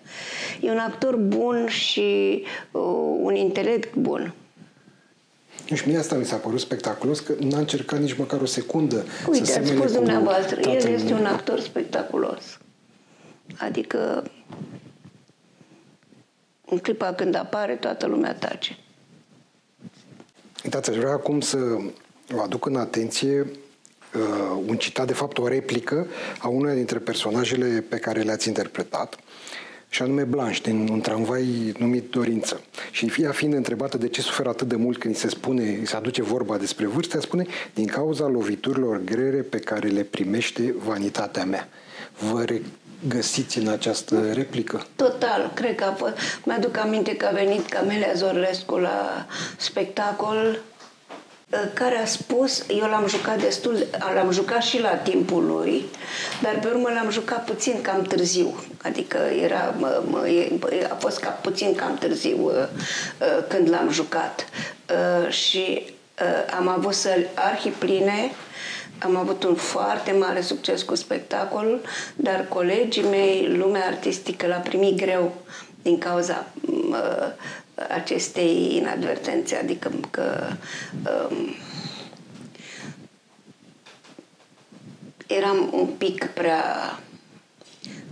E 0.61 0.71
un 0.71 0.77
actor 0.77 1.15
bun 1.15 1.67
și 1.67 2.43
uh, 2.71 2.81
un 3.21 3.35
intelect 3.35 3.95
bun. 3.95 4.33
Și 5.73 5.87
mie 5.87 5.97
asta 5.97 6.15
mi 6.15 6.25
s-a 6.25 6.35
părut 6.35 6.59
spectaculos, 6.59 7.19
că 7.19 7.33
n-a 7.39 7.57
încercat 7.57 7.99
nici 7.99 8.17
măcar 8.17 8.41
o 8.41 8.45
secundă 8.45 9.05
Uite, 9.29 9.45
să 9.45 9.59
ați 9.59 9.69
spus 9.69 9.91
dumneavoastră, 9.93 10.59
el 10.61 10.87
este 10.87 11.13
un 11.13 11.25
actor 11.25 11.59
spectaculos. 11.59 12.57
Adică 13.57 14.23
în 16.65 16.77
clipa 16.77 17.13
când 17.13 17.35
apare, 17.35 17.75
toată 17.75 18.05
lumea 18.05 18.33
tace. 18.33 18.77
Uitați, 20.63 20.89
aș 20.89 20.95
vrea 20.95 21.11
acum 21.11 21.41
să 21.41 21.57
o 22.35 22.41
aduc 22.41 22.65
în 22.65 22.75
atenție 22.75 23.39
uh, 23.39 24.61
un 24.65 24.77
citat, 24.77 25.07
de 25.07 25.13
fapt 25.13 25.37
o 25.37 25.47
replică 25.47 26.07
a 26.39 26.47
unei 26.47 26.75
dintre 26.75 26.99
personajele 26.99 27.85
pe 27.89 27.97
care 27.97 28.21
le-ați 28.21 28.47
interpretat, 28.47 29.17
și 29.97 30.03
anume 30.03 30.23
Blanche, 30.23 30.59
din 30.63 30.87
un 30.91 31.01
tramvai 31.01 31.73
numit 31.77 32.11
Dorință. 32.11 32.61
Și 32.91 33.13
ea 33.17 33.31
fiind 33.31 33.53
întrebată 33.53 33.97
de 33.97 34.07
ce 34.07 34.21
suferă 34.21 34.49
atât 34.49 34.67
de 34.67 34.75
mult 34.75 34.97
când 34.97 35.13
îi 35.13 35.19
se 35.19 35.29
spune, 35.29 35.61
îi 35.61 35.87
se 35.87 35.95
aduce 35.95 36.21
vorba 36.21 36.57
despre 36.57 36.85
vârstă, 36.85 37.19
spune 37.19 37.45
din 37.73 37.85
cauza 37.85 38.27
loviturilor 38.27 39.01
grele 39.03 39.41
pe 39.41 39.57
care 39.57 39.87
le 39.87 40.01
primește 40.01 40.75
vanitatea 40.85 41.45
mea. 41.45 41.69
Vă 42.31 42.45
găsiți 43.07 43.57
în 43.57 43.67
această 43.67 44.31
replică? 44.33 44.85
Total, 44.95 45.51
cred 45.53 45.75
că 45.75 45.83
a 45.83 45.91
fost. 45.91 46.13
Mi-aduc 46.45 46.77
aminte 46.77 47.15
că 47.15 47.25
a 47.25 47.31
venit 47.33 47.69
Camelia 47.69 48.13
Zorlescu 48.15 48.75
la 48.75 49.25
spectacol 49.57 50.37
Uh, 50.47 50.76
care 51.73 51.97
a 51.97 52.05
spus, 52.05 52.63
eu 52.67 52.87
l-am 52.89 53.07
jucat 53.07 53.41
destul, 53.41 53.87
l-am 54.13 54.31
jucat 54.31 54.61
și 54.61 54.81
la 54.81 54.89
timpul 54.89 55.45
lui, 55.45 55.85
dar 56.41 56.59
pe 56.59 56.67
urmă 56.67 56.89
l-am 56.89 57.09
jucat 57.09 57.45
puțin 57.45 57.81
cam 57.81 58.01
târziu, 58.01 58.63
adică 58.83 59.17
era, 59.17 59.75
mă, 59.77 60.03
mă, 60.09 60.27
a 60.91 60.95
fost 60.95 61.19
ca, 61.19 61.29
puțin 61.29 61.75
cam 61.75 61.97
târziu 61.97 62.45
uh, 62.45 62.51
uh, 62.53 63.43
când 63.47 63.69
l-am 63.69 63.89
jucat. 63.91 64.45
Și 65.29 65.85
am 66.57 66.67
avut 66.67 66.93
să 66.93 67.09
arhipline, 67.33 68.31
am 68.99 69.15
avut 69.15 69.43
un 69.43 69.55
foarte 69.55 70.11
mare 70.11 70.41
succes 70.41 70.81
cu 70.83 70.95
spectacolul, 70.95 71.81
dar 72.15 72.45
colegii 72.49 73.03
mei, 73.03 73.55
lumea 73.57 73.85
artistică, 73.85 74.47
l-a 74.47 74.55
primit 74.55 74.97
greu 74.97 75.33
din 75.81 75.97
cauza 75.97 76.45
acestei 77.89 78.75
inadvertențe, 78.75 79.55
adică 79.55 79.91
că 80.09 80.47
um, 81.29 81.55
eram 85.27 85.69
un 85.73 85.85
pic 85.97 86.25
prea 86.25 86.63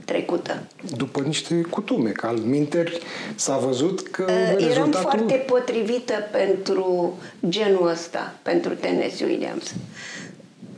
trecută. 0.05 0.63
După 0.97 1.22
niște 1.22 1.61
cutume, 1.61 2.09
că 2.09 2.28
al 2.28 2.38
minteri 2.38 2.99
s-a 3.36 3.57
văzut 3.57 4.07
că 4.07 4.26
uh, 4.30 4.57
rezultatul... 4.57 4.70
Eram 4.70 4.91
foarte 4.91 5.34
potrivită 5.34 6.13
pentru 6.32 7.18
genul 7.49 7.88
ăsta, 7.88 8.36
pentru 8.41 8.74
Tennessee 8.74 9.28
Williams. 9.28 9.74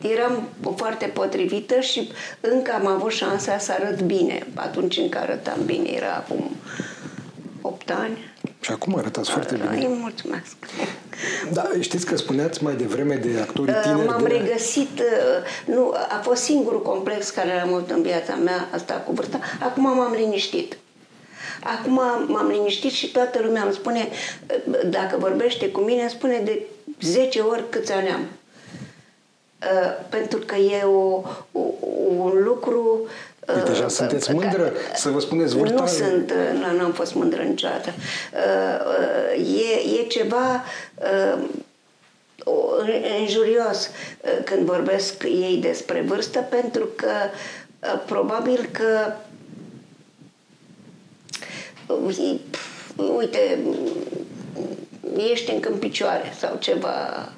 eram 0.01 0.47
foarte 0.75 1.05
potrivită 1.05 1.79
și 1.79 2.09
încă 2.39 2.71
am 2.73 2.87
avut 2.87 3.11
șansa 3.11 3.57
să 3.57 3.71
arăt 3.71 4.01
bine. 4.01 4.47
Atunci 4.53 4.97
încă 4.97 5.17
arătam 5.17 5.59
bine, 5.65 5.89
era 5.89 6.13
acum 6.13 6.51
8 7.61 7.91
ani. 7.91 8.17
Și 8.67 8.73
acum 8.73 8.95
arătați 8.97 9.29
foarte 9.29 9.55
Da, 9.55 9.65
bine. 9.65 9.85
Îi 9.85 9.97
mulțumesc. 9.99 10.55
Da, 11.51 11.69
știți 11.79 12.05
că 12.05 12.15
spuneați 12.15 12.63
mai 12.63 12.75
devreme 12.75 13.15
de 13.15 13.39
actorii 13.39 13.73
tineri. 13.81 14.05
M-am 14.07 14.21
de... 14.21 14.27
regăsit, 14.27 14.99
uh, 14.99 15.73
nu, 15.75 15.93
a 16.09 16.19
fost 16.21 16.43
singurul 16.43 16.81
complex 16.81 17.29
care 17.29 17.55
l-am 17.55 17.73
avut 17.73 17.89
în 17.89 18.01
viața 18.01 18.35
mea, 18.35 18.67
asta 18.71 18.93
cu 18.93 19.11
vârsta. 19.11 19.39
Acum 19.59 19.83
m-am 19.83 20.13
liniștit. 20.13 20.77
Acum 21.63 21.93
m-am 22.27 22.47
liniștit 22.47 22.91
și 22.91 23.11
toată 23.11 23.39
lumea 23.43 23.63
îmi 23.63 23.73
spune, 23.73 24.07
uh, 24.07 24.89
dacă 24.89 25.17
vorbește 25.19 25.69
cu 25.69 25.79
mine, 25.79 26.01
îmi 26.01 26.09
spune 26.09 26.41
de 26.45 26.61
10 27.01 27.39
ori 27.39 27.69
câți 27.69 27.91
ani 27.91 28.09
am. 28.09 28.21
Uh, 28.21 30.05
pentru 30.09 30.39
că 30.39 30.55
e 30.55 30.83
o, 30.83 31.21
o, 31.51 31.61
un 32.07 32.43
lucru 32.43 33.07
Păi 33.53 33.63
deja 33.65 33.83
uh, 33.83 33.89
sunteți 33.89 34.31
uh, 34.31 34.35
mândră 34.41 34.73
să 34.95 35.09
vă 35.09 35.19
spuneți 35.19 35.55
vârsta? 35.55 35.81
Nu 35.81 35.87
sunt, 35.87 36.31
uh, 36.31 36.59
nu, 36.59 36.77
n-am 36.77 36.91
fost 36.91 37.13
mândră 37.13 37.41
niciodată. 37.41 37.93
Uh, 38.33 38.85
uh, 38.85 39.55
E, 39.61 39.99
e 39.99 40.07
ceva 40.07 40.63
uh, 40.95 41.43
o- 42.43 42.65
înjurios 43.19 43.89
uh, 44.21 44.43
când 44.43 44.65
vorbesc 44.65 45.23
ei 45.23 45.57
despre 45.61 46.01
vârstă, 46.01 46.39
pentru 46.39 46.89
că 46.95 47.11
uh, 47.83 48.01
probabil 48.05 48.69
că 48.71 49.13
uh, 51.87 52.39
uite, 53.17 53.59
ești 55.31 55.51
încă 55.51 55.69
în 55.69 55.77
picioare 55.77 56.33
sau 56.39 56.57
ceva 56.59 57.29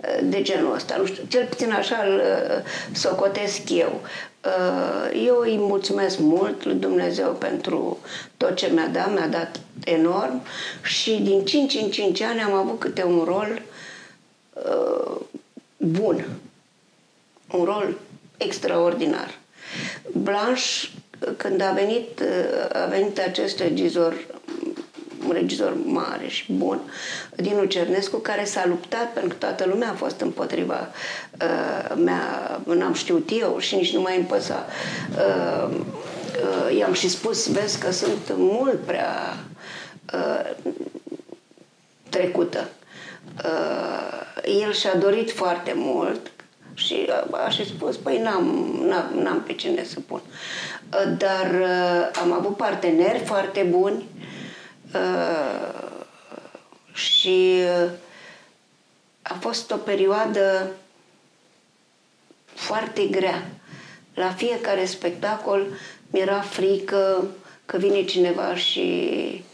uh, 0.00 0.18
de 0.22 0.42
genul 0.42 0.74
ăsta. 0.74 0.96
Nu 0.96 1.06
știu, 1.06 1.22
cel 1.28 1.46
puțin 1.46 1.72
așa 1.72 1.96
îl 2.06 2.14
uh, 2.16 2.64
socotesc 2.96 3.60
eu. 3.70 4.00
Uh, 4.44 5.24
Eu 5.24 5.38
îi 5.38 5.56
mulțumesc 5.58 6.18
mult 6.18 6.64
lui 6.64 6.74
Dumnezeu 6.74 7.32
pentru 7.32 7.98
tot 8.36 8.54
ce 8.54 8.70
mi-a 8.72 8.86
dat, 8.86 9.12
mi-a 9.12 9.26
dat 9.26 9.60
enorm 9.84 10.42
și 10.82 11.20
din 11.22 11.44
5 11.44 11.74
în 11.74 11.90
5 11.90 12.20
ani 12.20 12.40
am 12.40 12.52
avut 12.52 12.78
câte 12.78 13.04
un 13.04 13.24
rol 13.24 13.62
uh, 14.52 15.20
bun. 15.76 16.26
Un 17.50 17.64
rol 17.64 17.98
extraordinar. 18.36 19.38
Blanche, 20.12 20.88
când 21.36 21.60
a 21.60 21.72
venit, 21.72 22.20
uh, 22.20 22.82
a 22.82 22.86
venit 22.86 23.18
acest 23.18 23.58
regizor 23.58 24.14
un 25.26 25.32
regizor 25.32 25.76
mare 25.84 26.28
și 26.28 26.52
bun, 26.52 26.80
Dinu 27.36 27.64
Cernescu, 27.64 28.16
care 28.16 28.44
s-a 28.44 28.64
luptat 28.66 29.12
pentru 29.12 29.36
că 29.38 29.46
toată 29.46 29.64
lumea 29.68 29.90
a 29.90 29.94
fost 29.94 30.20
împotriva 30.20 30.88
uh, 31.42 31.96
mea, 32.04 32.60
n-am 32.64 32.92
știut 32.92 33.28
eu 33.40 33.58
și 33.58 33.74
nici 33.74 33.94
nu 33.94 34.00
mai 34.00 34.16
îmi 34.16 34.26
păsa. 34.26 34.66
Uh, 35.10 35.70
uh, 35.70 36.78
i-am 36.78 36.92
și 36.92 37.08
spus, 37.08 37.48
vezi 37.52 37.78
că 37.78 37.90
sunt 37.90 38.32
mult 38.36 38.80
prea 38.80 39.36
uh, 40.14 40.50
trecută. 42.08 42.68
Uh, 43.44 44.60
el 44.62 44.72
și-a 44.72 44.96
dorit 44.96 45.30
foarte 45.32 45.72
mult 45.76 46.30
și 46.74 47.06
a, 47.30 47.44
a 47.44 47.48
și 47.48 47.66
spus, 47.66 47.96
păi 47.96 48.18
n-am, 48.18 48.44
n-am, 48.88 49.22
n-am 49.22 49.42
pe 49.46 49.52
cine 49.52 49.84
să 49.84 50.00
pun. 50.06 50.20
Uh, 50.24 51.16
dar 51.18 51.50
uh, 51.60 52.20
am 52.22 52.32
avut 52.32 52.56
parteneri 52.56 53.18
foarte 53.24 53.66
buni 53.70 53.94
uh, 53.94 54.24
și 56.92 57.60
uh, 57.84 57.90
a 59.22 59.34
fost 59.40 59.70
o 59.70 59.76
perioadă 59.76 60.70
foarte 62.54 63.06
grea. 63.06 63.46
La 64.14 64.32
fiecare 64.32 64.84
spectacol 64.84 65.66
mi-era 66.10 66.40
frică 66.40 67.26
că 67.66 67.76
vine 67.76 68.04
cineva 68.04 68.54
și 68.54 69.44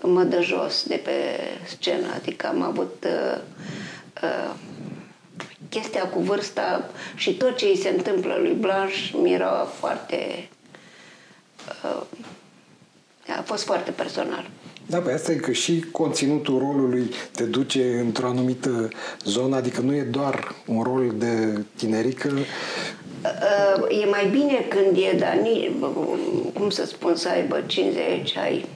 mă 0.00 0.22
dă 0.22 0.40
jos 0.40 0.86
de 0.86 0.96
pe 0.96 1.40
scenă. 1.66 2.06
Adică 2.14 2.46
am 2.46 2.62
avut 2.62 3.04
uh, 3.06 3.40
uh, 4.22 4.54
chestia 5.68 6.08
cu 6.08 6.20
vârsta 6.20 6.90
și 7.14 7.34
tot 7.34 7.56
ce 7.56 7.66
îi 7.66 7.76
se 7.76 7.88
întâmplă 7.88 8.36
lui 8.40 8.52
Blanche 8.52 9.16
mi-era 9.16 9.68
foarte... 9.78 10.48
Uh, 11.84 12.02
a 13.36 13.42
fost 13.42 13.64
foarte 13.64 13.90
personal. 13.90 14.50
Da, 14.86 14.98
pe 14.98 15.12
asta 15.12 15.32
e 15.32 15.34
că 15.34 15.52
și 15.52 15.84
conținutul 15.92 16.58
rolului 16.58 17.10
te 17.32 17.44
duce 17.44 17.98
într-o 17.98 18.26
anumită 18.26 18.88
zonă, 19.24 19.56
adică 19.56 19.80
nu 19.80 19.94
e 19.94 20.02
doar 20.02 20.54
un 20.66 20.82
rol 20.82 21.12
de 21.16 21.64
tinerică. 21.76 22.28
Uh, 23.22 24.00
E 24.02 24.06
mai 24.06 24.26
bine 24.26 24.66
când 24.68 24.96
e, 24.96 25.16
dar 25.18 25.34
ni, 25.34 25.76
cum 26.54 26.70
să 26.70 26.86
spun, 26.86 27.16
să 27.16 27.28
aibă 27.28 27.62
50, 27.66 28.36
ai 28.36 28.68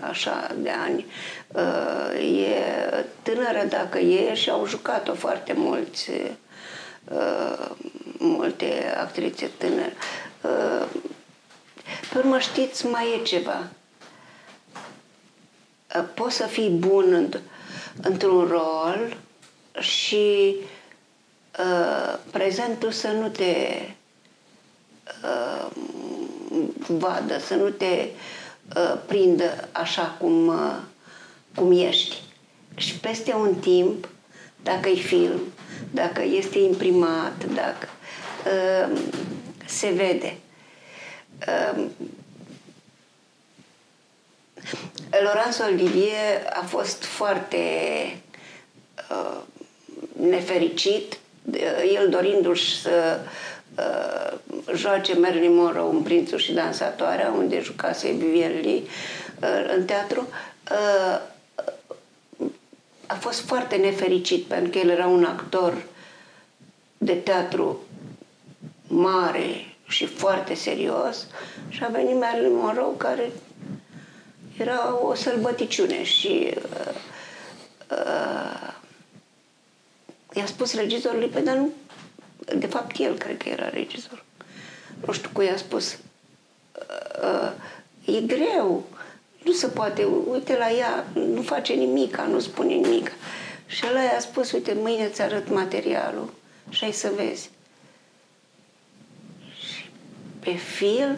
așa 0.00 0.54
de 0.58 0.70
ani. 0.84 1.06
Uh, 1.48 2.40
E 2.44 3.04
tânără 3.22 3.66
dacă 3.68 3.98
e 3.98 4.34
și 4.34 4.50
au 4.50 4.66
jucat-o 4.66 5.14
foarte 5.14 5.52
mulți, 5.56 6.10
uh, 7.04 7.70
multe 8.18 8.94
actrițe 9.00 9.50
tânăre. 9.58 9.92
Uh, 10.42 10.86
Pe 12.12 12.18
urmă, 12.18 12.38
știți, 12.38 12.86
mai 12.86 13.18
e 13.20 13.22
ceva. 13.22 13.68
Uh, 15.96 16.04
Poți 16.14 16.36
să 16.36 16.46
fii 16.46 16.68
bun 16.68 17.12
înt- 17.12 17.40
într-un 18.02 18.46
rol 18.46 19.16
și 19.78 20.56
uh, 21.58 22.18
prezentul 22.30 22.90
să 22.90 23.08
nu 23.08 23.28
te 23.28 23.78
uh, 25.22 25.66
vadă, 26.86 27.38
să 27.38 27.54
nu 27.54 27.68
te 27.68 28.08
uh, 28.76 28.94
prindă 29.06 29.68
așa 29.72 30.16
cum, 30.20 30.46
uh, 30.46 30.76
cum 31.54 31.72
ești. 31.72 32.22
Și 32.76 32.98
peste 32.98 33.34
un 33.34 33.54
timp, 33.54 34.08
dacă 34.62 34.88
e 34.88 34.94
film, 34.94 35.40
dacă 35.90 36.22
este 36.22 36.58
imprimat, 36.58 37.44
dacă 37.54 37.88
uh, 38.46 38.98
se 39.66 39.88
vede. 39.90 40.36
Uh, 41.48 41.84
Laurence 45.10 45.62
Olivier 45.62 46.46
a 46.52 46.64
fost 46.64 47.04
foarte 47.04 47.56
uh, 49.10 49.40
nefericit, 50.20 51.18
uh, 51.52 51.92
el 51.94 52.08
dorindu-și 52.08 52.80
să 52.80 53.20
uh, 53.78 54.38
joace 54.76 55.18
Marilyn 55.18 55.54
Monroe 55.54 55.90
în 55.90 56.02
Prințul 56.02 56.38
și 56.38 56.52
Dansatoarea, 56.52 57.34
unde 57.36 57.60
jucase 57.60 58.12
Vivien 58.12 58.60
Lee 58.60 58.82
uh, 58.82 59.74
în 59.76 59.84
teatru, 59.84 60.28
uh, 60.70 61.20
a 63.06 63.14
fost 63.14 63.40
foarte 63.40 63.76
nefericit 63.76 64.44
pentru 64.44 64.70
că 64.70 64.78
el 64.78 64.88
era 64.88 65.06
un 65.06 65.24
actor 65.24 65.82
de 66.98 67.12
teatru 67.14 67.80
mare 68.86 69.74
și 69.88 70.06
foarte 70.06 70.54
serios 70.54 71.26
și 71.68 71.84
a 71.84 71.88
venit 71.88 72.18
Marilyn 72.18 72.54
Monroe 72.54 72.96
care 72.96 73.30
era 74.62 75.04
o 75.04 75.14
sălbăticiune 75.14 76.04
și 76.04 76.54
uh, 76.56 76.94
uh, 77.90 78.72
i-a 80.34 80.46
spus 80.46 80.74
regizorului, 80.74 81.28
pe 81.28 81.40
dar 81.40 81.56
nu, 81.56 81.70
de 82.56 82.66
fapt 82.66 82.98
el 82.98 83.18
cred 83.18 83.36
că 83.36 83.48
era 83.48 83.68
regizor. 83.68 84.24
Nu 85.06 85.12
știu 85.12 85.30
cui 85.32 85.46
i-a 85.46 85.56
spus, 85.56 85.92
uh, 85.92 87.52
uh, 88.04 88.14
e 88.16 88.20
greu, 88.20 88.84
nu 89.44 89.52
se 89.52 89.66
poate, 89.66 90.04
uite 90.04 90.56
la 90.56 90.70
ea, 90.70 91.06
nu 91.14 91.42
face 91.42 91.72
nimic, 91.72 92.16
nu 92.16 92.38
spune 92.38 92.74
nimic. 92.74 93.12
Și 93.66 93.84
ăla 93.88 94.02
i-a 94.02 94.20
spus, 94.20 94.52
uite, 94.52 94.72
mâine 94.72 95.04
îți 95.04 95.22
arăt 95.22 95.48
materialul 95.48 96.32
și 96.68 96.84
ai 96.84 96.92
să 96.92 97.12
vezi. 97.16 97.50
Și 99.60 99.90
pe 100.40 100.52
film 100.52 101.16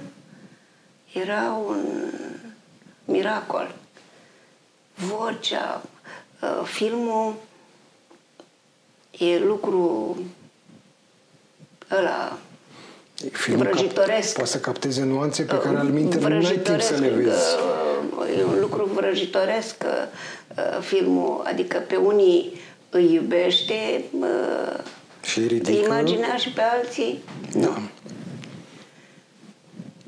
era 1.13 1.53
un 1.53 1.85
miracol. 3.05 3.75
Vocea, 4.95 5.83
uh, 6.43 6.63
filmul 6.65 7.35
e 9.19 9.39
lucru 9.39 10.17
ăla 11.99 12.39
Filmul 13.33 13.65
vrăjitoresc. 13.67 14.27
Cap, 14.27 14.35
poate 14.35 14.51
să 14.51 14.59
capteze 14.61 15.03
nuanțe 15.03 15.43
pe 15.43 15.59
care 15.59 15.77
al 15.77 15.87
minte 15.89 16.19
nu 16.19 16.25
ai 16.25 16.31
timp 16.31 16.43
Vrăjitoresc, 16.45 16.87
să 16.95 17.01
le 17.01 17.09
vezi. 17.09 17.29
uh, 18.19 18.39
E 18.39 18.45
un 18.45 18.61
lucru 18.61 18.85
vrăjitoresc 18.95 19.75
uh, 19.87 20.81
filmul, 20.81 21.43
adică 21.45 21.79
pe 21.79 21.97
unii 21.97 22.61
îi 22.91 23.13
iubește, 23.13 24.05
uh, 24.21 24.79
Și 25.23 25.41
ridică. 25.41 25.71
îi 25.71 25.85
imagina 25.85 26.37
și 26.37 26.49
pe 26.51 26.61
alții 26.63 27.23
Da. 27.55 27.79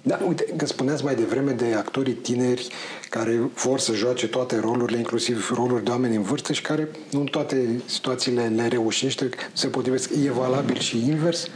Da, 0.06 0.20
uite, 0.26 0.44
că 0.56 0.66
spuneați 0.66 1.04
mai 1.04 1.14
devreme 1.14 1.52
de 1.52 1.74
actorii 1.74 2.12
tineri 2.12 2.68
care 3.10 3.36
vor 3.36 3.78
să 3.78 3.92
joace 3.92 4.28
toate 4.28 4.58
rolurile, 4.60 4.98
inclusiv 4.98 5.50
roluri 5.54 5.84
de 5.84 5.90
oameni 5.90 6.16
în 6.16 6.22
vârstă 6.22 6.52
și 6.52 6.62
care 6.62 6.88
nu 7.10 7.20
în 7.20 7.26
toate 7.26 7.82
situațiile 7.84 8.46
le 8.46 8.68
reușește, 8.68 9.28
se 9.52 9.66
potrivesc. 9.66 10.10
E 10.24 10.30
valabil 10.30 10.78
și 10.78 10.98
invers? 10.98 11.46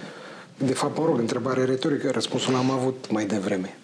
De 0.57 0.73
fapt, 0.73 0.99
mă 0.99 1.05
rog, 1.05 1.19
întrebare 1.19 1.65
retorică, 1.65 2.11
răspunsul 2.11 2.55
am 2.55 2.71
avut 2.71 3.11
mai 3.11 3.25
devreme. 3.25 3.77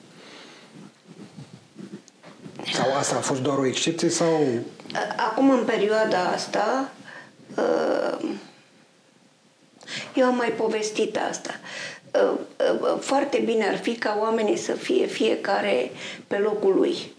Sau 2.72 2.94
asta 2.94 3.16
a 3.16 3.20
fost 3.20 3.42
doar 3.42 3.58
o 3.58 3.66
excepție 3.66 4.08
sau... 4.08 4.48
Acum, 5.16 5.50
în 5.50 5.64
perioada 5.64 6.24
asta, 6.34 6.90
uh, 7.56 8.30
eu 10.14 10.26
am 10.26 10.36
mai 10.36 10.48
povestit 10.48 11.18
asta. 11.30 11.50
Uh, 12.22 12.38
uh, 12.80 12.98
foarte 13.00 13.38
bine 13.44 13.68
ar 13.68 13.76
fi 13.76 13.94
ca 13.94 14.16
oamenii 14.20 14.56
să 14.56 14.72
fie 14.72 15.06
fiecare 15.06 15.90
pe 16.26 16.36
locul 16.38 16.74
lui. 16.74 17.14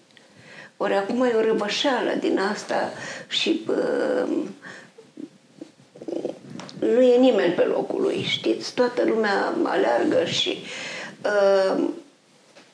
Ori 0.78 0.94
acum 0.94 1.24
e 1.24 1.34
o 1.36 1.42
răvășeală 1.42 2.14
din 2.20 2.40
asta 2.40 2.92
și 3.28 3.66
nu 6.80 7.02
e 7.02 7.18
nimeni 7.18 7.54
pe 7.54 7.64
locul 7.64 8.02
lui, 8.02 8.24
știți? 8.24 8.74
Toată 8.74 9.04
lumea 9.04 9.54
aleargă 9.64 10.26
și 10.26 10.58
uh, 11.24 11.84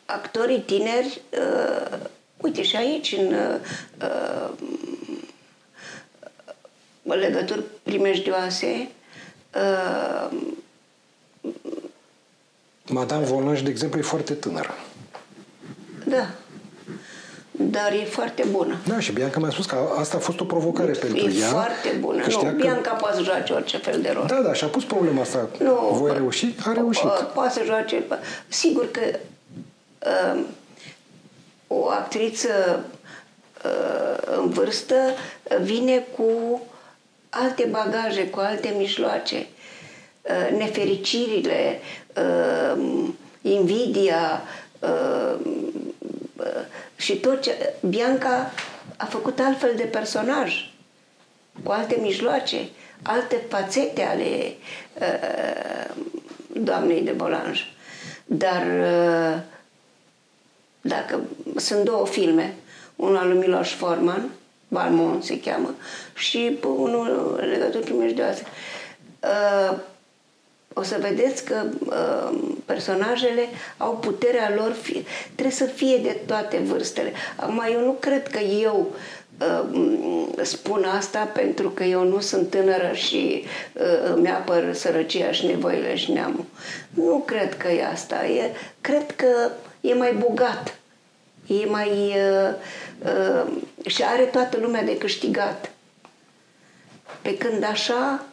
actorii 0.05 0.59
tineri 0.59 1.21
uh, 1.31 1.97
Uite, 2.43 2.63
și 2.63 2.75
aici, 2.75 3.15
în 3.17 3.33
uh, 3.33 3.59
uh, 7.03 7.15
legături 7.15 7.63
primejdioase, 7.83 8.89
uh, 9.55 10.37
Madame 12.87 13.25
Volange, 13.25 13.63
de 13.63 13.69
exemplu, 13.69 13.99
e 13.99 14.03
foarte 14.03 14.33
tânără. 14.33 14.73
Da. 16.05 16.29
Dar 17.51 17.91
e 17.91 18.05
foarte 18.05 18.43
bună. 18.51 18.77
Da, 18.87 18.99
și 18.99 19.11
Bianca 19.11 19.39
mi-a 19.39 19.49
spus 19.49 19.65
că 19.65 19.77
asta 19.97 20.17
a 20.17 20.19
fost 20.19 20.39
o 20.39 20.43
provocare 20.43 20.91
e 20.95 20.99
pentru 20.99 21.29
ea. 21.29 21.47
E 21.47 21.51
foarte 21.51 21.89
bună. 21.99 22.23
Nu, 22.29 22.37
că... 22.37 22.49
Bianca 22.49 22.91
poate 22.91 23.15
să 23.15 23.23
joace 23.23 23.53
orice 23.53 23.77
fel 23.77 24.01
de 24.01 24.11
rol. 24.13 24.25
Da, 24.27 24.41
da, 24.41 24.53
și 24.53 24.63
a 24.63 24.67
pus 24.67 24.83
problema 24.83 25.21
asta. 25.21 25.49
Nu, 25.59 25.89
Voi 25.91 26.13
reuși? 26.13 26.55
A 26.65 26.71
reușit. 26.73 27.09
Poate 27.33 27.53
să 27.53 27.61
joace. 27.65 28.03
Sigur 28.47 28.91
că 28.91 29.01
uh, 30.05 30.43
o 31.67 31.87
actriță 31.89 32.83
uh, 33.65 34.37
în 34.37 34.49
vârstă 34.49 34.95
vine 35.61 36.05
cu 36.15 36.61
alte 37.29 37.67
bagaje, 37.71 38.29
cu 38.29 38.39
alte 38.39 38.73
mijloace. 38.77 39.47
Uh, 40.21 40.57
nefericirile, 40.57 41.79
uh, 42.17 43.07
invidia 43.41 44.41
și 46.95 47.17
tot 47.17 47.41
ce... 47.41 47.73
Bianca 47.89 48.51
a 48.97 49.05
făcut 49.05 49.39
altfel 49.39 49.73
de 49.75 49.83
personaj, 49.83 50.71
cu 51.63 51.71
alte 51.71 51.97
mijloace, 52.01 52.69
alte 53.01 53.41
fațete 53.49 54.01
ale 54.01 54.55
doamnei 56.53 57.01
de 57.01 57.11
Bolanj. 57.11 57.61
Dar 58.25 58.63
dacă 60.81 61.21
sunt 61.55 61.83
două 61.83 62.07
filme, 62.07 62.55
unul 62.95 63.17
al 63.17 63.27
lui 63.27 63.37
Miloș 63.37 63.73
Forman, 63.73 64.29
Balmon 64.67 65.21
se 65.21 65.39
cheamă, 65.39 65.75
și 66.15 66.59
unul 66.63 67.39
legături 67.49 67.83
primejdioase. 67.83 68.43
Uh, 69.19 69.77
o 70.73 70.83
să 70.83 70.97
vedeți 71.01 71.45
că 71.45 71.63
uh, 71.85 72.37
personajele 72.65 73.47
au 73.77 73.91
puterea 73.91 74.53
lor, 74.55 74.71
fie, 74.71 75.03
trebuie 75.33 75.55
să 75.55 75.65
fie 75.65 75.97
de 75.97 76.17
toate 76.25 76.57
vârstele. 76.57 77.11
Acum, 77.35 77.63
eu 77.71 77.85
nu 77.85 77.91
cred 77.99 78.27
că 78.27 78.39
eu 78.39 78.95
uh, 79.39 79.79
spun 80.41 80.83
asta 80.83 81.19
pentru 81.33 81.69
că 81.69 81.83
eu 81.83 82.03
nu 82.03 82.19
sunt 82.19 82.49
tânără 82.49 82.91
și 82.93 83.43
uh, 83.73 84.13
îmi 84.15 84.29
apăr 84.29 84.73
sărăcia 84.73 85.31
și 85.31 85.45
nevoile 85.45 85.95
și 85.95 86.11
neamul. 86.11 86.45
Nu 86.89 87.23
cred 87.25 87.57
că 87.57 87.67
e 87.67 87.85
asta. 87.85 88.25
E, 88.25 88.51
cred 88.81 89.11
că 89.15 89.51
e 89.81 89.93
mai 89.93 90.13
bogat, 90.13 90.77
e 91.47 91.65
mai. 91.65 91.89
Uh, 91.89 92.53
uh, 93.05 93.51
și 93.85 94.03
are 94.03 94.23
toată 94.23 94.57
lumea 94.61 94.83
de 94.83 94.97
câștigat. 94.97 95.71
Pe 97.21 97.37
când 97.37 97.63
așa 97.63 98.25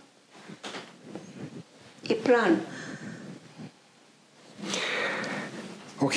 e 2.10 2.14
plan. 2.14 2.60
Ok, 5.98 6.12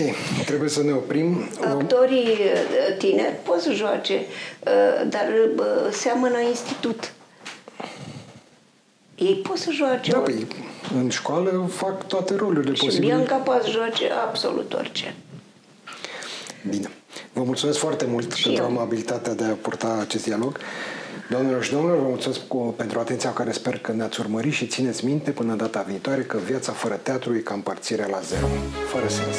trebuie 0.46 0.70
să 0.70 0.84
ne 0.84 0.92
oprim. 0.92 1.50
Actorii 1.66 2.30
uh, 2.30 2.98
tineri 2.98 3.36
pot 3.44 3.60
să 3.60 3.72
joace, 3.72 4.14
uh, 4.14 5.10
dar 5.10 5.26
seamănă 5.92 6.40
institut. 6.40 7.14
Ei 9.16 9.34
pot 9.36 9.58
să 9.58 9.70
joace. 9.72 10.12
Da, 10.12 10.18
păi, 10.18 10.48
în 10.96 11.10
școală 11.10 11.70
fac 11.72 12.08
toate 12.08 12.36
rolurile 12.36 12.74
și 12.74 12.86
posibile. 12.86 13.12
Și 13.12 13.16
Bianca 13.16 13.36
poate 13.36 13.64
să 13.64 13.70
joace 13.70 14.10
absolut 14.28 14.74
orice. 14.74 15.16
Bine. 16.70 16.90
Vă 17.34 17.44
mulțumesc 17.44 17.78
foarte 17.78 18.06
mult 18.06 18.34
și 18.34 18.44
pentru 18.44 18.64
eu. 18.64 18.70
amabilitatea 18.70 19.34
de 19.34 19.44
a 19.44 19.54
purta 19.54 19.98
acest 20.02 20.24
dialog. 20.24 20.58
Doamnelor 21.30 21.64
și 21.64 21.72
domnilor, 21.72 21.98
vă 21.98 22.08
mulțumesc 22.08 22.48
cu, 22.48 22.58
pentru 22.58 23.00
atenția 23.00 23.34
care 23.34 23.52
sper 23.52 23.80
că 23.80 23.92
ne-ați 23.92 24.20
urmărit 24.20 24.54
și 24.54 24.68
țineți 24.68 25.06
minte 25.06 25.32
până 25.32 25.56
data 25.56 25.82
viitoare 25.88 26.22
că 26.22 26.38
viața 26.46 26.72
fără 26.72 26.96
teatru 26.96 27.36
e 27.36 27.40
ca 27.40 27.54
împărțirea 27.54 28.08
la 28.08 28.20
zero, 28.20 28.48
fără 28.88 29.08
sens. 29.08 29.38